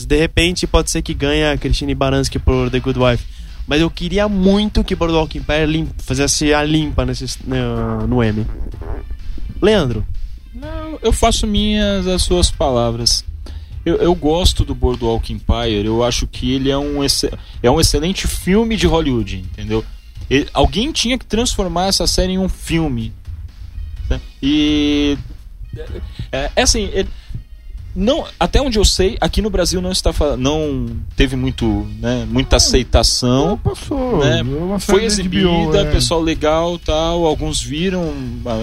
de 0.07 0.17
repente 0.17 0.67
pode 0.67 0.91
ser 0.91 1.03
que 1.03 1.13
ganhe 1.15 1.45
a 1.45 1.57
Christine 1.59 1.95
Baranski 1.95 2.39
por 2.39 2.71
The 2.71 2.81
Good 2.81 2.99
Wife. 2.99 3.25
Mas 3.67 3.81
eu 3.81 3.91
queria 3.91 4.29
muito 4.29 4.83
que 4.83 4.97
Boardwalk 4.97 5.37
Empire 5.39 5.67
lim- 5.67 5.89
fizesse 5.99 6.53
a 6.53 6.65
limpa 6.65 7.05
nesse, 7.07 7.39
no, 7.47 8.07
no 8.07 8.23
M. 8.23 8.45
Leandro, 9.63 10.05
Não, 10.55 10.99
eu 11.03 11.13
faço 11.13 11.47
minhas 11.47 12.07
as 12.07 12.23
suas 12.23 12.51
palavras. 12.51 13.25
Eu, 13.85 13.97
eu 13.97 14.15
gosto 14.15 14.65
do 14.65 14.75
Boardwalk 14.75 15.33
Empire, 15.33 15.85
eu 15.87 16.03
acho 16.03 16.27
que 16.27 16.53
ele 16.53 16.71
é 16.71 16.77
um, 16.77 16.99
é 17.63 17.71
um 17.71 17.81
excelente 17.81 18.27
filme 18.27 18.77
de 18.77 18.87
Hollywood, 18.87 19.39
entendeu? 19.39 19.85
Ele- 20.29 20.49
alguém 20.53 20.91
tinha 20.93 21.17
que 21.19 21.25
transformar 21.25 21.87
essa 21.87 22.07
série 22.07 22.33
em 22.33 22.39
um 22.39 22.49
filme. 22.49 23.13
né? 24.09 24.21
E. 24.43 25.17
É, 26.33 26.51
é 26.57 26.63
assim, 26.63 26.91
ele- 26.93 27.09
não, 27.95 28.25
até 28.39 28.61
onde 28.61 28.79
eu 28.79 28.85
sei, 28.85 29.17
aqui 29.21 29.43
no 29.43 29.51
Brasil 29.51 29.81
não 29.81 29.91
está 29.93 30.13
não 30.37 30.87
teve 31.17 31.37
muito, 31.37 31.87
né, 32.01 32.27
muita 32.31 32.57
aceitação. 32.57 33.49
Não, 33.49 33.59
passou. 33.59 34.19
né? 34.25 34.41
É 34.41 34.79
Foi 34.79 35.05
exibida, 35.05 35.49
HBO, 35.49 35.77
é. 35.77 35.85
pessoal 35.91 36.21
legal 36.21 36.79
tal, 36.79 37.25
alguns 37.27 37.63
viram, 37.63 38.13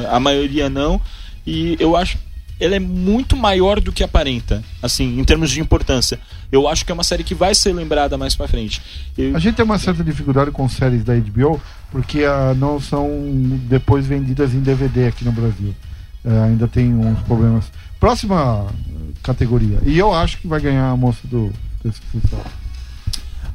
a, 0.10 0.16
a 0.16 0.20
maioria 0.20 0.70
não. 0.70 1.02
E 1.46 1.76
eu 1.80 1.96
acho 1.96 2.18
ela 2.60 2.76
é 2.76 2.80
muito 2.80 3.36
maior 3.36 3.80
do 3.80 3.92
que 3.92 4.04
aparenta, 4.04 4.64
assim, 4.82 5.20
em 5.20 5.24
termos 5.24 5.52
de 5.52 5.60
importância. 5.62 6.20
Eu 6.52 6.68
acho 6.68 6.84
que 6.84 6.92
é 6.92 6.94
uma 6.94 7.04
série 7.04 7.24
que 7.24 7.36
vai 7.36 7.54
ser 7.54 7.72
lembrada 7.72 8.18
mais 8.18 8.36
pra 8.36 8.48
frente. 8.48 8.82
Eu- 9.16 9.36
A 9.36 9.40
gente 9.40 9.56
tem 9.56 9.64
uma 9.66 9.78
certa 9.78 10.04
dificuldade 10.04 10.50
com 10.50 10.68
séries 10.68 11.04
da 11.04 11.14
HBO, 11.16 11.62
porque 11.92 12.24
ah, 12.24 12.56
não 12.58 12.80
são 12.82 13.08
depois 13.70 14.08
vendidas 14.08 14.54
em 14.56 14.60
DVD 14.60 15.06
aqui 15.08 15.24
no 15.24 15.32
Brasil. 15.32 15.76
Eh, 16.26 16.44
ainda 16.46 16.68
tem 16.68 16.94
uns 16.94 17.20
problemas. 17.22 17.66
Próxima 18.00 18.68
categoria. 19.24 19.80
E 19.86 19.98
eu 19.98 20.14
acho 20.14 20.38
que 20.38 20.48
vai 20.48 20.60
ganhar 20.62 20.90
a 20.90 20.96
moça 20.98 21.20
do 21.26 21.52
desse 21.84 22.00
futsal. 22.12 22.44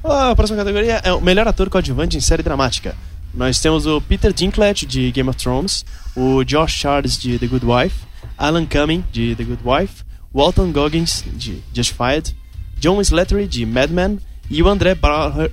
a 0.05 0.35
próxima 0.35 0.59
categoria 0.59 1.01
é 1.05 1.13
o 1.13 1.21
Melhor 1.21 1.47
Ator 1.47 1.71
Coadjuvante 1.71 2.17
em 2.17 2.21
Série 2.21 2.43
Dramática. 2.43 2.95
Nós 3.35 3.61
temos 3.61 3.87
o 3.87 4.01
Peter 4.01 4.33
Dinklage, 4.33 4.85
de 4.85 5.11
Game 5.13 5.29
of 5.31 5.39
Thrones, 5.39 5.85
o 6.15 6.45
Josh 6.45 6.73
Charles, 6.73 7.17
de 7.17 7.39
The 7.39 7.47
Good 7.47 7.65
Wife, 7.65 7.97
Alan 8.37 8.67
Cumming, 8.67 9.05
de 9.11 9.35
The 9.35 9.45
Good 9.45 9.63
Wife, 9.65 10.05
Walton 10.35 10.71
Goggins, 10.71 11.25
de 11.33 11.63
Justified, 11.75 12.37
John 12.79 13.01
Slattery, 13.01 13.47
de 13.47 13.65
Mad 13.65 13.91
Men, 13.91 14.19
e 14.51 14.63
o 14.63 14.69
André 14.69 14.95
Bar... 14.95 15.49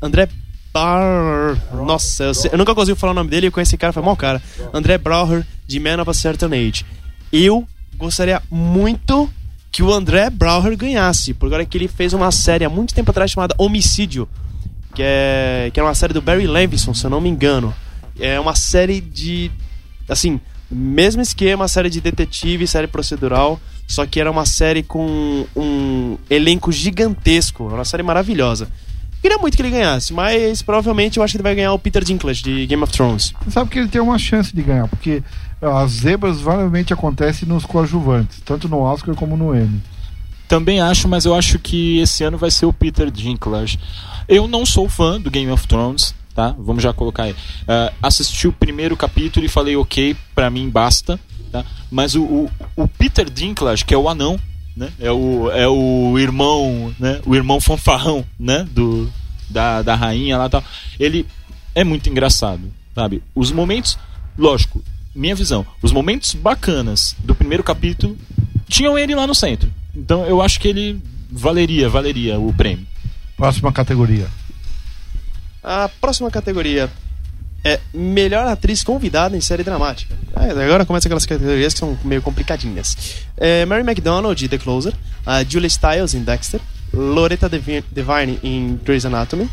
André 0.00 0.28
Bar... 0.72 1.58
Nossa, 1.84 2.24
eu, 2.24 2.34
sei- 2.34 2.50
eu 2.52 2.56
nunca 2.58 2.74
consigo 2.74 2.96
falar 2.96 3.12
o 3.12 3.16
nome 3.16 3.28
dele 3.28 3.48
e 3.48 3.50
conheci 3.50 3.70
esse 3.70 3.76
cara, 3.78 3.92
foi 3.92 4.02
mal 4.02 4.16
cara. 4.16 4.40
André 4.72 4.96
Brauer, 4.96 5.44
de 5.66 5.78
Man 5.80 6.00
of 6.00 6.08
a 6.10 6.14
Certain 6.14 6.48
Age. 6.54 6.86
Eu 7.30 7.68
gostaria 7.96 8.42
muito 8.50 9.30
que 9.70 9.82
o 9.82 9.92
André 9.92 10.30
Brauer 10.30 10.76
ganhasse, 10.76 11.34
porque 11.34 11.54
agora 11.54 11.66
que 11.66 11.76
ele 11.76 11.88
fez 11.88 12.12
uma 12.12 12.30
série 12.30 12.64
há 12.64 12.68
muito 12.68 12.94
tempo 12.94 13.10
atrás 13.10 13.30
chamada 13.30 13.54
Homicídio. 13.58 14.28
que 14.94 15.02
é, 15.04 15.70
que 15.72 15.78
é 15.78 15.82
uma 15.82 15.94
série 15.94 16.12
do 16.12 16.22
Barry 16.22 16.46
Levinson, 16.46 16.94
se 16.94 17.04
eu 17.04 17.10
não 17.10 17.20
me 17.20 17.28
engano. 17.28 17.74
É 18.18 18.38
uma 18.40 18.54
série 18.54 19.00
de. 19.00 19.50
Assim, 20.08 20.40
mesmo 20.70 21.22
esquema, 21.22 21.68
série 21.68 21.90
de 21.90 22.00
detetive, 22.00 22.66
série 22.66 22.86
procedural, 22.86 23.60
só 23.86 24.04
que 24.06 24.20
era 24.20 24.30
uma 24.30 24.44
série 24.44 24.82
com 24.82 25.46
um 25.54 26.18
elenco 26.28 26.72
gigantesco. 26.72 27.66
Era 27.66 27.76
uma 27.76 27.84
série 27.84 28.02
maravilhosa. 28.02 28.68
Queria 29.20 29.38
muito 29.38 29.56
que 29.56 29.62
ele 29.62 29.70
ganhasse, 29.70 30.12
mas 30.12 30.62
provavelmente 30.62 31.18
eu 31.18 31.22
acho 31.22 31.32
que 31.32 31.36
ele 31.38 31.42
vai 31.42 31.54
ganhar 31.54 31.72
o 31.72 31.78
Peter 31.78 32.04
Dinklage 32.04 32.42
de 32.42 32.66
Game 32.66 32.82
of 32.82 32.92
Thrones. 32.92 33.32
Você 33.42 33.50
sabe 33.50 33.70
que 33.70 33.78
ele 33.78 33.88
tem 33.88 34.00
uma 34.00 34.18
chance 34.18 34.54
de 34.54 34.62
ganhar, 34.62 34.86
porque 34.86 35.22
as 35.60 35.90
zebras 35.90 36.40
variamente 36.40 36.92
acontecem 36.92 37.48
nos 37.48 37.64
coadjuvantes, 37.64 38.40
tanto 38.44 38.68
no 38.68 38.78
Oscar 38.78 39.14
como 39.16 39.36
no 39.36 39.54
Emmy. 39.54 39.82
Também 40.46 40.80
acho, 40.80 41.08
mas 41.08 41.24
eu 41.24 41.34
acho 41.34 41.58
que 41.58 41.98
esse 41.98 42.22
ano 42.22 42.38
vai 42.38 42.50
ser 42.50 42.66
o 42.66 42.72
Peter 42.72 43.10
Dinklage. 43.10 43.78
Eu 44.28 44.46
não 44.46 44.64
sou 44.64 44.88
fã 44.88 45.20
do 45.20 45.30
Game 45.30 45.50
of 45.50 45.66
Thrones, 45.66 46.14
tá? 46.34 46.54
Vamos 46.56 46.82
já 46.82 46.92
colocar 46.92 47.24
aí. 47.24 47.36
Ah, 47.66 47.92
assisti 48.02 48.46
o 48.46 48.52
primeiro 48.52 48.96
capítulo 48.96 49.44
e 49.44 49.48
falei, 49.48 49.76
ok, 49.76 50.16
pra 50.34 50.48
mim 50.48 50.70
basta. 50.70 51.18
Tá? 51.50 51.64
Mas 51.90 52.14
o, 52.14 52.22
o, 52.22 52.50
o 52.76 52.88
Peter 52.88 53.28
Dinklage, 53.28 53.84
que 53.84 53.92
é 53.92 53.98
o 53.98 54.08
anão, 54.08 54.38
né? 54.78 54.92
É 55.00 55.10
o, 55.10 55.50
é 55.50 55.66
o 55.66 56.16
irmão, 56.18 56.94
né? 56.98 57.20
O 57.26 57.34
irmão 57.34 57.60
fanfarrão, 57.60 58.24
né? 58.38 58.66
Do, 58.70 59.12
da, 59.50 59.82
da 59.82 59.96
rainha 59.96 60.38
lá 60.38 60.46
e 60.46 60.50
tal. 60.50 60.64
Ele 61.00 61.26
é 61.74 61.82
muito 61.82 62.08
engraçado, 62.08 62.72
sabe? 62.94 63.22
Os 63.34 63.50
momentos, 63.50 63.98
lógico, 64.38 64.82
minha 65.14 65.34
visão, 65.34 65.66
os 65.82 65.90
momentos 65.90 66.32
bacanas 66.32 67.16
do 67.18 67.34
primeiro 67.34 67.64
capítulo 67.64 68.16
tinham 68.68 68.96
ele 68.96 69.16
lá 69.16 69.26
no 69.26 69.34
centro. 69.34 69.68
Então 69.94 70.24
eu 70.24 70.40
acho 70.40 70.60
que 70.60 70.68
ele 70.68 71.02
valeria, 71.28 71.88
valeria 71.88 72.38
o 72.38 72.52
prêmio. 72.52 72.86
Próxima 73.36 73.72
categoria. 73.72 74.28
A 75.62 75.88
próxima 76.00 76.30
categoria 76.30 76.88
é 77.64 77.80
Melhor 77.92 78.46
Atriz 78.46 78.82
Convidada 78.82 79.36
em 79.36 79.40
Série 79.40 79.62
Dramática. 79.64 80.14
Ah, 80.34 80.44
agora 80.44 80.86
começa 80.86 81.08
aquelas 81.08 81.26
categorias 81.26 81.72
que 81.72 81.78
são 81.80 81.98
meio 82.04 82.22
complicadinhas. 82.22 82.96
É 83.36 83.64
Mary 83.66 83.82
McDonald 83.82 84.38
de 84.38 84.48
The 84.48 84.58
Closer, 84.58 84.92
a 85.26 85.42
Julia 85.44 85.68
Stiles 85.68 86.14
em 86.14 86.22
Dexter, 86.22 86.60
Loretta 86.92 87.48
Devi- 87.48 87.84
Devine 87.90 88.38
em 88.42 88.78
Grey's 88.84 89.04
Anatomy, 89.04 89.48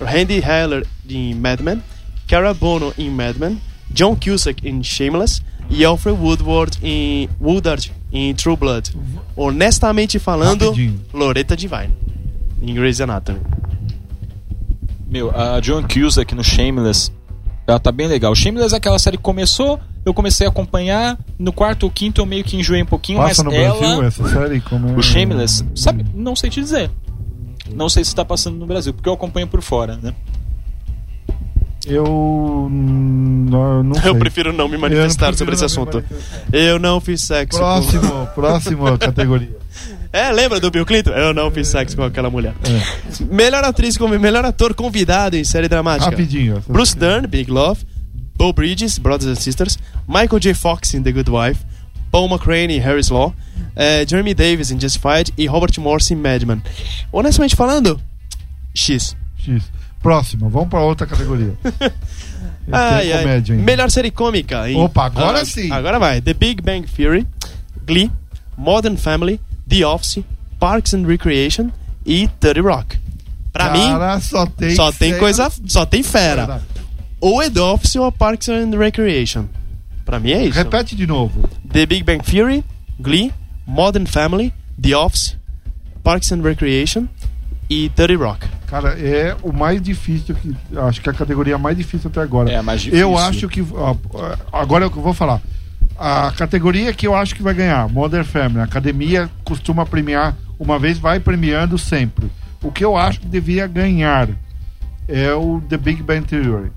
Randy 0.00 0.40
Heller 0.40 0.86
em 1.08 1.34
Mad 1.34 1.60
Men, 1.60 1.82
Cara 2.26 2.52
Bono 2.54 2.92
em 2.98 3.08
Mad 3.10 3.36
Men, 3.36 3.60
John 3.90 4.16
Cusack 4.16 4.66
em 4.68 4.82
Shameless 4.82 5.42
e 5.70 5.84
Alfred 5.84 6.18
Woodward 6.20 6.78
em 6.82 7.28
Woodard 7.40 7.92
em 8.12 8.34
True 8.34 8.56
Blood. 8.56 8.90
Honestamente 9.36 10.18
falando, 10.18 10.64
Rapidinho. 10.70 11.00
Loretta 11.12 11.54
Devine 11.56 11.92
em 12.62 12.74
Grey's 12.74 13.00
Anatomy. 13.00 13.40
Meu, 15.08 15.30
a 15.38 15.60
John 15.60 15.82
Cusack 15.86 16.34
no 16.34 16.42
Shameless, 16.42 17.12
ela 17.66 17.80
tá 17.80 17.90
bem 17.90 18.06
legal. 18.06 18.34
Shameless 18.34 18.72
é 18.74 18.78
aquela 18.78 18.98
série 18.98 19.16
que 19.16 19.22
começou, 19.22 19.80
eu 20.04 20.14
comecei 20.14 20.46
a 20.46 20.50
acompanhar, 20.50 21.18
no 21.38 21.52
quarto 21.52 21.84
ou 21.84 21.90
quinto 21.90 22.20
eu 22.20 22.26
meio 22.26 22.44
que 22.44 22.56
enjoei 22.56 22.82
um 22.82 22.86
pouquinho, 22.86 23.18
Passa 23.18 23.42
no 23.42 23.50
mas 23.50 23.60
ela... 23.60 23.78
Brasil 23.78 24.02
essa 24.02 24.28
série? 24.28 24.60
Como 24.60 24.88
é? 24.88 24.92
O 24.92 25.02
Shameless, 25.02 25.64
sabe, 25.74 26.04
não 26.14 26.36
sei 26.36 26.50
te 26.50 26.60
dizer. 26.60 26.90
Não 27.74 27.88
sei 27.88 28.04
se 28.04 28.14
tá 28.14 28.24
passando 28.24 28.56
no 28.56 28.66
Brasil, 28.66 28.94
porque 28.94 29.08
eu 29.08 29.12
acompanho 29.12 29.48
por 29.48 29.60
fora, 29.60 29.98
né? 30.00 30.14
Eu 31.86 32.68
não, 32.70 33.82
não 33.84 33.94
sei. 33.94 34.10
Eu 34.10 34.16
prefiro 34.16 34.52
não 34.52 34.68
me 34.68 34.76
manifestar 34.76 35.34
sobre 35.34 35.54
esse 35.54 35.64
assunto. 35.64 36.02
Eu 36.52 36.78
não 36.78 37.00
fiz 37.00 37.22
sexo. 37.22 37.58
Próximo, 37.58 38.26
próximo 38.34 38.98
categoria. 38.98 39.56
É, 40.16 40.32
lembra 40.32 40.58
do 40.58 40.70
Bill 40.70 40.86
Clinton? 40.86 41.10
Eu 41.10 41.34
não 41.34 41.50
fiz 41.50 41.68
sexo 41.68 41.94
com 41.94 42.02
aquela 42.02 42.30
mulher. 42.30 42.54
É. 42.64 43.24
Melhor 43.24 43.62
atriz 43.62 43.98
melhor 43.98 44.46
ator 44.46 44.72
convidado 44.72 45.36
em 45.36 45.44
série 45.44 45.68
dramática. 45.68 46.08
Rapidinho. 46.10 46.64
Bruce 46.66 46.96
Dern, 46.96 47.26
Big 47.26 47.50
Love, 47.50 47.84
Bo 48.34 48.50
Bridges, 48.50 48.96
Brothers 48.96 49.30
and 49.30 49.34
Sisters, 49.42 49.78
Michael 50.08 50.40
J. 50.40 50.54
Fox 50.54 50.94
em 50.94 51.02
The 51.02 51.12
Good 51.12 51.30
Wife, 51.30 51.60
Paul 52.10 52.30
McCrane 52.30 52.72
em 52.74 52.80
Harry's 52.80 53.10
Law, 53.10 53.34
eh, 53.76 54.06
Jeremy 54.08 54.32
Davis 54.32 54.70
em 54.70 54.80
Justified 54.80 55.34
e 55.36 55.44
Robert 55.46 55.78
Morse 55.78 56.14
em 56.14 56.16
Mad 56.16 56.42
Men. 56.44 56.62
Honestamente 57.12 57.54
falando, 57.54 58.00
X. 58.74 59.14
X. 59.38 59.70
Próximo, 60.02 60.48
vamos 60.48 60.70
pra 60.70 60.80
outra 60.80 61.06
categoria. 61.06 61.52
Ai, 62.72 63.02
Tem 63.02 63.12
ai. 63.12 63.22
comédia 63.22 63.54
ainda. 63.54 63.64
Melhor 63.64 63.90
série 63.90 64.10
cômica. 64.10 64.68
Em... 64.68 64.76
Opa, 64.76 65.04
agora 65.04 65.42
Ah, 65.42 65.44
sim. 65.44 65.70
Agora 65.70 65.98
vai. 65.98 66.20
The 66.22 66.34
Big 66.34 66.62
Bang 66.62 66.86
Theory, 66.88 67.26
Glee, 67.86 68.10
Modern 68.56 68.96
Family, 68.96 69.38
The 69.68 69.84
Office, 69.84 70.22
Parks 70.58 70.94
and 70.94 71.06
Recreation 71.06 71.70
e 72.04 72.28
30 72.40 72.60
Rock. 72.62 72.98
Pra 73.52 73.70
mim, 73.70 73.86
Cara, 73.86 74.20
só 74.20 74.46
tem 74.46 74.74
só 74.74 74.92
tem 74.92 75.10
fera. 75.10 75.18
coisa, 75.18 75.52
só 75.66 75.86
tem 75.86 76.02
fera. 76.02 76.46
Verdade. 76.46 76.64
Ou 77.20 77.42
é 77.42 77.48
The 77.48 77.60
Office 77.60 77.96
ou 77.96 78.12
Parks 78.12 78.48
and 78.48 78.70
Recreation. 78.76 79.46
Pra 80.04 80.20
mim 80.20 80.32
é 80.32 80.44
isso. 80.44 80.58
Repete 80.58 80.94
de 80.94 81.06
novo. 81.06 81.48
The 81.72 81.86
Big 81.86 82.04
Bang 82.04 82.22
Theory, 82.22 82.62
Glee, 83.00 83.32
Modern 83.66 84.06
Family, 84.06 84.52
The 84.80 84.96
Office, 84.96 85.36
Parks 86.04 86.30
and 86.32 86.42
Recreation 86.42 87.06
e 87.68 87.88
30 87.90 88.16
Rock. 88.22 88.46
Cara, 88.66 88.90
é 89.00 89.36
o 89.42 89.52
mais 89.52 89.80
difícil 89.80 90.34
que. 90.34 90.54
Acho 90.76 91.00
que 91.00 91.08
é 91.08 91.12
a 91.12 91.14
categoria 91.14 91.56
mais 91.56 91.76
difícil 91.76 92.10
até 92.10 92.20
agora. 92.20 92.50
É 92.50 92.56
a 92.56 92.62
mais 92.62 92.82
difícil. 92.82 93.00
Eu 93.04 93.16
acho 93.16 93.48
que. 93.48 93.62
ó, 93.72 93.96
agora 94.52 94.84
é 94.84 94.86
o 94.88 94.90
que 94.90 94.98
eu 94.98 95.02
vou 95.02 95.14
falar. 95.14 95.40
A 95.98 96.32
categoria 96.32 96.92
que 96.92 97.06
eu 97.06 97.14
acho 97.14 97.34
que 97.34 97.42
vai 97.42 97.54
ganhar, 97.54 97.88
Modern 97.88 98.24
Family. 98.24 98.60
A 98.60 98.64
academia 98.64 99.30
costuma 99.44 99.86
premiar 99.86 100.36
uma 100.58 100.78
vez, 100.78 100.98
vai 100.98 101.20
premiando 101.20 101.78
sempre. 101.78 102.30
O 102.62 102.70
que 102.72 102.84
eu 102.84 102.96
acho 102.96 103.20
que 103.20 103.26
devia 103.26 103.66
ganhar 103.66 104.28
é 105.08 105.32
o 105.32 105.60
The 105.68 105.76
Big 105.76 106.02
Bang 106.02 106.26
Theory. 106.26 106.70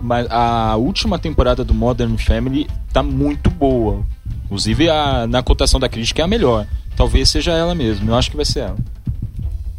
Mas 0.00 0.26
a 0.30 0.76
última 0.76 1.18
temporada 1.18 1.64
do 1.64 1.74
Modern 1.74 2.16
Family 2.16 2.68
tá 2.92 3.02
muito 3.02 3.50
boa. 3.50 4.04
Inclusive 4.44 4.88
a, 4.88 5.26
na 5.26 5.42
cotação 5.42 5.80
da 5.80 5.88
crítica 5.88 6.22
é 6.22 6.24
a 6.24 6.28
melhor. 6.28 6.66
Talvez 6.96 7.30
seja 7.30 7.52
ela 7.52 7.74
mesmo. 7.74 8.10
Eu 8.10 8.14
acho 8.14 8.30
que 8.30 8.36
vai 8.36 8.44
ser 8.44 8.60
ela. 8.60 8.76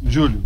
Júlio. 0.02 0.42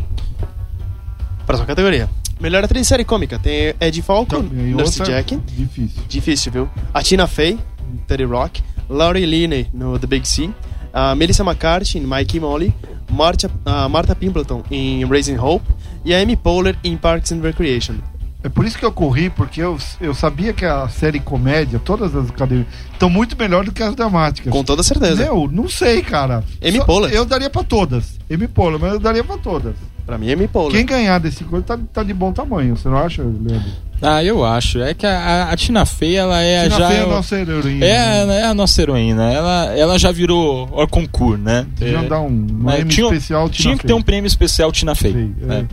Próxima 1.46 1.66
categoria. 1.66 2.08
Melhor 2.40 2.64
atriz 2.64 2.80
em 2.80 2.84
série 2.84 3.04
cômica. 3.04 3.38
Tem 3.38 3.74
Ed 3.80 4.02
Falco, 4.02 4.42
Nurse 4.42 5.02
Jack. 5.02 5.36
Difícil. 5.36 6.02
Difícil, 6.08 6.52
viu? 6.52 6.68
A 6.92 7.02
Tina 7.02 7.26
Fey, 7.26 7.58
30 8.06 8.26
Rock. 8.26 8.62
Laurie 8.88 9.26
Linney, 9.26 9.68
no 9.72 9.98
The 9.98 10.06
Big 10.06 10.26
Sea. 10.28 10.50
A 10.92 11.14
Melissa 11.14 11.42
McCarthy, 11.42 11.98
em 11.98 12.02
Mikey 12.02 12.40
Molly. 12.40 12.74
Marta, 13.10 13.50
a 13.64 13.88
Martha 13.88 14.14
Pimpleton, 14.14 14.62
em 14.70 15.04
Raising 15.04 15.38
Hope. 15.38 15.64
E 16.04 16.14
a 16.14 16.18
Amy 16.20 16.36
Poehler, 16.36 16.76
em 16.84 16.96
Parks 16.96 17.32
and 17.32 17.40
Recreation. 17.40 17.94
É 18.42 18.48
por 18.50 18.66
isso 18.66 18.76
que 18.76 18.84
eu 18.84 18.92
corri, 18.92 19.30
porque 19.30 19.62
eu, 19.62 19.78
eu 19.98 20.12
sabia 20.12 20.52
que 20.52 20.66
a 20.66 20.86
série 20.86 21.18
comédia, 21.18 21.78
todas 21.78 22.14
as 22.14 22.28
academias, 22.28 22.66
estão 22.92 23.08
muito 23.08 23.34
melhor 23.38 23.64
do 23.64 23.72
que 23.72 23.82
as 23.82 23.94
dramáticas. 23.94 24.52
Com 24.52 24.62
toda 24.62 24.82
certeza. 24.82 25.24
Meu, 25.24 25.48
não 25.50 25.66
sei, 25.66 26.02
cara. 26.02 26.44
Amy 26.62 26.84
Poehler. 26.84 27.10
Eu 27.10 27.24
daria 27.24 27.48
pra 27.48 27.64
todas. 27.64 28.18
Amy 28.30 28.46
Poehler, 28.46 28.78
mas 28.78 28.92
eu 28.92 29.00
daria 29.00 29.24
pra 29.24 29.38
todas. 29.38 29.74
Pra 30.06 30.18
mim, 30.18 30.30
Amy 30.30 30.46
Poehler. 30.48 30.72
Quem 30.72 30.84
ganhar 30.86 31.18
desse 31.18 31.44
coisa 31.44 31.64
tá, 31.64 31.78
tá 31.92 32.02
de 32.02 32.12
bom 32.12 32.30
tamanho, 32.32 32.76
você 32.76 32.88
não 32.88 32.98
acha, 32.98 33.22
Leandro? 33.22 33.70
Ah, 34.02 34.22
eu 34.22 34.44
acho. 34.44 34.80
É 34.82 34.92
que 34.92 35.06
a, 35.06 35.18
a- 35.18 35.52
a 35.52 35.56
Tina 35.56 35.86
Fey, 35.86 36.16
ela 36.16 36.42
é 36.42 36.64
Tina 36.64 36.76
já. 36.78 36.88
Fey 36.88 36.96
é 36.96 37.00
a 37.00 37.06
nossa 37.06 37.36
heroína. 37.36 37.86
é, 37.86 38.26
né? 38.26 38.40
é 38.40 38.44
a 38.44 38.52
nossa 38.54 38.82
heroína. 38.82 39.32
Ela, 39.32 39.64
ela 39.74 39.98
já 39.98 40.12
virou 40.12 40.68
o 40.70 40.86
concurso, 40.86 41.38
né? 41.42 41.64
Deviam 41.78 42.02
É, 42.02 42.08
dar 42.08 42.20
um, 42.20 42.26
um 42.28 42.84
tinha, 42.88 43.06
especial 43.06 43.48
Tina 43.48 43.62
tinha 43.62 43.76
que 43.76 43.82
Fey. 43.82 43.88
ter 43.88 43.94
um 43.94 44.02
prêmio 44.02 44.26
especial 44.26 44.70
Tina 44.72 44.94
Fey. 44.94 45.12
Sei, 45.12 45.30
é. 45.48 45.54
É. 45.54 45.64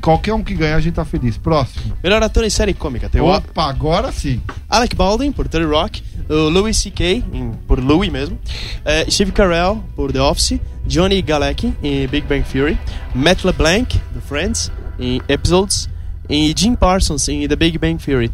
Qualquer 0.00 0.32
um 0.34 0.42
que 0.42 0.54
ganhar, 0.54 0.76
a 0.76 0.80
gente 0.80 0.94
tá 0.94 1.04
feliz. 1.04 1.36
Próximo. 1.36 1.96
Melhor 2.02 2.22
ator 2.22 2.44
em 2.44 2.50
série 2.50 2.72
cômica. 2.72 3.08
Tem 3.08 3.20
o 3.20 3.26
Opa, 3.26 3.64
agora 3.68 4.12
sim. 4.12 4.40
Alec 4.68 4.94
Baldwin, 4.94 5.32
por 5.32 5.48
30 5.48 5.66
Rock. 5.68 6.02
O 6.28 6.48
Louis 6.48 6.76
C.K., 6.76 7.24
por 7.66 7.80
Louis 7.80 8.10
mesmo. 8.10 8.38
eh, 8.84 9.04
Steve 9.10 9.32
Carell, 9.32 9.82
por 9.96 10.12
The 10.12 10.20
Office. 10.20 10.60
Johnny 10.86 11.20
Galecki, 11.22 11.74
em 11.82 12.06
Big 12.06 12.26
Bang 12.26 12.42
Theory. 12.44 12.78
Matt 13.14 13.44
LeBlanc, 13.44 14.00
do 14.14 14.20
Friends, 14.20 14.70
em 14.98 15.20
Episodes. 15.28 15.88
E 16.28 16.54
Jim 16.56 16.76
Parsons, 16.76 17.28
em 17.28 17.46
The 17.48 17.56
Big 17.56 17.76
Bang 17.78 17.96
Theory. 18.02 18.30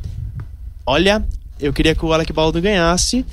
Olha, 0.85 1.25
eu 1.59 1.73
queria 1.73 1.95
que 1.95 2.05
o 2.05 2.13
Alec 2.13 2.31
Baldwin 2.33 2.61
ganhasse. 2.61 3.25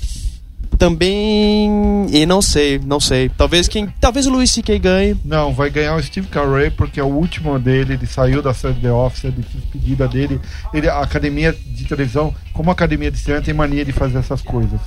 Também... 0.78 2.06
E 2.10 2.26
não 2.26 2.40
sei, 2.42 2.80
não 2.84 3.00
sei. 3.00 3.28
Talvez 3.28 3.68
quem... 3.68 3.86
Talvez 4.00 4.26
o 4.26 4.30
Louis 4.30 4.50
C.K. 4.50 4.78
ganhe. 4.78 5.16
Não, 5.24 5.52
vai 5.52 5.70
ganhar 5.70 5.96
o 5.96 6.02
Steve 6.02 6.26
Carell, 6.28 6.70
porque 6.72 7.00
é 7.00 7.02
o 7.02 7.06
último 7.08 7.58
dele, 7.58 7.94
ele 7.94 8.06
saiu 8.06 8.42
da 8.42 8.52
série 8.54 8.74
The 8.74 8.92
Office, 8.92 9.24
é 9.26 9.30
de 9.30 9.42
despedida 9.42 10.08
dele. 10.08 10.40
Ele, 10.72 10.88
a 10.88 11.00
academia 11.00 11.54
de 11.66 11.84
televisão, 11.84 12.34
como 12.52 12.70
a 12.70 12.72
academia 12.72 13.10
de 13.10 13.18
cinema, 13.18 13.42
tem 13.42 13.54
mania 13.54 13.84
de 13.84 13.92
fazer 13.92 14.18
essas 14.18 14.42
coisas. 14.42 14.80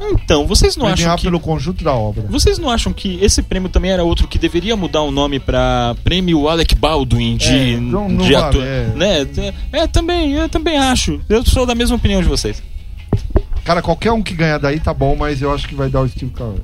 Então, 0.00 0.46
vocês 0.46 0.76
não 0.76 0.86
acham 0.86 1.16
que. 1.16 1.24
pelo 1.24 1.40
conjunto 1.40 1.82
da 1.82 1.92
obra. 1.92 2.24
Vocês 2.28 2.56
não 2.56 2.70
acham 2.70 2.92
que 2.92 3.18
esse 3.20 3.42
prêmio 3.42 3.68
também 3.68 3.90
era 3.90 4.04
outro 4.04 4.28
que 4.28 4.38
deveria 4.38 4.76
mudar 4.76 5.02
o 5.02 5.10
nome 5.10 5.40
pra 5.40 5.96
Prêmio 6.04 6.48
Alec 6.48 6.72
Baldwin 6.76 7.36
de, 7.36 7.48
É, 7.74 7.76
não- 7.80 8.08
não 8.08 8.24
de 8.24 8.32
vale, 8.32 8.44
ator? 8.46 8.62
é. 8.64 8.84
Né? 8.94 9.26
É, 9.72 9.86
também, 9.88 10.34
eu 10.34 10.48
também 10.48 10.78
acho. 10.78 11.20
Eu 11.28 11.44
sou 11.44 11.66
da 11.66 11.74
mesma 11.74 11.96
opinião 11.96 12.22
de 12.22 12.28
vocês. 12.28 12.62
Cara, 13.68 13.82
qualquer 13.82 14.12
um 14.12 14.22
que 14.22 14.32
ganhar 14.32 14.56
daí 14.56 14.80
tá 14.80 14.94
bom, 14.94 15.14
mas 15.14 15.42
eu 15.42 15.52
acho 15.52 15.68
que 15.68 15.74
vai 15.74 15.90
dar 15.90 16.00
o 16.00 16.08
Steve 16.08 16.32
Carell. 16.32 16.62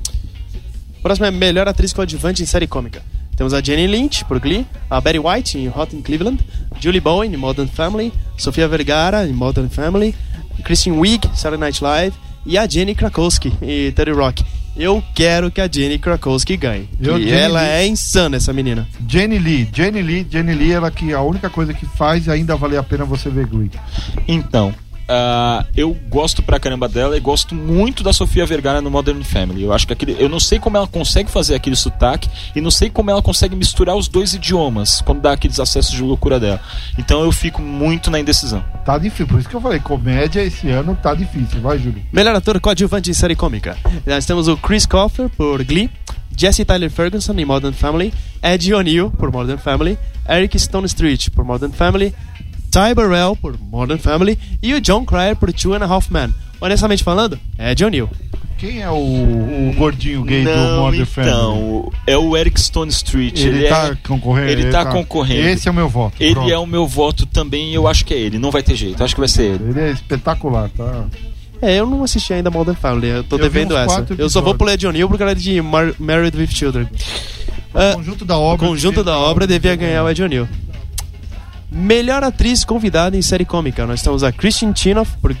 Próximo 1.03 1.27
é 1.27 1.29
melhor 1.29 1.67
atriz 1.67 1.93
coadjuvante 1.93 2.41
em 2.41 2.47
série 2.47 2.65
cômica. 2.65 2.99
Temos 3.37 3.53
a 3.53 3.61
Jenny 3.61 3.85
Lynch, 3.85 4.25
por 4.25 4.39
Glee, 4.39 4.65
a 4.89 4.99
Betty 4.99 5.19
White, 5.19 5.55
em 5.59 5.69
Hot 5.69 5.95
in 5.95 6.01
Cleveland, 6.01 6.39
Julie 6.79 6.99
Bowen, 6.99 7.31
em 7.31 7.37
Modern 7.37 7.67
Family, 7.67 8.11
Sofia 8.35 8.67
Vergara, 8.67 9.27
em 9.27 9.33
Modern 9.33 9.69
Family, 9.69 10.15
Kristen 10.63 10.93
Wiig, 10.93 11.29
Saturday 11.35 11.59
Night 11.59 11.83
Live, 11.83 12.15
e 12.43 12.57
a 12.57 12.67
Jenny 12.67 12.95
Krakowski, 12.95 13.53
em 13.61 13.91
30 13.91 14.11
Rock. 14.15 14.43
Eu 14.75 15.03
quero 15.13 15.51
que 15.51 15.61
a 15.61 15.69
Jenny 15.71 15.99
Krakowski 15.99 16.57
ganhe. 16.57 16.89
Eu, 16.99 17.19
e 17.19 17.25
Jenny 17.25 17.31
ela 17.39 17.61
Lee- 17.61 17.69
é 17.69 17.85
insana, 17.87 18.37
essa 18.37 18.51
menina. 18.51 18.87
Jenny 19.07 19.37
Lee, 19.37 19.69
Jenny 19.71 20.01
Lee, 20.01 20.25
Jenny 20.27 20.55
Lee, 20.55 20.71
ela 20.71 20.89
que 20.89 21.13
a 21.13 21.21
única 21.21 21.51
coisa 21.51 21.71
que 21.71 21.85
faz 21.85 22.27
ainda 22.27 22.55
vale 22.55 22.75
a 22.77 22.81
pena 22.83 23.05
você 23.05 23.29
ver 23.29 23.45
Glee. 23.45 23.69
Então, 24.27 24.73
ah, 25.07 25.65
eu 25.75 25.95
gosto 26.09 26.41
pra 26.41 26.59
caramba 26.59 26.87
dela 26.87 27.15
e 27.15 27.19
gosto 27.19 27.53
muito 27.53 28.03
da 28.03 28.11
Sofia 28.11 28.45
Vergara 28.45 28.81
no 28.81 28.89
Modern 28.89 29.21
Family. 29.23 29.63
Eu 29.63 29.73
acho 29.73 29.85
que 29.85 29.93
aquele, 29.93 30.15
eu 30.19 30.27
não 30.27 30.39
sei 30.39 30.59
como 30.59 30.77
ela 30.77 30.87
consegue 30.87 31.29
fazer 31.29 31.55
aquele 31.55 31.75
sotaque 31.75 32.29
e 32.55 32.61
não 32.61 32.71
sei 32.71 32.89
como 32.89 33.11
ela 33.11 33.21
consegue 33.21 33.55
misturar 33.55 33.95
os 33.95 34.07
dois 34.07 34.33
idiomas 34.33 35.01
quando 35.01 35.21
dá 35.21 35.33
aqueles 35.33 35.59
acessos 35.59 35.91
de 35.91 36.01
loucura 36.01 36.39
dela. 36.39 36.59
Então 36.97 37.23
eu 37.23 37.31
fico 37.31 37.61
muito 37.61 38.09
na 38.09 38.19
indecisão. 38.19 38.63
Tá 38.83 38.97
difícil, 38.97 39.27
por 39.27 39.39
isso 39.39 39.49
que 39.49 39.55
eu 39.55 39.61
falei, 39.61 39.79
comédia 39.79 40.41
esse 40.41 40.69
ano 40.69 40.97
tá 41.01 41.13
difícil. 41.13 41.61
Vai, 41.61 41.77
Júlio. 41.77 42.01
Melhor 42.11 42.35
ator 42.35 42.59
coadjuvante 42.59 43.09
em 43.09 43.13
série 43.13 43.35
cômica. 43.35 43.77
Nós 44.05 44.25
temos 44.25 44.47
o 44.47 44.57
Chris 44.57 44.85
Coffer, 44.85 45.29
por 45.29 45.63
Glee, 45.63 45.89
Jesse 46.35 46.65
Tyler 46.65 46.89
Ferguson, 46.89 47.33
em 47.33 47.45
Modern 47.45 47.73
Family, 47.73 48.13
Ed 48.43 48.73
O'Neill, 48.73 49.09
por 49.11 49.31
Modern 49.31 49.57
Family, 49.57 49.97
Eric 50.27 50.59
Stone 50.59 50.85
Street, 50.85 51.29
por 51.29 51.45
Modern 51.45 51.71
Family, 51.71 52.13
Ty 52.75 52.93
Burrell, 52.93 53.37
por 53.37 53.57
Modern 53.57 53.97
Family, 53.99 54.37
e 54.61 54.73
o 54.73 54.81
John 54.81 55.05
Cryer, 55.05 55.35
por 55.35 55.53
Two 55.53 55.73
and 55.73 55.83
a 55.83 55.85
Half 55.87 56.09
Men. 56.11 56.33
Honestamente 56.59 57.03
falando, 57.03 57.39
Ed 57.57 57.83
O'Neill. 57.85 58.09
Quem 58.57 58.81
é 58.81 58.89
o, 58.89 58.95
o 58.95 59.73
gordinho 59.77 60.23
gay 60.23 60.43
do 60.43 60.49
Modern 60.81 61.05
Family? 61.05 61.31
então, 61.33 61.91
é 62.07 62.17
o 62.17 62.35
Eric 62.35 62.59
Stone 62.59 62.89
Street. 62.91 63.39
Ele, 63.39 63.59
Ele, 63.59 63.67
tá 63.69 63.87
é, 63.87 63.97
concorrendo. 64.07 64.49
ele 64.49 64.65
tá 64.71 64.85
concorrendo. 64.85 65.47
Esse 65.47 65.67
é 65.67 65.71
o 65.71 65.73
meu 65.73 65.87
voto. 65.87 66.15
ele 66.19 66.33
pronto. 66.33 66.51
é 66.51 66.57
o 66.57 66.65
meu 66.65 66.85
voto 66.87 67.25
também 67.25 67.73
eu 67.73 67.87
acho 67.87 68.05
que 68.05 68.13
é 68.13 68.17
ele. 68.17 68.39
Não 68.39 68.51
vai 68.51 68.61
ter 68.63 68.75
jeito. 68.75 69.01
Acho 69.03 69.13
que 69.13 69.19
vai 69.21 69.27
ser 69.29 69.43
ele. 69.55 69.69
Ele 69.69 69.79
é 69.79 69.91
espetacular, 69.91 70.69
tá? 70.69 71.05
É, 71.61 71.75
eu 71.79 71.85
não 71.89 72.03
assisti 72.03 72.33
ainda 72.33 72.49
Modern 72.51 72.75
Family, 72.77 73.07
eu 73.07 73.23
tô 73.23 73.35
Eu 73.37 73.41
devendo 73.43 73.75
essa. 73.77 73.87
quatro 73.95 74.15
Eu 74.19 74.29
só 74.29 74.41
vou 74.41 74.51
episódios. 74.53 74.57
pro 74.57 74.69
Ed 74.73 74.87
O'Neill 74.87 75.07
porque 75.07 75.23
ela 75.23 75.31
é 75.31 75.35
de 75.35 75.61
Mar 75.61 75.93
Married 75.99 76.37
with 76.37 76.47
Children. 76.47 76.87
O 77.73 77.77
Ah, 77.77 77.93
conjunto 77.95 78.23
da 78.25 78.37
O 78.37 78.41
obra. 78.41 78.67
conjunto 78.67 79.03
da 79.03 79.17
obra 79.17 79.45
devia 79.47 79.75
ganhar 79.75 80.03
o 80.03 80.09
Ed 80.09 80.21
O'Neill. 80.23 80.47
Melhor 81.75 82.23
atriz 82.23 82.63
convidada 82.63 83.17
em 83.17 83.21
série 83.21 83.43
cômica. 83.43 83.85
Nós 83.85 84.01
temos 84.01 84.23
a 84.23 84.31
Christian 84.31 84.73
Chinoff 84.73 85.11
por 85.17 85.35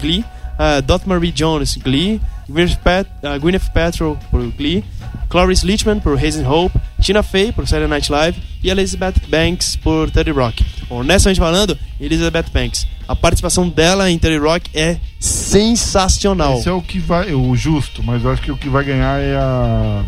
Glee, 0.00 0.24
a 0.58 0.80
Dot 0.80 1.06
Marie 1.06 1.30
Jones, 1.30 1.76
Glee, 1.76 2.22
Gwyneth, 2.48 2.78
Pat, 2.78 3.06
uh, 3.22 3.38
Gwyneth 3.38 3.70
Paltrow 3.74 4.18
por 4.30 4.40
Glee, 4.52 4.82
Cloris 5.28 5.62
Leachman 5.62 6.00
por 6.00 6.16
Hazen 6.16 6.46
Hope, 6.46 6.78
Tina 7.02 7.22
Fey 7.22 7.52
por 7.52 7.68
Saturday 7.68 7.86
Night 7.86 8.10
Live 8.10 8.40
e 8.62 8.70
Elizabeth 8.70 9.28
Banks 9.28 9.76
por 9.76 10.10
30 10.10 10.32
Rock. 10.32 10.64
Honestamente 10.88 11.38
falando, 11.38 11.76
Elizabeth 12.00 12.46
Banks. 12.50 12.86
A 13.06 13.14
participação 13.14 13.68
dela 13.68 14.10
em 14.10 14.18
30 14.18 14.42
Rock 14.42 14.70
é 14.72 14.96
sensacional. 15.20 16.54
Esse 16.54 16.68
é 16.70 16.72
o 16.72 16.80
que 16.80 16.98
vai. 16.98 17.34
O 17.34 17.54
justo, 17.54 18.02
mas 18.02 18.24
eu 18.24 18.30
acho 18.30 18.40
que 18.40 18.50
o 18.50 18.56
que 18.56 18.70
vai 18.70 18.84
ganhar 18.84 19.20
é 19.20 19.36
a. 19.36 20.02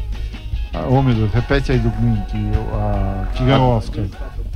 a 0.72 0.86
oh 0.88 1.02
meu 1.02 1.14
Deus, 1.14 1.30
repete 1.34 1.72
aí 1.72 1.78
do 1.78 1.90
Glee, 1.90 2.16
que, 2.30 2.38
a, 2.72 3.26
que 3.34 3.44
ganhou 3.44 3.72
o 3.72 3.76
Oscar. 3.76 4.06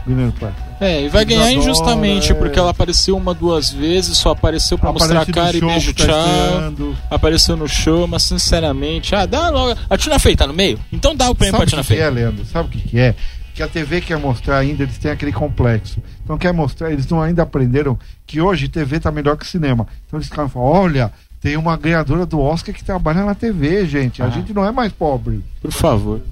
Gwyneth 0.07 0.33
Paltrow. 0.41 0.70
É, 0.81 1.03
e 1.05 1.09
vai 1.11 1.25
ganhar 1.27 1.53
injustamente, 1.53 2.33
é. 2.33 2.35
porque 2.35 2.59
ela 2.59 2.71
apareceu 2.71 3.17
uma, 3.17 3.35
duas 3.35 3.71
vezes, 3.71 4.17
só 4.17 4.31
apareceu 4.31 4.79
pra 4.79 4.91
mostrar 4.93 5.19
a 5.19 5.23
Aparece 5.23 5.33
cara 5.33 5.57
e 5.57 5.61
beijo 5.61 5.93
tá 5.95 6.05
tchau. 6.07 6.95
Apareceu 7.11 7.57
no 7.57 7.69
show, 7.69 8.07
mas 8.09 8.23
sinceramente, 8.23 9.15
ah, 9.15 9.27
dá 9.27 9.51
logo. 9.51 9.79
A 9.91 9.97
Tina 9.99 10.19
Fey 10.19 10.35
tá 10.35 10.47
no 10.47 10.55
meio? 10.55 10.81
Então 10.91 11.15
dá 11.15 11.29
o 11.29 11.35
prêmio 11.35 11.53
Sabe 11.53 11.65
pra 11.65 11.71
Tina 11.71 11.83
que, 11.83 11.89
que 11.89 11.95
Fey. 11.95 12.03
é, 12.03 12.11
Leandro? 12.11 12.45
Sabe 12.47 12.69
o 12.69 12.73
que, 12.73 12.81
que 12.89 12.99
é? 12.99 13.15
Que 13.55 13.63
a 13.63 13.69
TV 13.69 14.01
quer 14.01 14.17
mostrar 14.19 14.57
ainda, 14.59 14.83
eles 14.85 14.97
têm 14.97 15.11
aquele 15.11 15.33
complexo. 15.33 16.01
Então 16.25 16.39
quer 16.39 16.53
mostrar, 16.53 16.91
eles 16.91 17.07
não 17.09 17.21
ainda 17.21 17.43
aprenderam 17.43 17.99
que 18.27 18.41
hoje 18.41 18.67
TV 18.69 18.99
tá 19.01 19.11
melhor 19.13 19.37
que 19.37 19.47
cinema. 19.47 19.87
Então 20.07 20.19
eles 20.19 20.29
ficam 20.29 20.49
falando, 20.49 20.71
olha, 20.71 21.13
tem 21.43 21.57
uma 21.59 21.77
ganhadora 21.77 22.25
do 22.25 22.41
Oscar 22.41 22.75
que 22.75 22.83
trabalha 22.83 23.23
na 23.25 23.35
TV, 23.35 23.85
gente. 23.87 24.23
A 24.23 24.27
Ah. 24.27 24.31
gente 24.31 24.55
não 24.55 24.65
é 24.65 24.71
mais 24.71 24.93
pobre. 24.93 25.43
Por 25.61 25.73
favor. 25.73 26.23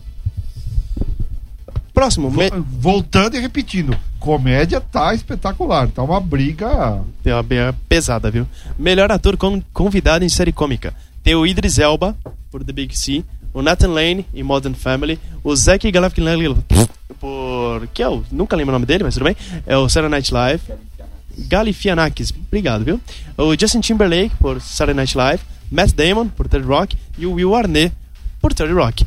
Próximo, 1.99 2.31
me... 2.31 2.49
Vo- 2.49 2.65
Voltando 2.79 3.37
e 3.37 3.41
repetindo, 3.41 3.97
comédia 4.21 4.81
tá 4.81 5.13
espetacular. 5.13 5.89
Tá 5.89 6.01
uma 6.01 6.21
briga. 6.21 7.03
Tem 7.25 7.33
uma 7.33 7.43
bem 7.43 7.59
pesada, 7.89 8.31
viu? 8.31 8.47
Melhor 8.79 9.11
ator 9.11 9.37
con- 9.37 9.61
convidado 9.73 10.25
em 10.25 10.29
série 10.29 10.53
cômica. 10.53 10.95
Tem 11.25 11.35
o 11.35 11.45
Idris 11.45 11.77
Elba, 11.77 12.17
por 12.53 12.63
The 12.63 12.73
Big 12.73 12.97
C, 12.97 13.25
o 13.53 13.63
Nathan 13.63 13.89
Lane, 13.89 14.25
em 14.33 14.45
Modern 14.45 14.75
Family, 14.77 15.19
o 15.43 15.57
Zac 15.57 15.91
Galifianakis, 15.91 16.87
por... 17.19 17.89
que 17.93 18.01
é 18.01 18.09
o... 18.09 18.23
nunca 18.31 18.55
lembro 18.55 18.71
o 18.71 18.77
nome 18.79 18.87
dele, 18.87 19.03
mas 19.03 19.15
tudo 19.15 19.25
bem. 19.25 19.37
É 19.67 19.77
o 19.77 19.89
Saturday 19.89 20.21
Night 20.21 20.33
Live. 20.33 20.63
Galifianakis, 21.37 22.33
obrigado, 22.47 22.85
viu? 22.85 23.01
O 23.37 23.59
Justin 23.59 23.81
Timberlake, 23.81 24.37
por 24.37 24.61
Saturday 24.61 24.95
Night 24.95 25.17
Live, 25.17 25.43
Matt 25.69 25.95
Damon, 25.95 26.29
por 26.29 26.47
Third 26.47 26.65
Rock, 26.65 26.97
e 27.19 27.27
o 27.27 27.33
Will 27.33 27.57
Arnett, 27.57 27.93
por 28.41 28.55
Third 28.55 28.73
Rock. 28.73 29.05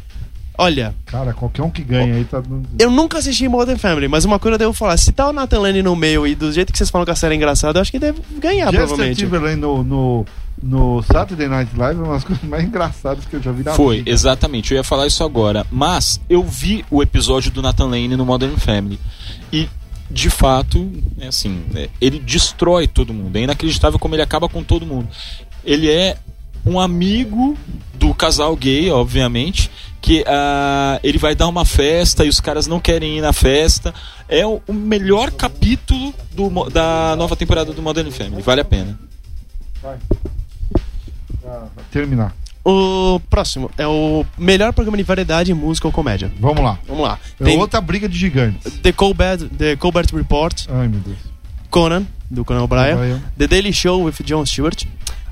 Olha, 0.61 0.93
Cara, 1.05 1.33
qualquer 1.33 1.63
um 1.63 1.69
que 1.71 1.83
ganha 1.83 2.15
aí 2.15 2.23
tá. 2.23 2.41
eu 2.77 2.91
nunca 2.91 3.17
assisti 3.17 3.47
Modern 3.47 3.79
Family, 3.79 4.07
mas 4.07 4.25
uma 4.25 4.37
coisa 4.37 4.55
eu 4.55 4.59
devo 4.59 4.73
falar, 4.73 4.95
se 4.97 5.11
tá 5.11 5.27
o 5.29 5.33
Nathan 5.33 5.59
Lane 5.59 5.81
no 5.81 5.95
meio 5.95 6.27
e 6.27 6.35
do 6.35 6.51
jeito 6.51 6.71
que 6.71 6.77
vocês 6.77 6.89
falam 6.89 7.03
que 7.03 7.11
a 7.11 7.15
série 7.15 7.33
é 7.33 7.37
engraçada, 7.37 7.79
eu 7.79 7.81
acho 7.81 7.91
que 7.91 7.97
deve 7.97 8.21
ganhar, 8.39 8.65
Justin 8.65 8.77
provavelmente. 8.77 9.17
Timberlake 9.17 9.55
no, 9.57 9.83
no, 9.83 10.25
no 10.61 11.01
Saturday 11.03 11.47
Night 11.47 11.75
Live 11.75 11.99
é 11.99 12.03
uma 12.03 12.13
das 12.13 12.23
coisas 12.23 12.43
mais 12.47 12.63
engraçadas 12.63 13.25
que 13.25 13.35
eu 13.35 13.41
já 13.41 13.51
vi 13.51 13.63
na 13.63 13.73
Foi, 13.73 13.97
vida. 13.97 14.11
exatamente. 14.11 14.71
Eu 14.71 14.77
ia 14.77 14.83
falar 14.83 15.07
isso 15.07 15.23
agora. 15.23 15.65
Mas 15.71 16.21
eu 16.29 16.43
vi 16.43 16.85
o 16.91 17.01
episódio 17.01 17.49
do 17.51 17.61
Nathan 17.61 17.85
Lane 17.85 18.15
no 18.15 18.25
Modern 18.25 18.55
Family. 18.57 18.99
E, 19.51 19.67
de 20.09 20.29
fato, 20.29 20.91
é 21.19 21.27
assim, 21.27 21.63
é, 21.73 21.89
ele 21.99 22.19
destrói 22.19 22.85
todo 22.87 23.13
mundo. 23.13 23.35
É 23.35 23.41
inacreditável 23.41 23.97
como 23.97 24.13
ele 24.13 24.21
acaba 24.21 24.47
com 24.47 24.63
todo 24.63 24.85
mundo. 24.85 25.07
Ele 25.65 25.89
é 25.89 26.17
um 26.63 26.79
amigo 26.79 27.57
do 27.95 28.13
casal 28.13 28.55
gay, 28.55 28.91
obviamente, 28.91 29.71
que 30.01 30.23
ah, 30.27 30.99
ele 31.03 31.17
vai 31.19 31.35
dar 31.35 31.47
uma 31.47 31.63
festa 31.63 32.25
e 32.25 32.29
os 32.29 32.39
caras 32.39 32.65
não 32.65 32.79
querem 32.79 33.19
ir 33.19 33.21
na 33.21 33.31
festa. 33.31 33.93
É 34.27 34.45
o, 34.45 34.61
o 34.67 34.73
melhor 34.73 35.31
capítulo 35.31 36.13
do 36.31 36.69
da 36.69 37.15
nova 37.15 37.35
temporada 37.35 37.71
do 37.71 37.81
Modern 37.81 38.09
Family. 38.09 38.41
Vale 38.41 38.61
a 38.61 38.65
pena. 38.65 38.99
Pra 39.79 39.97
terminar. 41.91 42.35
O 42.63 43.19
próximo 43.29 43.71
é 43.75 43.87
o 43.87 44.23
melhor 44.37 44.71
programa 44.71 44.95
de 44.95 45.03
variedade, 45.03 45.53
música 45.53 45.87
ou 45.87 45.91
comédia. 45.91 46.31
Vamos 46.39 46.63
lá. 46.63 46.77
Vamos 46.87 47.03
lá. 47.03 47.19
É 47.39 47.43
Tem 47.43 47.57
outra 47.57 47.81
briga 47.81 48.07
de 48.07 48.17
gigantes. 48.17 48.73
The 48.79 48.91
Colbert, 48.91 49.49
The 49.57 49.75
Colbert 49.75 50.13
Report, 50.13 50.67
Ai, 50.69 50.87
meu 50.87 50.99
Deus. 50.99 51.17
Conan, 51.71 52.05
do 52.29 52.45
Conan 52.45 52.63
O'Brien, 52.63 52.93
O'Brien. 52.95 53.23
The 53.35 53.47
Daily 53.47 53.73
Show 53.73 54.03
with 54.03 54.15
Jon 54.23 54.45
Stewart, 54.45 54.85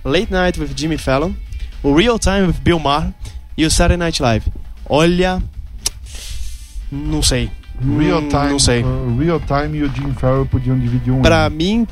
Late 0.04 0.32
Night 0.32 0.60
with 0.60 0.74
Jimmy 0.76 0.98
Fallon, 0.98 1.36
o 1.84 1.94
Real 1.94 2.18
Time 2.18 2.48
with 2.48 2.56
Bill 2.64 2.80
Maher 2.80 3.14
e 3.60 3.66
o 3.66 3.72
Saturday 3.72 3.98
Night 3.98 4.22
Live. 4.22 4.46
Olha, 4.88 5.42
não 6.92 7.22
sei. 7.22 7.52
Real 7.98 8.20
Hum, 8.22 8.28
Time, 8.30 8.50
Não 8.50 8.60
sei. 8.60 8.84
uh, 8.84 9.18
Real 9.18 9.40
Time 9.40 9.78
e 9.78 9.84
o 9.84 9.94
Jim 9.94 10.12
Farrell 10.14 10.46
podiam 10.46 10.78
dividir 10.78 11.12
um. 11.14 11.22
Pra 11.22 11.46
ano. 11.46 11.56
mim, 11.56 11.88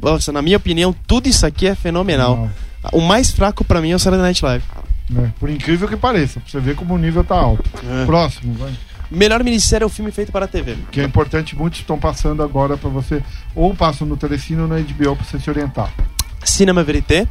nossa, 0.00 0.30
na 0.32 0.40
minha 0.42 0.56
opinião, 0.56 0.94
tudo 1.06 1.28
isso 1.28 1.44
aqui 1.46 1.66
é 1.66 1.74
fenomenal. 1.74 2.48
O 2.92 3.00
mais 3.00 3.30
fraco 3.30 3.64
pra 3.64 3.80
mim 3.80 3.90
é 3.90 3.94
o 3.96 3.98
Saturday 3.98 4.22
Night 4.22 4.44
Live. 4.44 4.64
Não, 5.10 5.22
né? 5.22 5.32
Por 5.38 5.50
incrível 5.50 5.88
que 5.88 5.96
pareça, 5.96 6.40
pra 6.40 6.48
você 6.50 6.60
ver 6.60 6.74
como 6.76 6.94
o 6.94 6.98
nível 6.98 7.24
tá 7.24 7.34
alto. 7.36 7.68
É. 7.88 8.04
Próximo, 8.06 8.54
vai. 8.54 8.72
Melhor 9.10 9.42
minissérie 9.44 9.82
é 9.82 9.86
o 9.86 9.90
filme 9.90 10.10
feito 10.10 10.32
para 10.32 10.44
a 10.46 10.48
TV. 10.48 10.76
Que 10.90 11.00
é 11.00 11.04
importante, 11.04 11.54
muitos 11.56 11.80
estão 11.80 11.98
passando 11.98 12.42
agora 12.42 12.76
pra 12.76 12.88
você. 12.88 13.22
Ou 13.54 13.74
passam 13.74 14.06
no 14.06 14.16
Telecine 14.16 14.62
ou 14.62 14.68
na 14.68 14.78
HBO 14.80 15.16
pra 15.16 15.24
você 15.24 15.38
se 15.38 15.50
orientar. 15.50 15.92
Cinema 16.44 16.82
Verité, 16.82 17.26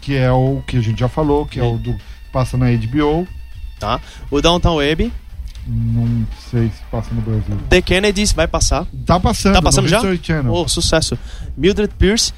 Que 0.00 0.14
é 0.14 0.30
o 0.30 0.62
que 0.66 0.76
a 0.76 0.80
gente 0.80 1.00
já 1.00 1.08
falou, 1.08 1.44
que 1.46 1.58
é 1.58 1.64
o 1.64 1.76
do. 1.78 1.96
Passa 2.36 2.58
na 2.58 2.66
HBO. 2.66 3.26
tá? 3.80 3.98
O 4.30 4.42
Downtown 4.42 4.74
Web, 4.76 5.10
Não 5.66 6.26
sei 6.50 6.68
se 6.68 6.82
passa 6.90 7.14
no 7.14 7.22
Brasil. 7.22 7.56
The 7.70 7.80
Kennedys 7.80 8.32
vai 8.32 8.46
passar. 8.46 8.86
Tá 9.06 9.18
passando. 9.18 9.54
Tá 9.54 9.62
passando 9.62 9.88
já? 9.88 10.02
Channel. 10.22 10.52
Oh, 10.52 10.68
sucesso. 10.68 11.18
Mildred 11.56 11.94
Pierce 11.98 12.34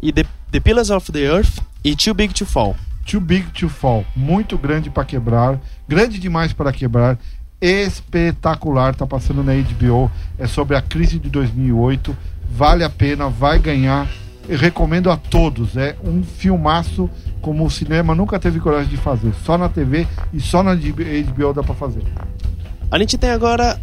e 0.00 0.12
The, 0.12 0.24
The 0.52 0.60
Pillars 0.60 0.90
of 0.90 1.10
the 1.10 1.18
Earth 1.18 1.58
e 1.82 1.96
Too 1.96 2.14
Big 2.14 2.32
to 2.34 2.46
Fall. 2.46 2.76
Too 3.04 3.20
Big 3.20 3.46
to 3.50 3.68
Fall. 3.68 4.06
Muito 4.14 4.56
grande 4.56 4.90
pra 4.90 5.04
quebrar. 5.04 5.58
Grande 5.88 6.20
demais 6.20 6.52
para 6.52 6.72
quebrar. 6.72 7.18
Espetacular. 7.60 8.94
Tá 8.94 9.08
passando 9.08 9.42
na 9.42 9.54
HBO. 9.54 10.08
É 10.38 10.46
sobre 10.46 10.76
a 10.76 10.80
crise 10.80 11.18
de 11.18 11.28
2008. 11.28 12.16
Vale 12.48 12.84
a 12.84 12.90
pena, 12.90 13.28
vai 13.28 13.58
ganhar. 13.58 14.08
Eu 14.48 14.58
recomendo 14.58 15.10
a 15.10 15.16
todos. 15.16 15.76
É 15.76 15.96
um 16.04 16.22
filmaço 16.22 17.08
como 17.40 17.64
o 17.64 17.70
cinema 17.70 18.14
nunca 18.14 18.38
teve 18.38 18.60
coragem 18.60 18.88
de 18.88 18.96
fazer. 18.96 19.32
Só 19.44 19.56
na 19.56 19.68
TV 19.68 20.06
e 20.32 20.40
só 20.40 20.62
na 20.62 20.74
HBO 20.74 21.52
dá 21.54 21.62
pra 21.62 21.74
fazer. 21.74 22.02
A 22.90 22.98
gente 22.98 23.16
tem 23.16 23.30
agora. 23.30 23.80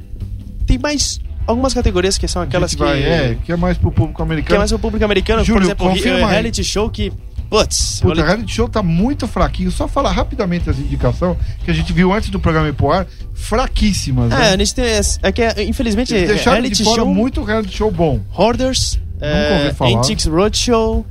Tem 0.66 0.78
mais 0.78 1.20
algumas 1.48 1.74
categorias 1.74 2.18
que 2.18 2.28
são 2.28 2.42
aquelas 2.42 2.74
que. 2.74 2.80
vai, 2.80 3.02
é, 3.02 3.38
que 3.44 3.52
é 3.52 3.56
mais 3.56 3.78
pro 3.78 3.92
público 3.92 4.22
americano. 4.22 4.48
que 4.50 4.56
é 4.56 4.58
mais 4.60 4.72
o 4.72 4.78
público 4.80 5.04
americano, 5.04 5.44
Júlio, 5.44 5.62
por 5.62 5.66
exemplo, 5.66 5.90
confirma 5.90 6.28
aí. 6.28 6.32
reality 6.34 6.64
show 6.64 6.90
que 6.90 7.12
Putz, 7.50 8.00
Puta, 8.00 8.14
olha- 8.14 8.26
reality 8.26 8.54
show 8.54 8.70
tá 8.70 8.84
muito 8.84 9.28
fraquinho. 9.28 9.72
Só 9.72 9.88
falar 9.88 10.12
rapidamente 10.12 10.70
as 10.70 10.78
indicações 10.78 11.36
que 11.66 11.72
a 11.72 11.74
gente 11.74 11.92
viu 11.92 12.14
antes 12.14 12.30
do 12.30 12.40
programa 12.40 12.70
ir 12.70 12.74
pro 12.74 12.92
ar, 12.92 13.08
fraquíssimas. 13.34 14.32
é, 14.32 14.38
né? 14.38 14.50
a 14.54 14.58
gente 14.58 14.76
tem. 14.76 14.86
É 15.24 15.32
que, 15.32 15.64
infelizmente, 15.64 16.14
Eles 16.14 16.30
deixaram 16.30 16.58
reality 16.58 16.78
de 16.78 16.84
fora 16.84 17.02
show. 17.02 17.14
muito 17.14 17.44
reality 17.44 17.76
show 17.76 17.90
bom. 17.90 18.20
Hoarders, 18.32 19.00
é. 19.22 19.74
Antiques 19.96 20.26
Roadshow, 20.26 21.06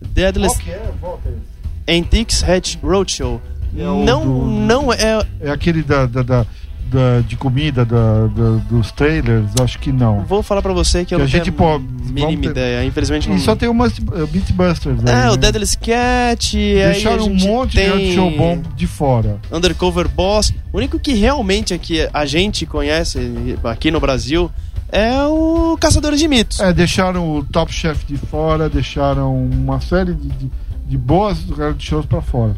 Deadless 0.00 0.54
Qual 0.56 0.64
que 0.64 0.70
é? 0.70 0.92
Volta 1.00 1.28
aí. 1.28 1.98
Antiques 1.98 2.42
Head 2.42 2.78
Roadshow. 2.82 3.40
É 3.76 3.82
o 3.88 4.04
não, 4.04 4.24
do- 4.24 4.44
não 4.46 4.92
é. 4.92 5.24
É 5.40 5.50
aquele 5.50 5.82
da, 5.82 6.04
da, 6.06 6.22
da- 6.22 6.46
da- 6.90 7.20
de 7.20 7.36
comida 7.36 7.84
da, 7.84 8.26
da- 8.26 8.56
dos 8.68 8.90
trailers? 8.90 9.46
Acho 9.62 9.78
que 9.78 9.92
não. 9.92 10.22
Vou 10.24 10.42
falar 10.42 10.60
pra 10.60 10.72
você 10.72 11.04
que 11.04 11.14
eu 11.14 11.18
Que 11.18 11.22
a 11.22 11.24
não 11.26 11.30
gente, 11.30 11.44
tenho 11.44 11.56
pô, 11.56 11.74
a 11.74 11.78
mínima 11.78 12.42
ter- 12.42 12.50
ideia. 12.50 12.84
Infelizmente 12.84 13.28
não. 13.28 13.36
E 13.36 13.40
só 13.40 13.54
tem 13.54 13.68
umas 13.68 13.96
uh, 13.98 14.26
Beatbusters 14.26 14.98
aí, 15.06 15.14
É, 15.14 15.28
o 15.28 15.32
né? 15.32 15.36
Deadless 15.36 15.78
Cat. 15.78 16.56
aí 16.56 16.82
a 16.82 16.88
Deixaram 16.90 17.26
um 17.26 17.34
monte 17.34 17.76
tem 17.76 17.96
de 17.96 18.14
show 18.14 18.30
bom 18.32 18.60
de 18.74 18.86
fora. 18.88 19.38
Undercover 19.52 20.08
Boss. 20.08 20.52
O 20.72 20.78
único 20.78 20.98
que 20.98 21.12
realmente 21.14 21.72
aqui 21.72 22.08
a 22.12 22.26
gente 22.26 22.66
conhece 22.66 23.18
aqui 23.62 23.90
no 23.92 24.00
Brasil 24.00 24.50
é 24.92 25.22
o 25.24 25.76
Caçadores 25.80 26.18
de 26.20 26.28
Mitos. 26.28 26.60
É, 26.60 26.72
deixaram 26.72 27.36
o 27.36 27.44
Top 27.44 27.72
Chef 27.72 28.04
de 28.06 28.16
fora, 28.16 28.68
deixaram 28.68 29.34
uma 29.44 29.80
série 29.80 30.14
de, 30.14 30.28
de, 30.28 30.50
de 30.86 30.98
boas 30.98 31.38
reality 31.56 31.86
shows 31.86 32.06
pra 32.06 32.20
fora. 32.20 32.56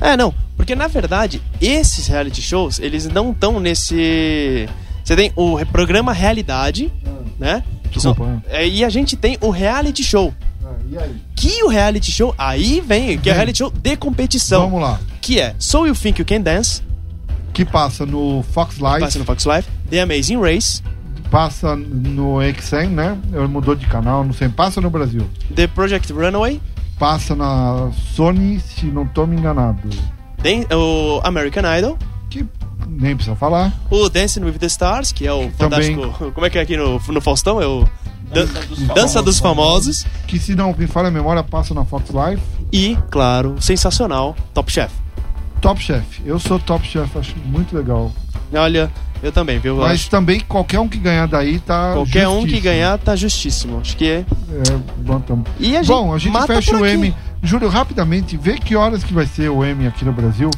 É, 0.00 0.16
não, 0.16 0.34
porque 0.56 0.74
na 0.74 0.88
verdade, 0.88 1.40
esses 1.60 2.06
reality 2.06 2.42
shows, 2.42 2.78
eles 2.80 3.06
não 3.06 3.30
estão 3.30 3.60
nesse. 3.60 4.68
Você 5.04 5.14
tem 5.16 5.32
o 5.36 5.64
programa 5.66 6.12
Realidade, 6.12 6.92
né? 7.38 7.62
Que 7.90 8.00
são- 8.00 8.12
Desculpa, 8.12 8.42
é, 8.48 8.66
e 8.66 8.84
a 8.84 8.88
gente 8.88 9.16
tem 9.16 9.36
o 9.40 9.50
reality 9.50 10.02
show. 10.02 10.32
e 10.90 10.96
aí? 10.98 11.14
Que 11.36 11.62
o 11.64 11.68
reality 11.68 12.10
show, 12.10 12.34
aí 12.38 12.80
vem, 12.80 13.18
que 13.18 13.28
é 13.28 13.32
o 13.32 13.34
reality 13.36 13.58
show 13.58 13.70
de 13.70 13.96
competição. 13.96 14.62
Vamos 14.62 14.80
lá. 14.80 14.98
Que 15.20 15.38
é 15.40 15.54
So 15.58 15.86
You 15.86 15.94
Think 15.94 16.20
You 16.20 16.26
Can 16.26 16.40
Dance, 16.40 16.82
Que 17.52 17.64
passa 17.64 18.06
no 18.06 18.42
Fox 18.52 18.78
Live, 18.78 19.00
passa 19.04 19.18
no 19.18 19.24
Fox 19.24 19.44
Life, 19.44 19.68
The 19.90 20.00
Amazing 20.00 20.40
Race, 20.40 20.82
passa 21.32 21.74
no 21.74 22.36
XM, 22.42 22.90
né? 22.94 23.18
Ele 23.32 23.48
mudou 23.48 23.74
de 23.74 23.86
canal, 23.86 24.22
não 24.22 24.32
sei. 24.34 24.48
Passa 24.50 24.80
no 24.82 24.90
Brasil. 24.90 25.26
The 25.54 25.66
Project 25.66 26.12
Runaway, 26.12 26.60
Passa 26.98 27.34
na 27.34 27.90
Sony, 28.14 28.60
se 28.60 28.86
não 28.86 29.04
tô 29.06 29.26
me 29.26 29.34
enganado. 29.36 29.88
Dan- 30.38 30.76
o 30.76 31.20
American 31.24 31.64
Idol, 31.78 31.98
Que 32.30 32.46
nem 32.86 33.16
precisa 33.16 33.34
falar. 33.34 33.72
o 33.90 34.08
Dancing 34.08 34.44
with 34.44 34.58
the 34.58 34.66
Stars, 34.66 35.10
que 35.10 35.26
é 35.26 35.32
o 35.32 35.50
Também. 35.52 35.96
fantástico. 35.96 36.30
Como 36.32 36.46
é 36.46 36.50
que 36.50 36.58
é 36.58 36.60
aqui 36.60 36.76
no, 36.76 37.00
no 37.08 37.20
Faustão? 37.20 37.60
É 37.60 37.66
o 37.66 37.84
Dan- 38.32 38.46
Dança 38.94 39.20
dos 39.22 39.40
Famosos. 39.40 40.04
Que 40.28 40.38
se 40.38 40.54
não 40.54 40.72
me 40.78 40.86
falha 40.86 41.08
a 41.08 41.10
memória, 41.10 41.42
passa 41.42 41.74
na 41.74 41.84
Fox 41.84 42.10
Live. 42.10 42.40
E, 42.72 42.96
claro, 43.10 43.56
sensacional, 43.60 44.36
Top 44.54 44.70
Chef. 44.70 44.92
Top 45.60 45.80
Chef. 45.82 46.20
Eu 46.24 46.38
sou 46.38 46.58
Top 46.60 46.86
Chef, 46.86 47.16
acho 47.18 47.34
muito 47.44 47.74
legal. 47.76 48.12
Olha, 48.54 48.90
eu 49.22 49.32
também, 49.32 49.58
viu? 49.58 49.76
Mas 49.76 49.92
acho 50.00 50.10
também 50.10 50.40
qualquer 50.40 50.78
um 50.80 50.88
que 50.88 50.98
ganhar 50.98 51.26
daí 51.26 51.58
tá. 51.58 51.92
qualquer 51.94 52.28
um 52.28 52.36
que 52.36 52.50
justíssimo. 52.50 52.62
ganhar 52.62 52.98
tá 52.98 53.16
justíssimo. 53.16 53.78
Acho 53.80 53.96
que 53.96 54.04
é. 54.08 54.16
É, 54.18 54.24
bom, 54.98 55.20
tam- 55.20 55.44
E 55.58 55.76
a 55.76 55.82
gente 55.82 55.88
Bom, 55.88 56.12
a 56.14 56.18
gente 56.18 56.46
fecha 56.46 56.76
o. 56.76 56.84
M. 56.86 57.14
Júlio, 57.42 57.68
rapidamente, 57.68 58.36
vê 58.36 58.54
que 58.58 58.76
horas 58.76 59.02
que 59.02 59.12
vai 59.12 59.26
ser 59.26 59.48
o 59.50 59.64
M 59.64 59.86
aqui 59.86 60.04
no 60.04 60.12
Brasil. 60.12 60.50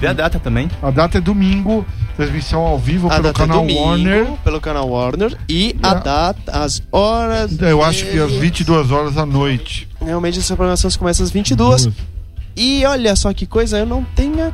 Vê 0.00 0.08
a 0.08 0.12
data 0.12 0.38
também. 0.38 0.68
A 0.82 0.90
data 0.90 1.16
é 1.16 1.20
domingo, 1.20 1.86
transmissão 2.16 2.60
ao 2.60 2.78
vivo 2.78 3.06
A 3.06 3.10
pelo 3.12 3.22
data 3.22 3.42
é 3.42 3.46
canal 3.46 3.60
domingo, 3.60 3.80
Warner. 3.80 4.26
pelo 4.44 4.60
canal 4.60 4.88
Warner 4.88 5.38
e 5.48 5.74
a 5.82 5.92
É. 5.92 6.00
data, 6.00 6.52
as 6.52 6.82
horas. 6.92 7.58
Eu 7.60 7.82
acho 7.82 8.04
que 8.04 8.18
às 8.18 8.26
dele- 8.28 8.40
22 8.40 8.90
horas 8.90 9.14
da 9.14 9.24
noite. 9.24 9.88
Realmente 10.04 10.38
essa 10.38 10.54
programação 10.56 10.90
começa 10.98 11.22
às 11.22 11.30
22. 11.30 11.84
Duas. 11.84 11.94
E 12.54 12.84
olha 12.84 13.14
só 13.16 13.32
que 13.32 13.46
coisa, 13.46 13.78
eu 13.78 13.86
não 13.86 14.02
tenho 14.14 14.52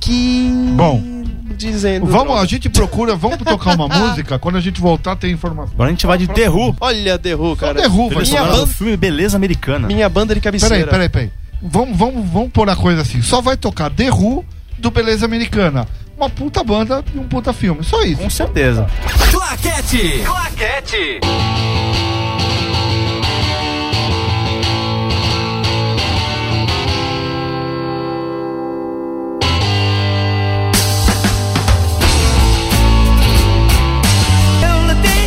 aqui. 0.00 0.50
Bom, 0.76 1.20
Dizendo. 1.56 2.06
Vamos, 2.06 2.26
droga. 2.28 2.40
a 2.40 2.46
gente 2.46 2.70
procura, 2.70 3.14
vamos 3.16 3.36
tocar 3.38 3.74
uma 3.74 3.86
música. 3.88 4.38
Quando 4.38 4.56
a 4.56 4.60
gente 4.60 4.80
voltar, 4.80 5.14
tem 5.16 5.32
informação. 5.32 5.72
Agora 5.74 5.88
a 5.88 5.92
gente 5.92 6.06
vai 6.06 6.16
de 6.16 6.26
The 6.26 6.48
Who. 6.48 6.74
Olha, 6.80 7.18
The 7.18 7.34
Who, 7.34 7.48
Só 7.50 7.56
cara. 7.56 7.82
The 7.82 7.88
Who, 7.88 8.08
vai 8.08 8.22
Minha 8.24 8.42
do 8.44 8.50
banda- 8.50 8.66
filme 8.66 8.96
Beleza 8.96 9.36
Americana. 9.36 9.86
Minha 9.86 10.08
banda 10.08 10.34
de 10.34 10.40
cabeceira. 10.40 10.74
Peraí, 10.86 10.90
peraí, 10.90 11.08
peraí. 11.08 11.30
Vamos, 11.62 11.98
vamos, 11.98 12.26
vamos 12.30 12.50
pôr 12.50 12.70
a 12.70 12.76
coisa 12.76 13.02
assim. 13.02 13.20
Só 13.20 13.42
vai 13.42 13.56
tocar 13.58 13.90
The 13.90 14.10
Who 14.10 14.42
do 14.78 14.90
Beleza 14.90 15.26
Americana. 15.26 15.86
Uma 16.16 16.30
puta 16.30 16.62
banda 16.64 17.04
e 17.14 17.18
um 17.18 17.24
puta 17.24 17.52
filme. 17.52 17.82
Só 17.84 18.02
isso. 18.04 18.22
Com 18.22 18.30
certeza. 18.30 18.86
Claquete. 19.30 20.22
Claquete. 20.24 21.20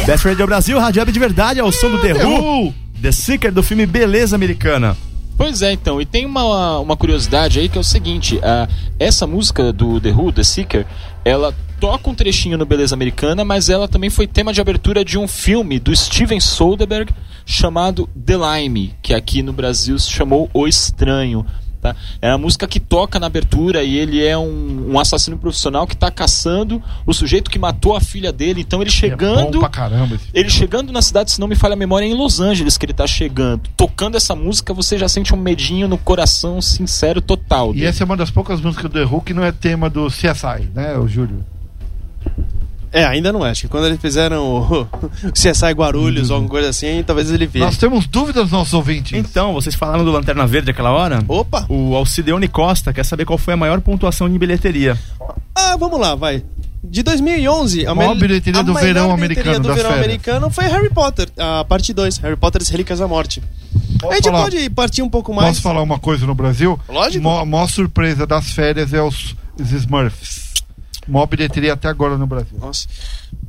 Best 0.05 0.25
Radio 0.27 0.45
Brasil, 0.45 0.77
Rádio 0.77 1.05
de 1.05 1.17
verdade, 1.17 1.61
é 1.61 1.63
o 1.63 1.71
som 1.71 1.89
do 1.89 1.97
The, 1.97 2.13
The 2.13 2.25
Who. 2.25 2.73
The 3.01 3.11
Seeker 3.13 3.53
do 3.53 3.63
filme 3.63 3.85
Beleza 3.85 4.35
Americana. 4.35 4.97
Pois 5.37 5.61
é, 5.61 5.71
então, 5.71 6.01
e 6.01 6.05
tem 6.05 6.25
uma, 6.25 6.79
uma 6.79 6.97
curiosidade 6.97 7.57
aí 7.57 7.69
que 7.69 7.77
é 7.77 7.81
o 7.81 7.83
seguinte: 7.85 8.37
ah, 8.43 8.67
essa 8.99 9.25
música 9.25 9.71
do 9.71 10.01
The 10.01 10.11
Who, 10.11 10.33
The 10.33 10.43
Seeker, 10.43 10.85
ela 11.23 11.55
toca 11.79 12.09
um 12.09 12.13
trechinho 12.13 12.57
no 12.57 12.65
Beleza 12.65 12.93
Americana, 12.93 13.45
mas 13.45 13.69
ela 13.69 13.87
também 13.87 14.09
foi 14.09 14.27
tema 14.27 14.51
de 14.51 14.59
abertura 14.59 15.05
de 15.05 15.17
um 15.17 15.25
filme 15.25 15.79
do 15.79 15.95
Steven 15.95 16.39
Soderbergh 16.39 17.13
chamado 17.45 18.09
The 18.25 18.35
Lime, 18.35 18.95
que 19.01 19.13
aqui 19.13 19.41
no 19.41 19.53
Brasil 19.53 19.97
se 19.97 20.11
chamou 20.11 20.49
O 20.53 20.67
Estranho. 20.67 21.45
Tá? 21.83 21.95
É 22.21 22.29
a 22.29 22.37
música 22.37 22.65
que 22.65 22.79
toca 22.79 23.19
na 23.19 23.27
abertura 23.27 23.83
e 23.83 23.97
ele 23.97 24.25
é 24.25 24.37
um, 24.37 24.93
um 24.93 24.99
assassino 24.99 25.37
profissional 25.37 25.85
que 25.85 25.93
está 25.93 26.09
caçando 26.09 26.81
o 27.05 27.13
sujeito 27.13 27.51
que 27.51 27.59
matou 27.59 27.93
a 27.93 27.99
filha 27.99 28.31
dele. 28.31 28.61
Então 28.61 28.81
ele 28.81 28.89
É 28.89 28.93
chegando. 28.93 29.59
pra 29.59 29.67
caramba 29.67 30.17
Ele 30.33 30.49
chegando 30.49 30.93
na 30.93 31.01
cidade, 31.01 31.31
se 31.31 31.41
não 31.41 31.47
me 31.47 31.55
falha 31.55 31.73
a 31.73 31.75
memória, 31.75 32.05
é 32.05 32.09
em 32.09 32.13
Los 32.13 32.39
Angeles 32.39 32.77
que 32.77 32.85
ele 32.85 32.93
tá 32.93 33.05
chegando. 33.05 33.69
Tocando 33.75 34.15
essa 34.15 34.33
música, 34.33 34.73
você 34.73 34.97
já 34.97 35.09
sente 35.09 35.33
um 35.33 35.37
medinho 35.37 35.89
no 35.89 35.97
coração 35.97 36.61
sincero 36.61 37.19
total. 37.21 37.71
E 37.71 37.73
dele. 37.73 37.87
essa 37.87 38.01
é 38.01 38.05
uma 38.05 38.15
das 38.15 38.31
poucas 38.31 38.61
músicas 38.61 38.89
do 38.89 38.97
The 38.97 39.03
Who 39.05 39.19
que 39.21 39.33
não 39.33 39.43
é 39.43 39.51
tema 39.51 39.89
do 39.89 40.07
CSI, 40.07 40.69
né, 40.73 40.97
o 40.97 41.05
Júlio? 41.05 41.43
É, 42.93 43.03
ainda 43.05 43.33
não 43.33 43.43
é. 43.45 43.49
Acho 43.49 43.61
que 43.63 43.67
quando 43.67 43.87
eles 43.87 43.99
fizeram 43.99 44.43
o 44.45 44.87
CSI 45.33 45.71
Guarulhos 45.73 46.29
ou 46.29 46.35
alguma 46.35 46.49
coisa 46.51 46.69
assim, 46.69 47.03
talvez 47.05 47.31
ele 47.31 47.47
veja. 47.47 47.65
Nós 47.65 47.77
temos 47.77 48.05
dúvidas, 48.05 48.51
nossos 48.51 48.73
ouvintes. 48.73 49.17
Então, 49.17 49.51
vocês 49.51 49.73
falaram 49.73 50.05
do 50.05 50.11
Lanterna 50.11 50.45
Verde 50.45 50.69
aquela 50.71 50.91
hora? 50.91 51.23
Opa! 51.27 51.65
O 51.67 51.95
Alcideone 51.95 52.47
Costa 52.47 52.93
quer 52.93 53.03
saber 53.03 53.25
qual 53.25 53.37
foi 53.39 53.55
a 53.55 53.57
maior 53.57 53.81
pontuação 53.81 54.29
de 54.29 54.37
bilheteria. 54.37 54.95
Ah, 55.55 55.75
vamos 55.75 55.99
lá, 55.99 56.13
vai. 56.13 56.43
De 56.85 57.01
2011, 57.01 57.87
a, 57.87 57.95
Maior 57.95 58.13
bilheteria 58.15 58.59
a 58.59 58.63
do 58.63 58.73
maior 58.73 58.85
verão 58.85 59.15
bilheteria 59.15 59.53
americano, 59.53 59.59
do 59.61 59.67
das 59.69 59.77
verão 59.77 59.89
férias. 59.89 60.05
americano 60.05 60.49
foi 60.49 60.65
Harry 60.65 60.89
Potter, 60.89 61.29
a 61.37 61.63
parte 61.63 61.93
2, 61.93 62.17
Harry 62.17 62.35
Potter 62.35 62.61
e 62.61 62.63
as 62.63 62.69
Relíquias 62.69 62.99
da 62.99 63.07
Morte. 63.07 63.41
a 64.03 64.13
gente 64.15 64.25
falar- 64.25 64.43
pode 64.43 64.69
partir 64.69 65.01
um 65.01 65.09
pouco 65.09 65.33
mais. 65.33 65.47
Posso 65.47 65.61
falar 65.61 65.81
uma 65.81 65.97
coisa 65.97 66.27
no 66.27 66.35
Brasil? 66.35 66.77
Lógico. 66.89 67.23
Mó- 67.23 67.39
A 67.39 67.45
maior 67.45 67.67
surpresa 67.69 68.27
das 68.27 68.51
férias 68.51 68.93
é 68.93 69.01
os, 69.01 69.33
os 69.57 69.71
Smurfs. 69.71 70.42
Maior 71.07 71.25
bilheteria 71.25 71.73
até 71.73 71.87
agora 71.87 72.17
no 72.17 72.25
Brasil. 72.27 72.57
Nossa. 72.59 72.87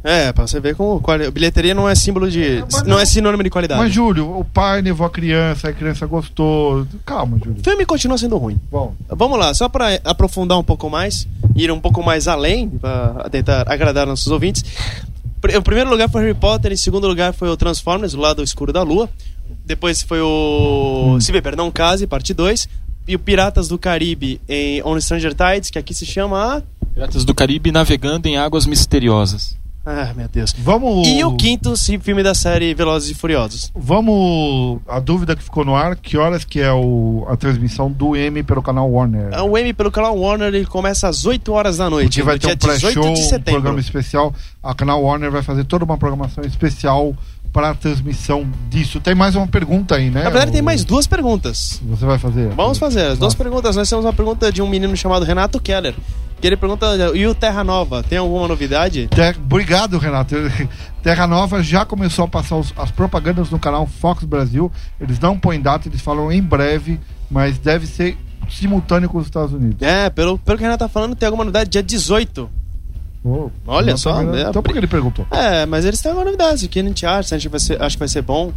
É, 0.03 0.33
pra 0.33 0.47
você 0.47 0.61
ver 0.61 0.75
como 0.75 1.01
quali- 1.01 1.31
bilheteria 1.31 1.75
não 1.75 1.89
é 1.89 1.95
símbolo 1.95 2.31
de. 2.31 2.63
mas 2.71 2.83
não 2.83 2.99
é 2.99 3.05
sinônimo 3.07 3.43
de 3.43 3.51
qualidade. 3.51 3.81
Mas, 3.81 3.93
Júlio, 3.93 4.39
o 4.39 4.45
pai 4.45 4.83
levou 4.83 5.07
a 5.07 5.11
criança, 5.11 5.69
a 5.69 5.73
criança 5.73 6.05
gostou. 6.07 6.87
Calma, 7.07 7.39
Júlio. 7.39 7.61
O 7.61 7.65
filme 7.65 7.87
continua 7.87 8.19
sendo 8.19 8.37
ruim. 8.37 8.61
Bom, 8.71 8.95
Vamos 9.09 9.39
lá, 9.39 9.55
só 9.55 9.69
para 9.69 9.99
aprofundar 10.05 10.59
um 10.59 10.65
pouco 10.65 10.91
mais, 10.91 11.27
ir 11.55 11.71
um 11.71 11.81
pouco 11.81 12.03
mais 12.03 12.29
além, 12.29 12.69
para 12.69 13.29
tentar 13.31 13.65
agradar 13.71 14.07
nossos 14.07 14.27
ouvintes. 14.29 14.65
O 15.57 15.63
primeiro 15.63 15.91
lugar 15.91 16.09
foi 16.11 16.23
Harry 16.23 16.35
Potter, 16.35 16.73
em 16.73 16.77
segundo 16.77 17.07
lugar 17.07 17.33
foi 17.35 17.49
o 17.49 17.57
Transformers, 17.57 18.15
o 18.15 18.19
lado 18.19 18.43
escuro 18.43 18.73
da 18.73 18.83
lua. 18.83 19.09
Depois 19.65 20.03
foi 20.03 20.21
o 20.21 21.19
Se 21.21 21.31
Beber 21.33 21.57
Não 21.57 21.71
Case, 21.71 22.07
parte 22.07 22.35
2. 22.35 22.69
E 23.07 23.15
o 23.15 23.19
Piratas 23.19 23.69
do 23.69 23.79
Caribe 23.79 24.41
em 24.49 24.83
On 24.83 24.99
Stranger 24.99 25.35
Tides, 25.35 25.69
que 25.69 25.79
aqui 25.79 25.93
se 25.93 26.07
chama. 26.07 26.63
Piratas 26.95 27.25
do 27.25 27.35
Caribe 27.35 27.73
navegando 27.73 28.27
em 28.29 28.37
águas 28.37 28.67
misteriosas. 28.67 29.57
Ah, 29.87 30.15
meu 30.17 30.27
Deus. 30.29 30.55
vamos. 30.57 31.07
E 31.07 31.23
o 31.25 31.37
quinto 31.37 31.77
sim, 31.77 31.99
filme 31.99 32.23
da 32.23 32.33
série 32.35 32.73
Velozes 32.73 33.11
e 33.11 33.15
Furiosos. 33.15 33.71
Vamos. 33.75 34.81
A 34.89 34.99
dúvida 34.99 35.37
que 35.37 35.43
ficou 35.43 35.63
no 35.63 35.77
ar: 35.77 35.95
que 35.97 36.17
horas 36.17 36.43
que 36.43 36.59
é 36.59 36.73
o, 36.73 37.27
a 37.29 37.37
transmissão 37.37 37.91
do 37.93 38.17
M 38.17 38.43
pelo 38.43 38.63
canal 38.63 38.91
Warner? 38.91 39.29
O 39.45 39.59
M 39.59 39.75
pelo 39.75 39.91
canal 39.91 40.17
Warner 40.19 40.55
ele 40.55 40.65
começa 40.65 41.07
às 41.07 41.27
8 41.27 41.53
horas 41.53 41.77
da 41.77 41.91
noite. 41.91 42.07
Porque 42.07 42.23
vai 42.23 42.39
ter 42.39 42.47
um 42.47 42.57
dia 42.57 42.57
18 42.57 42.81
pré-show, 42.81 43.03
de 43.03 43.09
um 43.11 43.17
setembro. 43.17 43.53
programa 43.61 43.81
especial. 43.81 44.33
A 44.63 44.75
canal 44.75 45.03
Warner 45.03 45.31
vai 45.31 45.43
fazer 45.43 45.65
toda 45.65 45.85
uma 45.85 45.99
programação 45.99 46.43
especial 46.45 47.15
para 47.53 47.71
a 47.71 47.75
transmissão 47.75 48.51
disso. 48.71 49.01
Tem 49.01 49.15
mais 49.15 49.35
uma 49.37 49.47
pergunta 49.47 49.97
aí, 49.97 50.09
né? 50.09 50.23
Na 50.25 50.31
verdade, 50.31 50.51
tem 50.51 50.63
O- 50.63 50.65
mais 50.65 50.83
duas 50.83 51.07
perguntas. 51.07 51.79
Você 51.91 52.07
vai 52.07 52.19
fazer? 52.19 52.49
Vamos 52.55 52.79
fazer 52.79 53.03
as 53.03 53.19
duas 53.19 53.35
perguntas. 53.35 53.77
Nós 53.77 53.89
temos 53.91 54.07
uma 54.07 54.15
pergunta 54.15 54.51
de 54.51 54.63
um 54.63 54.69
menino 54.69 54.97
chamado 54.97 55.27
Renato 55.27 55.61
Keller. 55.61 55.95
Que 56.41 56.49
ele 56.49 56.57
pergunta, 56.57 56.87
e 57.15 57.27
o 57.27 57.35
Terra 57.35 57.65
Nova, 57.65 58.03
tem 58.03 58.19
alguma 58.19 58.47
novidade? 58.47 59.09
Ter- 59.09 59.37
Obrigado, 59.39 59.97
Renato. 59.99 60.35
Terra 61.03 61.27
Nova 61.27 61.63
já 61.63 61.85
começou 61.87 62.25
a 62.27 62.29
passar 62.29 62.57
os- 62.57 62.73
as 62.77 62.91
propagandas 62.91 63.49
no 63.51 63.59
canal 63.59 63.87
Fox 63.87 64.25
Brasil. 64.25 64.71
Eles 65.01 65.19
não 65.19 65.39
põem 65.39 65.61
data, 65.61 65.89
eles 65.89 66.01
falam 66.03 66.31
em 66.31 66.43
breve, 66.43 67.01
mas 67.31 67.57
deve 67.59 67.87
ser 67.87 68.19
simultâneo 68.51 69.09
com 69.09 69.17
os 69.19 69.25
Estados 69.25 69.55
Unidos. 69.55 69.81
É, 69.81 70.11
pelo, 70.11 70.39
pelo 70.39 70.59
que 70.59 70.63
o 70.65 70.67
Renato 70.67 70.85
tá 70.85 70.89
falando, 70.89 71.15
tem 71.17 71.27
alguma 71.27 71.45
novidade 71.45 71.71
dia 71.71 71.83
18. 71.83 72.51
Oh, 73.27 73.49
Olha 73.67 73.97
só, 73.97 74.21
é, 74.21 74.43
Então 74.51 74.63
por 74.63 74.71
que 74.71 74.79
ele 74.79 74.87
perguntou? 74.87 75.27
É, 75.31 75.65
mas 75.65 75.87
eles 75.87 75.99
têm 76.03 76.11
alguma 76.11 76.27
novidade. 76.27 76.67
O 76.67 76.69
que 76.69 76.79
a 76.79 76.83
gente 76.83 77.07
acha? 77.07 77.35
A 77.35 77.39
gente 77.39 77.49
vai 77.49 77.59
ser, 77.59 77.81
acha 77.81 77.97
que 77.97 78.01
vai 78.01 78.09
ser 78.09 78.21
bom. 78.21 78.53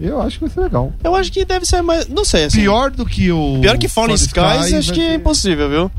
Eu 0.00 0.20
acho 0.20 0.38
que 0.38 0.44
vai 0.46 0.52
ser 0.52 0.60
legal. 0.60 0.92
Eu 1.04 1.14
acho 1.14 1.30
que 1.30 1.44
deve 1.44 1.64
ser 1.66 1.82
mais. 1.82 2.08
Não 2.08 2.24
sei, 2.24 2.44
assim. 2.44 2.58
Pior 2.58 2.90
do 2.90 3.06
que 3.06 3.30
o. 3.30 3.58
Pior 3.60 3.78
que 3.78 3.86
Fallen 3.88 4.14
Skies, 4.16 4.36
acho 4.74 4.86
vai 4.88 4.94
que 4.96 5.00
é 5.02 5.14
impossível, 5.14 5.68
viu? 5.68 5.90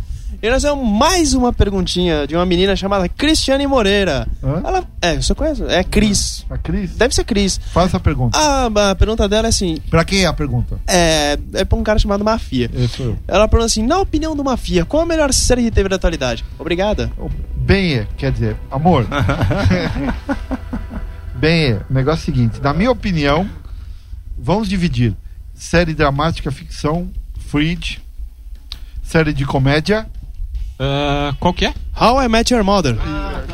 E 0.42 0.50
nós 0.50 0.64
temos 0.64 0.88
mais 0.88 1.34
uma 1.34 1.52
perguntinha 1.52 2.26
de 2.26 2.34
uma 2.34 2.46
menina 2.46 2.74
chamada 2.74 3.10
Cristiane 3.10 3.68
Moreira. 3.68 4.26
Hã? 4.42 4.62
Ela. 4.64 4.88
É, 5.02 5.16
você 5.18 5.36
conhece? 5.36 5.62
É 5.68 5.84
Cris. 5.84 6.46
A 6.50 6.58
Cris? 6.58 6.96
Deve 6.96 7.14
ser 7.14 7.26
Cris. 7.26 7.60
Faz 7.74 7.88
essa 7.88 8.00
pergunta. 8.00 8.38
A, 8.40 8.92
a 8.92 8.96
pergunta 8.96 9.28
dela 9.28 9.48
é 9.48 9.50
assim: 9.50 9.78
Pra 9.90 10.06
quem 10.06 10.24
é 10.24 10.28
a 10.28 10.34
pergunta? 10.34 10.80
é, 10.88 11.38
é 11.56 11.66
pra 11.66 11.78
um 11.78 11.84
cara 11.84 12.00
chamado 12.00 12.24
Mafia. 12.24 12.72
Esse 12.74 12.96
sou 12.98 13.06
eu. 13.08 13.20
Ela 13.28 13.50
pergunta 13.50 13.66
assim: 13.66 13.86
na 13.86 14.00
opinião 14.00 14.34
do 14.34 14.42
Mafia, 14.44 14.86
qual 14.86 15.04
a 15.04 15.06
melhor 15.06 15.34
série 15.34 15.62
de 15.64 15.72
TV 15.72 15.90
da 15.90 15.98
atualidade? 15.98 16.46
Obrigada. 16.58 17.12
Bem, 17.58 17.96
é, 17.96 18.08
quer 18.18 18.32
dizer, 18.32 18.56
amor. 18.72 19.06
Bem, 21.36 21.72
é, 21.74 21.82
o 21.90 21.94
negócio 21.94 22.20
é 22.20 22.24
o 22.24 22.26
seguinte: 22.26 22.62
na 22.62 22.74
minha 22.74 22.92
opinião, 22.92 23.46
vamos 24.38 24.70
dividir 24.70 25.14
série 25.54 25.94
dramática, 25.94 26.50
ficção, 26.50 27.10
Fridge, 27.38 28.02
série 29.04 29.34
de 29.34 29.46
comédia, 29.46 30.08
Ah, 30.80 31.34
qual 31.40 31.54
que 31.54 31.66
é? 31.66 31.74
How 32.00 32.22
I 32.24 32.28
Met 32.30 32.54
Your 32.54 32.64
Mother. 32.64 32.98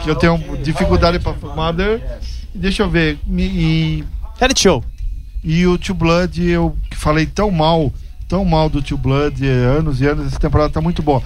que 0.04 0.10
eu 0.10 0.16
tenho 0.16 0.38
dificuldade 0.64 1.20
pra 1.20 1.34
Mother. 1.56 2.20
E 2.54 2.58
deixa 2.58 2.84
eu 2.84 2.90
ver. 2.90 3.18
E, 3.28 4.04
Reality 4.38 4.62
Show. 4.62 4.84
e 5.44 5.66
o 5.66 5.78
Tio 5.78 5.96
Blood, 5.96 6.44
eu 6.48 6.76
falei 6.96 7.26
tão 7.26 7.50
mal, 7.52 7.92
tão 8.28 8.46
mal 8.46 8.70
do 8.70 8.82
Tio 8.82 8.98
Blood, 8.98 9.46
eh, 9.46 9.50
anos 9.78 10.00
e 10.02 10.06
anos, 10.08 10.28
essa 10.28 10.40
temporada 10.40 10.70
tá 10.72 10.80
muito 10.82 11.02
boa. 11.02 11.22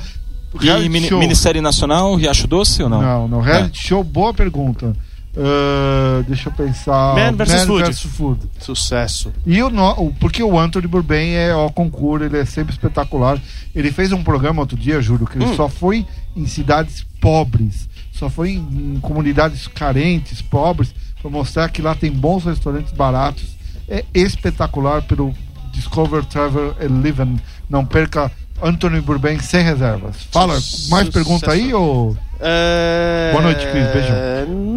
Reality 0.57 0.85
E 0.85 0.89
mini- 0.89 1.11
minissérie 1.11 1.61
nacional, 1.61 2.15
Riacho 2.15 2.47
Doce 2.47 2.81
ou 2.81 2.89
não? 2.89 3.01
Não, 3.01 3.27
não. 3.27 3.41
Reality 3.41 3.87
show, 3.87 4.03
boa 4.03 4.33
pergunta. 4.33 4.95
Ah, 5.37 6.23
deixa 6.27 6.49
eu 6.49 6.53
pensar. 6.53 7.15
Man 7.15 7.33
versus 7.33 7.63
Food. 7.65 7.83
versus 7.83 8.11
Food. 8.15 8.39
Sucesso. 8.59 9.31
E 9.45 9.61
o, 9.61 9.69
no- 9.69 9.91
o- 10.07 10.13
porque 10.19 10.41
o 10.43 10.57
Anthony 10.59 10.87
Burbain 10.87 11.31
é 11.33 11.53
ó 11.53 11.69
concurso, 11.69 12.25
ele 12.25 12.37
é 12.37 12.45
sempre 12.45 12.73
espetacular. 12.73 13.39
Ele 13.75 13.91
fez 13.91 14.11
um 14.11 14.23
programa 14.23 14.61
outro 14.61 14.77
dia, 14.77 15.01
juro, 15.01 15.25
que 15.25 15.37
ele 15.37 15.45
Hum. 15.45 15.55
só 15.55 15.69
foi 15.69 16.05
em 16.35 16.45
cidades 16.45 17.05
pobres, 17.21 17.87
só 18.11 18.29
foi 18.29 18.51
em, 18.53 18.95
em 18.95 18.99
comunidades 18.99 19.67
carentes, 19.67 20.41
pobres, 20.41 20.93
para 21.21 21.29
mostrar 21.31 21.69
que 21.69 21.81
lá 21.81 21.93
tem 21.95 22.11
bons 22.11 22.45
restaurantes 22.45 22.91
baratos. 22.91 23.57
É 23.87 24.03
espetacular 24.13 25.01
pelo 25.03 25.33
Discover 25.71 26.23
Travel 26.25 26.75
and 26.81 27.01
Living. 27.01 27.39
Não 27.69 27.85
perca 27.85 28.31
Anthony 28.61 28.99
Burbain 29.01 29.39
sem 29.39 29.63
reservas. 29.63 30.15
Fala, 30.31 30.57
mais 30.89 31.09
pergunta 31.09 31.51
aí 31.51 31.73
ou 31.73 32.15
É... 32.39 33.29
Boa 33.31 33.43
noite, 33.43 33.65
Cris. 33.67 33.87
Beijão. 33.91 34.15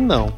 Não. 0.07 0.33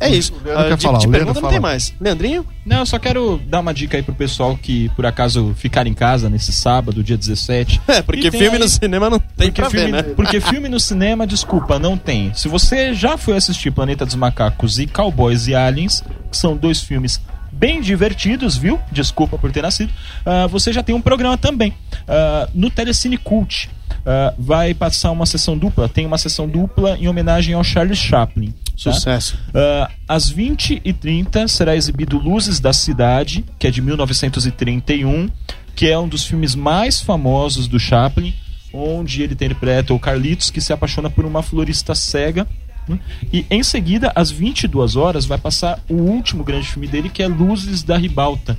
É 0.00 0.08
isso. 0.08 0.32
O 0.34 0.44
Leandro 0.44 0.64
Ah, 0.64 0.68
quer 0.70 0.76
de, 0.76 0.82
falar, 0.82 0.98
de 0.98 1.08
pergunta 1.08 1.34
não 1.34 1.40
fala. 1.42 1.52
tem 1.52 1.60
mais. 1.60 1.94
Leandrinho? 2.00 2.44
Não, 2.66 2.78
eu 2.80 2.86
só 2.86 2.98
quero 2.98 3.40
dar 3.46 3.60
uma 3.60 3.72
dica 3.72 3.96
aí 3.96 4.02
pro 4.02 4.12
pessoal 4.12 4.56
que, 4.56 4.88
por 4.96 5.06
acaso, 5.06 5.54
ficar 5.56 5.86
em 5.86 5.94
casa 5.94 6.28
nesse 6.28 6.52
sábado, 6.52 7.04
dia 7.04 7.16
17. 7.16 7.80
É, 7.86 8.02
porque 8.02 8.28
filme 8.32 8.56
aí- 8.56 8.58
no 8.58 8.68
cinema 8.68 9.08
não 9.08 9.20
tem 9.20 9.48
porque 9.48 9.60
pra 9.62 9.70
filme, 9.70 9.92
ver, 9.92 9.92
né? 9.92 10.02
Porque 10.16 10.40
filme 10.40 10.68
no 10.68 10.80
cinema, 10.80 11.24
desculpa, 11.24 11.78
não 11.78 11.96
tem. 11.96 12.34
Se 12.34 12.48
você 12.48 12.92
já 12.94 13.16
foi 13.16 13.36
assistir 13.36 13.70
Planeta 13.70 14.04
dos 14.04 14.16
Macacos 14.16 14.80
e 14.80 14.88
Cowboys 14.88 15.46
e 15.46 15.54
Aliens, 15.54 16.02
que 16.28 16.36
são 16.36 16.56
dois 16.56 16.80
filmes 16.80 17.20
bem 17.52 17.80
divertidos, 17.80 18.56
viu? 18.56 18.80
Desculpa 18.90 19.38
por 19.38 19.52
ter 19.52 19.62
nascido. 19.62 19.92
ah, 20.26 20.48
você 20.48 20.72
já 20.72 20.82
tem 20.82 20.96
um 20.96 21.00
programa 21.00 21.38
também. 21.38 21.72
ah, 22.08 22.48
no 22.52 22.68
Telecine 22.70 23.16
Cult. 23.18 23.70
Ah, 24.04 24.34
vai 24.38 24.74
passar 24.74 25.10
uma 25.10 25.26
sessão 25.26 25.56
dupla. 25.56 25.88
Tem 25.88 26.06
uma 26.06 26.18
sessão 26.18 26.48
dupla 26.48 26.96
em 26.98 27.08
homenagem 27.08 27.54
ao 27.54 27.64
Charles 27.64 27.98
Chaplin. 27.98 28.46
tá? 28.50 28.92
Sucesso. 28.92 29.38
Ah, 29.54 29.90
às 30.08 30.32
20h30 30.32 31.48
será 31.48 31.76
exibido 31.76 32.18
Luzes 32.18 32.60
da 32.60 32.72
Cidade, 32.72 33.44
que 33.58 33.66
é 33.66 33.70
de 33.70 33.80
1931, 33.80 35.30
que 35.74 35.88
é 35.88 35.98
um 35.98 36.08
dos 36.08 36.24
filmes 36.26 36.54
mais 36.54 37.00
famosos 37.00 37.66
do 37.68 37.78
Chaplin, 37.78 38.34
onde 38.72 39.22
ele 39.22 39.34
interpreta 39.34 39.94
o 39.94 39.98
Carlitos, 39.98 40.50
que 40.50 40.60
se 40.60 40.72
apaixona 40.72 41.08
por 41.10 41.24
uma 41.24 41.42
florista 41.42 41.94
cega. 41.94 42.46
né? 42.88 42.98
E 43.32 43.46
em 43.50 43.62
seguida, 43.62 44.10
às 44.14 44.30
22 44.30 44.96
horas, 44.96 45.26
vai 45.26 45.38
passar 45.38 45.78
o 45.88 45.94
último 45.94 46.42
grande 46.42 46.66
filme 46.66 46.88
dele, 46.88 47.08
que 47.08 47.22
é 47.22 47.28
Luzes 47.28 47.82
da 47.82 47.96
Ribalta, 47.96 48.58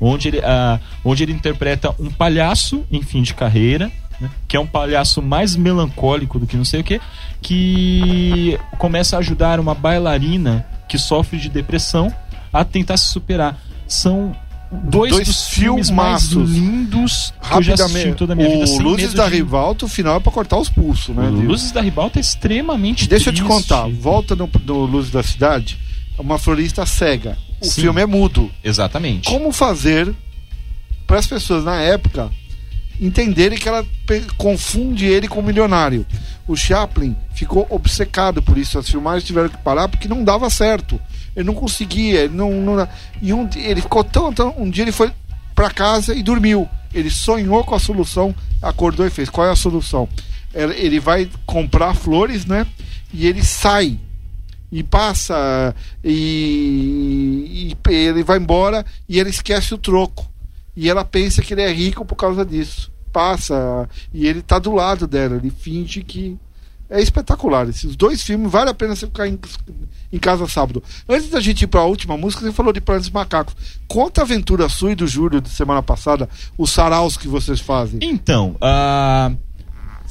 onde 0.00 0.28
ele, 0.28 0.40
ah, 0.44 0.78
onde 1.04 1.22
ele 1.22 1.32
interpreta 1.32 1.94
um 1.98 2.10
palhaço 2.10 2.84
em 2.92 3.02
fim 3.02 3.22
de 3.22 3.34
carreira, 3.34 3.90
né, 4.20 4.30
que 4.48 4.56
é 4.56 4.60
um 4.60 4.66
palhaço 4.66 5.20
mais 5.22 5.54
melancólico 5.56 6.38
do 6.38 6.46
que 6.46 6.56
não 6.56 6.64
sei 6.64 6.80
o 6.80 6.84
que, 6.84 7.00
que 7.60 8.58
começa 8.78 9.16
a 9.16 9.18
ajudar 9.20 9.58
uma 9.60 9.74
bailarina 9.74 10.66
que 10.88 10.98
sofre 10.98 11.38
de 11.38 11.48
depressão 11.48 12.12
a 12.52 12.64
tentar 12.64 12.96
se 12.96 13.06
superar. 13.06 13.58
São 13.86 14.34
dois, 14.70 15.12
Dois 15.12 15.28
dos 15.28 15.48
filmes 15.48 15.90
mais 15.90 16.26
filmaços. 16.28 16.50
lindos 16.56 17.34
que 17.40 17.54
eu 17.54 17.62
já 17.62 17.74
assisti 17.74 18.12
toda 18.14 18.32
a 18.32 18.36
minha 18.36 18.48
vida. 18.48 18.64
o 18.64 18.66
sem 18.66 18.78
Luzes 18.80 19.14
da 19.14 19.28
de- 19.28 19.36
Rivalta, 19.36 19.84
o 19.84 19.88
final 19.88 20.16
é 20.16 20.20
pra 20.20 20.32
cortar 20.32 20.58
os 20.58 20.68
pulsos, 20.68 21.14
né? 21.14 21.28
O 21.28 21.30
Luzes 21.42 21.70
da 21.70 21.80
Ribalta 21.80 22.18
é 22.18 22.20
extremamente 22.20 23.08
Deixa 23.08 23.30
eu 23.30 23.34
te 23.34 23.42
triste. 23.44 23.52
contar, 23.68 23.88
volta 23.88 24.34
no, 24.34 24.48
no 24.64 24.84
Luzes 24.86 25.10
da 25.12 25.22
Cidade, 25.22 25.78
uma 26.18 26.38
florista 26.38 26.84
cega. 26.86 27.36
O 27.60 27.64
Sim. 27.66 27.82
filme 27.82 28.00
é 28.02 28.06
mudo. 28.06 28.50
Exatamente. 28.62 29.28
Como 29.30 29.50
fazer 29.52 30.12
para 31.06 31.18
as 31.18 31.26
pessoas 31.26 31.64
na 31.64 31.80
época 31.80 32.30
entenderem 33.00 33.58
que 33.58 33.68
ela 33.68 33.84
confunde 34.36 35.06
ele 35.06 35.28
com 35.28 35.40
o 35.40 35.42
milionário? 35.42 36.06
O 36.46 36.54
Chaplin 36.56 37.16
ficou 37.34 37.66
obcecado 37.70 38.42
por 38.42 38.56
isso. 38.56 38.78
As 38.78 38.88
filmagens 38.88 39.24
tiveram 39.24 39.48
que 39.48 39.58
parar 39.58 39.88
porque 39.88 40.06
não 40.08 40.22
dava 40.22 40.48
certo. 40.48 41.00
Ele 41.34 41.46
não 41.46 41.54
conseguia. 41.54 42.20
Ele 42.20 42.34
não, 42.34 42.52
não- 42.52 42.88
e 43.20 43.32
um, 43.32 43.48
ele 43.56 43.80
ficou 43.82 44.04
tão, 44.04 44.32
tão. 44.32 44.54
Um 44.56 44.70
dia 44.70 44.84
ele 44.84 44.92
foi 44.92 45.10
para 45.54 45.70
casa 45.70 46.14
e 46.14 46.22
dormiu. 46.22 46.68
Ele 46.94 47.10
sonhou 47.10 47.64
com 47.64 47.74
a 47.74 47.80
solução, 47.80 48.34
acordou 48.62 49.06
e 49.06 49.10
fez. 49.10 49.28
Qual 49.28 49.46
é 49.46 49.50
a 49.50 49.56
solução? 49.56 50.08
Ele 50.54 50.74
ele 50.74 51.00
vai 51.00 51.28
comprar 51.44 51.94
flores, 51.94 52.46
né? 52.46 52.64
E 53.12 53.26
ele 53.26 53.42
sai 53.44 53.98
e 54.70 54.82
passa 54.82 55.74
e, 56.02 57.72
e 57.88 57.92
ele 57.92 58.22
vai 58.22 58.38
embora 58.38 58.84
e 59.08 59.18
ele 59.18 59.30
esquece 59.30 59.72
o 59.74 59.78
troco 59.78 60.28
e 60.76 60.88
ela 60.90 61.04
pensa 61.04 61.40
que 61.42 61.54
ele 61.54 61.62
é 61.62 61.72
rico 61.72 62.04
por 62.04 62.16
causa 62.16 62.44
disso. 62.44 62.92
Passa 63.12 63.88
e 64.12 64.26
ele 64.26 64.42
tá 64.42 64.58
do 64.58 64.72
lado 64.72 65.06
dela 65.06 65.36
ele 65.36 65.50
finge 65.50 66.02
que 66.02 66.36
é 66.88 67.00
espetacular. 67.00 67.68
Esses 67.68 67.96
dois 67.96 68.22
filmes 68.22 68.50
vale 68.52 68.70
a 68.70 68.74
pena 68.74 68.94
você 68.94 69.06
ficar 69.06 69.26
em, 69.26 69.38
em 70.12 70.18
casa 70.18 70.46
sábado. 70.46 70.82
Antes 71.08 71.30
da 71.30 71.40
gente 71.40 71.62
ir 71.62 71.66
para 71.66 71.80
a 71.80 71.84
última 71.86 72.16
música 72.16 72.42
você 72.44 72.52
falou 72.52 72.72
de 72.72 72.80
Planos 72.80 73.08
Macacos. 73.10 73.56
Conta 73.88 74.20
a 74.20 74.24
aventura 74.24 74.68
sua 74.68 74.92
e 74.92 74.94
do 74.94 75.06
Júlio 75.06 75.40
de 75.40 75.48
semana 75.48 75.82
passada 75.82 76.28
os 76.58 76.70
saraus 76.70 77.16
que 77.16 77.26
vocês 77.26 77.58
fazem. 77.58 77.98
Então, 78.02 78.54
ah, 78.60 79.32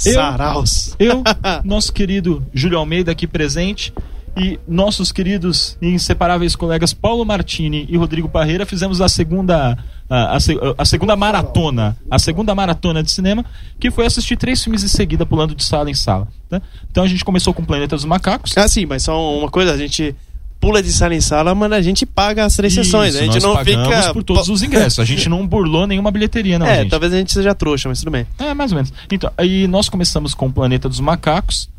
Eu- 0.06 0.14
Saraus. 0.14 0.96
eu, 1.00 1.24
nosso 1.64 1.94
querido 1.94 2.46
Júlio 2.54 2.78
Almeida 2.80 3.12
aqui 3.12 3.26
presente 3.28 3.94
e 4.38 4.60
nossos 4.68 5.12
queridos 5.12 5.78
e 5.82 5.88
inseparáveis 5.90 6.56
colegas 6.56 6.94
Paulo 6.94 7.24
Martini 7.26 7.86
e 7.90 7.96
Rodrigo 7.98 8.28
Parreira 8.30 8.66
fizemos 8.66 9.00
a 9.02 9.08
segunda 9.08 9.78
a, 10.10 10.36
a 10.36 10.38
a 10.78 10.86
segunda 10.86 11.16
maratona, 11.16 11.98
a 12.12 12.20
segunda 12.20 12.54
maratona 12.54 13.02
de 13.02 13.10
cinema, 13.12 13.44
que 13.80 13.90
foi 13.90 14.06
assistir 14.06 14.38
três 14.38 14.64
filmes 14.64 14.84
em 14.84 14.88
seguida 14.88 15.26
pulando 15.26 15.56
de 15.56 15.64
sala 15.64 15.90
em 15.90 15.94
sala. 15.96 16.28
tá? 16.50 16.62
Então 16.92 17.04
a 17.04 17.08
gente 17.08 17.24
começou 17.26 17.54
com 17.54 17.64
Planeta 17.66 17.96
dos 17.96 18.06
Macacos. 18.06 18.56
Ah, 18.58 18.68
sim, 18.68 18.86
mas 18.86 19.04
só 19.04 19.38
uma 19.40 19.50
coisa, 19.50 19.72
a 19.74 19.78
gente 19.78 20.16
pula 20.60 20.82
de 20.82 20.92
sala 20.92 21.14
em 21.16 21.22
sala, 21.22 21.54
mas 21.56 21.72
a 21.72 21.82
gente 21.82 22.06
paga 22.06 22.44
as 22.46 22.56
três 22.56 22.74
sessões. 22.74 23.14
Isso, 23.14 23.24
A 23.24 23.26
gente 23.26 23.42
não 23.44 23.58
fica. 23.64 24.14
por 24.14 24.24
todos 24.24 24.50
os 24.50 24.64
ingressos. 24.64 25.00
A 25.00 25.06
gente 25.06 25.28
não 25.30 25.46
burlou 25.46 25.86
nenhuma 25.88 26.12
bilheteria, 26.12 26.58
não, 26.58 26.66
é, 26.66 26.82
gente. 26.82 26.90
talvez 26.90 27.14
a 27.14 27.18
gente 27.18 27.32
seja 27.32 27.54
trouxa, 27.56 27.88
mas 27.90 28.00
tudo 28.00 28.12
bem. 28.12 28.26
É, 28.40 28.54
mais 28.54 28.72
ou 28.72 28.76
menos. 28.78 28.92
Então, 29.12 29.32
aí 29.38 29.68
nós 29.68 29.90
começamos 29.90 30.34
com 30.34 30.48
o 30.48 30.52
Planeta 30.54 30.88
dos 30.90 31.00
Macacos. 31.00 31.70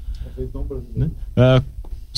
né? 0.95 1.11
Ah, 1.37 1.63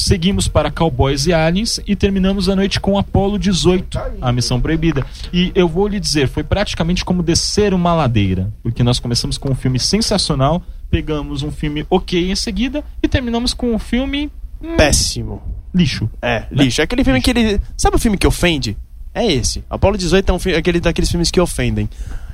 seguimos 0.00 0.46
para 0.48 0.70
Cowboys 0.70 1.26
e 1.26 1.32
Aliens 1.32 1.80
e 1.86 1.94
terminamos 1.96 2.48
a 2.48 2.54
noite 2.56 2.78
com 2.80 2.96
Apollo 2.98 3.38
18, 3.38 3.98
a 4.20 4.32
missão 4.32 4.60
proibida. 4.60 5.04
E 5.32 5.50
eu 5.54 5.68
vou 5.68 5.86
lhe 5.88 5.98
dizer, 6.00 6.28
foi 6.28 6.42
praticamente 6.44 7.04
como 7.04 7.22
descer 7.22 7.74
uma 7.74 7.92
ladeira, 7.94 8.50
porque 8.62 8.82
nós 8.82 8.98
começamos 9.00 9.36
com 9.36 9.50
um 9.50 9.54
filme 9.54 9.78
sensacional, 9.78 10.62
pegamos 10.90 11.42
um 11.42 11.50
filme 11.50 11.84
ok 11.90 12.30
em 12.30 12.36
seguida 12.36 12.82
e 13.02 13.08
terminamos 13.08 13.52
com 13.52 13.74
um 13.74 13.78
filme 13.78 14.30
hum, 14.62 14.76
Péssimo. 14.76 15.42
lixo. 15.74 16.08
É, 16.22 16.44
lixo. 16.50 16.80
É 16.80 16.84
aquele 16.84 17.04
filme 17.04 17.20
que 17.20 17.30
ele. 17.30 17.60
Sabe 17.76 17.96
o 17.96 17.98
filme 17.98 18.16
que 18.16 18.26
ofende? 18.26 18.76
É 19.14 19.26
esse. 19.26 19.64
Apolo 19.68 19.98
18 19.98 20.30
é 20.30 20.32
um 20.32 20.38
fi- 20.38 20.54
aquele 20.54 20.80
daqueles 20.80 21.10
filmes 21.10 21.30
que 21.30 21.40
ofendem. 21.40 21.88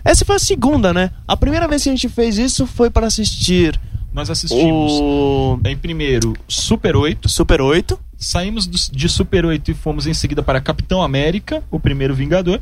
Essa 0.04 0.24
foi 0.24 0.36
a 0.36 0.38
segunda, 0.38 0.92
né? 0.92 1.10
A 1.26 1.34
primeira 1.36 1.66
vez 1.66 1.82
que 1.82 1.88
a 1.88 1.92
gente 1.92 2.08
fez 2.10 2.36
isso 2.36 2.66
foi 2.66 2.90
para 2.90 3.06
assistir 3.06 3.80
Nós 4.14 4.30
assistimos, 4.30 4.92
O 4.92 5.58
em 5.66 5.76
primeiro, 5.76 6.34
Super 6.48 6.94
8. 6.96 7.28
Super 7.28 7.60
8. 7.60 7.98
Saímos 8.16 8.66
de 8.68 9.08
Super 9.08 9.44
8 9.44 9.72
e 9.72 9.74
fomos 9.74 10.06
em 10.06 10.14
seguida 10.14 10.42
para 10.42 10.60
Capitão 10.60 11.02
América, 11.02 11.62
o 11.70 11.80
primeiro 11.80 12.14
Vingador. 12.14 12.60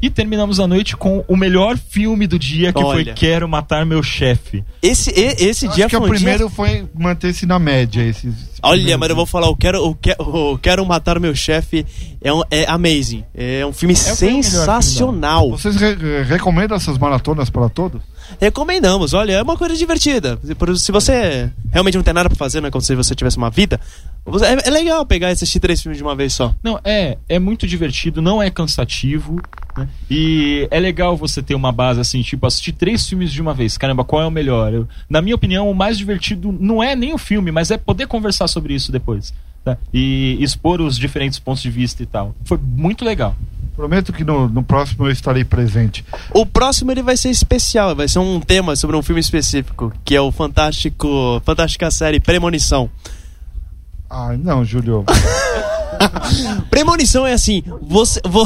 E 0.00 0.08
terminamos 0.08 0.60
a 0.60 0.66
noite 0.68 0.96
com 0.96 1.24
o 1.26 1.36
melhor 1.36 1.76
filme 1.76 2.24
do 2.28 2.38
dia, 2.38 2.72
que 2.72 2.78
Olha. 2.82 3.04
foi 3.04 3.14
Quero 3.14 3.48
Matar 3.48 3.84
Meu 3.84 4.00
Chefe. 4.00 4.62
Esse, 4.80 5.10
e- 5.10 5.44
esse 5.48 5.66
Acho 5.66 5.74
dia 5.74 5.86
que 5.88 5.96
foi 5.96 6.00
o 6.00 6.02
um 6.04 6.06
dia- 6.06 6.14
primeiro 6.18 6.48
foi 6.48 6.88
manter-se 6.94 7.44
na 7.46 7.58
média. 7.58 8.00
Esse, 8.02 8.28
esse 8.28 8.36
Olha, 8.62 8.76
primeiro 8.78 9.00
mas 9.00 9.10
eu 9.10 9.16
vou 9.16 9.26
falar, 9.26 9.48
eu 9.48 9.56
quero, 9.56 9.78
eu 9.78 9.98
quero, 10.00 10.16
eu 10.20 10.58
quero 10.62 10.86
matar 10.86 11.18
o 11.18 11.20
meu 11.20 11.34
chefe. 11.34 11.84
É, 12.22 12.32
um, 12.32 12.42
é 12.48 12.64
amazing. 12.68 13.24
É 13.34 13.66
um 13.66 13.72
filme 13.72 13.92
o 13.92 13.98
melhor 13.98 14.14
sensacional. 14.14 15.50
Vocês 15.50 15.74
re- 15.74 16.22
recomendam 16.22 16.76
essas 16.76 16.96
maratonas 16.96 17.50
para 17.50 17.68
todos? 17.68 18.00
Recomendamos, 18.40 19.14
olha, 19.14 19.32
é 19.32 19.42
uma 19.42 19.56
coisa 19.56 19.74
divertida. 19.76 20.38
Se 20.76 20.92
você 20.92 21.50
realmente 21.72 21.96
não 21.96 22.02
tem 22.02 22.14
nada 22.14 22.28
pra 22.28 22.36
fazer, 22.36 22.60
né? 22.60 22.70
Como 22.70 22.82
se 22.82 22.94
você 22.94 23.14
tivesse 23.14 23.36
uma 23.36 23.50
vida, 23.50 23.80
é, 24.42 24.68
é 24.68 24.70
legal 24.70 25.04
pegar 25.06 25.28
e 25.30 25.32
assistir 25.32 25.60
três 25.60 25.80
filmes 25.80 25.96
de 25.96 26.02
uma 26.04 26.14
vez 26.14 26.34
só. 26.34 26.54
Não, 26.62 26.78
é, 26.84 27.16
é 27.28 27.38
muito 27.38 27.66
divertido, 27.66 28.20
não 28.20 28.42
é 28.42 28.50
cansativo, 28.50 29.40
né? 29.76 29.88
E 30.10 30.68
é 30.70 30.78
legal 30.78 31.16
você 31.16 31.42
ter 31.42 31.54
uma 31.54 31.72
base 31.72 32.00
assim, 32.00 32.20
tipo, 32.22 32.46
assistir 32.46 32.72
três 32.72 33.08
filmes 33.08 33.32
de 33.32 33.40
uma 33.40 33.54
vez. 33.54 33.76
Caramba, 33.78 34.04
qual 34.04 34.22
é 34.22 34.26
o 34.26 34.30
melhor? 34.30 34.72
Eu- 34.72 34.88
na 35.08 35.22
minha 35.22 35.34
opinião, 35.34 35.70
o 35.70 35.74
mais 35.74 35.96
divertido 35.96 36.54
não 36.60 36.82
é 36.82 36.94
nem 36.94 37.14
o 37.14 37.18
filme, 37.18 37.50
mas 37.50 37.70
é 37.70 37.76
poder 37.78 38.06
conversar 38.06 38.48
sobre 38.48 38.74
isso 38.74 38.92
depois. 38.92 39.32
tá? 39.64 39.76
E 39.92 40.38
expor 40.40 40.80
os 40.80 40.96
diferentes 40.96 41.38
pontos 41.38 41.60
de 41.62 41.68
vista 41.70 42.02
e 42.02 42.06
tal. 42.06 42.34
Foi 42.44 42.58
muito 42.62 43.04
legal. 43.04 43.34
Prometo 43.78 44.12
que 44.12 44.24
no, 44.24 44.48
no 44.48 44.60
próximo 44.60 45.06
eu 45.06 45.12
estarei 45.12 45.44
presente. 45.44 46.04
O 46.34 46.44
próximo 46.44 46.90
ele 46.90 47.00
vai 47.00 47.16
ser 47.16 47.30
especial, 47.30 47.94
vai 47.94 48.08
ser 48.08 48.18
um 48.18 48.40
tema 48.40 48.74
sobre 48.74 48.96
um 48.96 49.02
filme 49.04 49.20
específico, 49.20 49.92
que 50.04 50.16
é 50.16 50.20
o 50.20 50.32
fantástico, 50.32 51.40
fantástica 51.44 51.88
série 51.88 52.18
Premonição. 52.18 52.90
Ah, 54.10 54.36
não, 54.36 54.64
Júlio. 54.64 55.04
Premonição 56.68 57.24
é 57.24 57.32
assim, 57.32 57.62
você, 57.80 58.20
vo- 58.26 58.44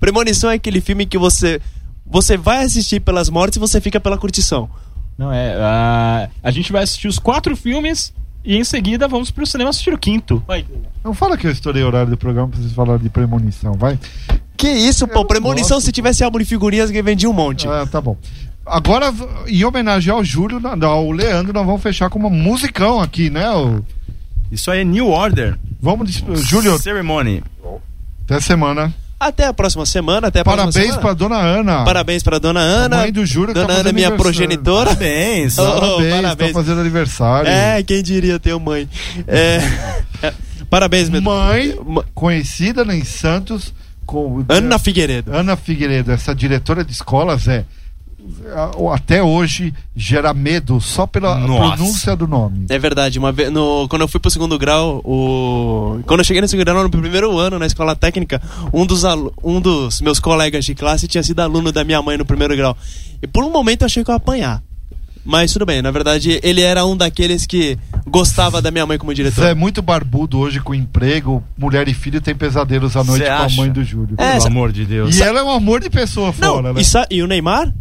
Premonição 0.00 0.50
é 0.50 0.54
aquele 0.54 0.80
filme 0.80 1.06
que 1.06 1.16
você 1.16 1.60
você 2.04 2.36
vai 2.36 2.64
assistir 2.64 2.98
pelas 2.98 3.30
mortes 3.30 3.58
e 3.58 3.60
você 3.60 3.80
fica 3.80 4.00
pela 4.00 4.18
curtição. 4.18 4.68
Não 5.16 5.32
é? 5.32 5.54
A, 5.62 6.28
a 6.42 6.50
gente 6.50 6.72
vai 6.72 6.82
assistir 6.82 7.06
os 7.06 7.20
quatro 7.20 7.56
filmes 7.56 8.12
e 8.44 8.56
em 8.56 8.64
seguida 8.64 9.06
vamos 9.06 9.30
pro 9.30 9.46
cinema 9.46 9.70
assistir 9.70 9.94
o 9.94 9.98
quinto. 9.98 10.42
Não 11.04 11.14
fala 11.14 11.36
que 11.38 11.46
eu 11.46 11.52
estourei 11.52 11.84
o 11.84 11.86
horário 11.86 12.10
do 12.10 12.16
programa 12.16 12.48
pra 12.48 12.58
vocês 12.60 12.72
falarem 12.72 13.00
de 13.04 13.08
premonição, 13.10 13.74
vai? 13.74 13.96
Que 14.62 14.68
isso, 14.70 15.08
pô, 15.08 15.24
Premonição 15.24 15.78
gosto, 15.78 15.86
se 15.86 15.90
tivesse 15.92 16.22
álbum 16.22 16.38
de 16.38 16.44
figurinhas 16.44 16.88
que 16.88 17.02
vendia 17.02 17.28
um 17.28 17.32
monte. 17.32 17.66
Ah, 17.66 17.84
tá 17.90 18.00
bom. 18.00 18.16
Agora, 18.64 19.12
em 19.48 19.64
homenagem 19.64 20.12
ao 20.12 20.22
Júlio, 20.24 20.60
ao 20.86 21.10
Leandro, 21.10 21.52
nós 21.52 21.66
vamos 21.66 21.82
fechar 21.82 22.08
com 22.08 22.16
uma 22.18 22.30
musicão 22.30 23.00
aqui, 23.00 23.28
né? 23.28 23.50
o- 23.50 23.82
Isso 24.52 24.70
aí 24.70 24.82
é 24.82 24.84
New 24.84 25.08
Order. 25.08 25.58
Vamos, 25.80 26.22
Júlio, 26.48 26.78
Ceremony. 26.78 27.42
até 28.24 28.38
semana. 28.40 28.94
Até 29.18 29.46
a 29.46 29.52
próxima 29.52 29.84
semana, 29.84 30.28
até 30.28 30.40
a 30.40 30.44
Parabéns 30.44 30.74
semana. 30.94 31.14
dona 31.14 31.36
Ana. 31.38 31.84
Parabéns 31.84 32.22
pra 32.22 32.38
dona 32.38 32.60
Ana. 32.60 32.98
mãe 32.98 33.12
do 33.12 33.26
Júlio 33.26 33.48
que 33.48 33.54
Dona 33.54 33.66
tá 33.74 33.80
Ana 33.80 33.88
é 33.90 33.92
minha 33.92 34.10
progenitora. 34.12 34.86
Parabéns. 34.90 35.58
Oh, 35.58 35.64
Parabéns, 35.64 36.10
parabéns. 36.14 36.52
tá 36.52 36.58
fazendo 36.60 36.80
aniversário. 36.80 37.48
É, 37.50 37.82
quem 37.82 38.00
diria 38.02 38.38
ter 38.38 38.52
uma 38.52 38.64
mãe. 38.72 38.88
É, 39.26 39.58
parabéns, 40.70 41.08
meu. 41.08 41.20
Mãe, 41.22 41.76
conhecida 42.14 42.82
em 42.94 43.04
Santos 43.04 43.72
com 44.06 44.44
Ana 44.48 44.78
Figueiredo. 44.78 45.34
Ana 45.34 45.56
Figueiredo, 45.56 46.12
essa 46.12 46.34
diretora 46.34 46.84
de 46.84 46.92
escolas 46.92 47.48
é 47.48 47.64
até 48.94 49.20
hoje 49.20 49.74
gera 49.96 50.32
medo 50.32 50.80
só 50.80 51.06
pela 51.08 51.36
Nossa. 51.38 51.76
pronúncia 51.76 52.14
do 52.16 52.28
nome. 52.28 52.66
É 52.68 52.78
verdade, 52.78 53.18
uma 53.18 53.32
vez, 53.32 53.50
no, 53.50 53.88
quando 53.88 54.02
eu 54.02 54.08
fui 54.08 54.20
pro 54.20 54.30
segundo 54.30 54.56
grau, 54.56 54.98
o, 55.04 56.00
quando 56.06 56.20
eu 56.20 56.24
cheguei 56.24 56.40
no 56.40 56.46
segundo 56.46 56.64
grau, 56.64 56.84
no 56.84 56.90
primeiro 56.90 57.36
ano 57.36 57.58
na 57.58 57.66
escola 57.66 57.96
técnica, 57.96 58.40
um 58.72 58.86
dos, 58.86 59.04
alu- 59.04 59.32
um 59.42 59.60
dos 59.60 60.00
meus 60.00 60.20
colegas 60.20 60.64
de 60.64 60.72
classe 60.74 61.08
tinha 61.08 61.22
sido 61.22 61.40
aluno 61.40 61.72
da 61.72 61.82
minha 61.82 62.00
mãe 62.00 62.16
no 62.16 62.24
primeiro 62.24 62.56
grau. 62.56 62.76
E 63.20 63.26
por 63.26 63.42
um 63.42 63.50
momento 63.50 63.82
eu 63.82 63.86
achei 63.86 64.04
que 64.04 64.10
eu 64.10 64.14
ia 64.14 64.16
apanhar. 64.18 64.62
Mas 65.24 65.52
tudo 65.52 65.64
bem, 65.64 65.80
na 65.80 65.90
verdade 65.90 66.40
ele 66.42 66.60
era 66.60 66.84
um 66.84 66.96
daqueles 66.96 67.46
que 67.46 67.78
gostava 68.06 68.60
da 68.60 68.70
minha 68.70 68.84
mãe 68.84 68.98
como 68.98 69.14
diretor. 69.14 69.42
Zé 69.44 69.50
é 69.50 69.54
muito 69.54 69.80
barbudo 69.80 70.38
hoje 70.38 70.58
com 70.60 70.74
emprego, 70.74 71.42
mulher 71.56 71.86
e 71.88 71.94
filho 71.94 72.20
tem 72.20 72.34
pesadelos 72.34 72.96
à 72.96 73.04
noite 73.04 73.24
Cê 73.24 73.30
com 73.30 73.42
a 73.42 73.48
mãe 73.50 73.70
do 73.70 73.84
Júlio. 73.84 74.14
É, 74.18 74.30
Pelo 74.30 74.40
sa- 74.40 74.48
amor 74.48 74.72
de 74.72 74.84
Deus. 74.84 75.16
E 75.16 75.22
ela 75.22 75.40
é 75.40 75.42
um 75.42 75.50
amor 75.50 75.80
de 75.80 75.88
pessoa 75.88 76.34
Não, 76.40 76.54
fora, 76.54 76.72
né? 76.72 76.80
e, 76.80 76.84
sa- 76.84 77.06
e 77.10 77.22
o 77.22 77.26
Neymar? 77.26 77.72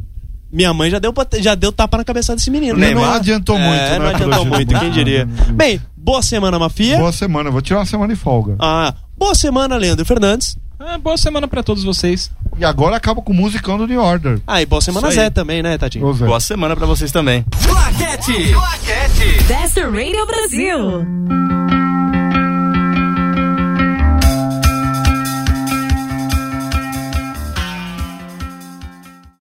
Minha 0.53 0.73
mãe 0.73 0.91
já 0.91 0.99
deu, 0.99 1.13
já 1.39 1.55
deu 1.55 1.71
tapa 1.71 1.97
na 1.97 2.03
cabeça 2.03 2.35
desse 2.35 2.51
menino. 2.51 2.77
Neymar? 2.77 3.03
Não 3.05 3.13
adiantou 3.13 3.57
É, 3.57 3.67
muito, 3.67 3.81
né? 3.81 3.99
não 3.99 4.05
adiantou 4.07 4.39
pro 4.45 4.55
muito, 4.55 4.67
Júlio? 4.73 4.79
quem 4.81 4.91
diria. 4.91 5.25
Bem, 5.53 5.81
boa 5.97 6.21
semana, 6.21 6.59
Mafia. 6.59 6.97
Boa 6.97 7.11
semana, 7.13 7.49
vou 7.49 7.61
tirar 7.61 7.79
uma 7.79 7.85
semana 7.85 8.13
de 8.13 8.19
folga. 8.19 8.55
Ah, 8.59 8.93
boa 9.17 9.33
semana, 9.33 9.77
Leandro 9.77 10.05
Fernandes. 10.05 10.57
Ah, 10.77 10.97
boa 10.97 11.15
semana 11.17 11.47
pra 11.47 11.63
todos 11.63 11.83
vocês. 11.83 12.29
E 12.57 12.65
agora 12.65 12.95
acaba 12.95 13.21
com 13.21 13.31
o 13.31 13.35
musicão 13.35 13.77
do 13.77 13.87
New 13.87 14.01
Order. 14.01 14.39
Ah, 14.45 14.61
e 14.61 14.65
boa 14.65 14.81
semana. 14.81 15.09
Zé 15.11 15.29
também, 15.29 15.63
né? 15.63 15.77
Ô, 16.01 16.13
Zé. 16.13 16.25
Boa 16.25 16.39
semana 16.39 16.75
pra 16.75 16.85
vocês 16.85 17.11
também. 17.11 17.45
Claquete. 17.65 19.43
Best 19.47 19.79
Radio 19.79 20.25
Brasil. 20.25 21.90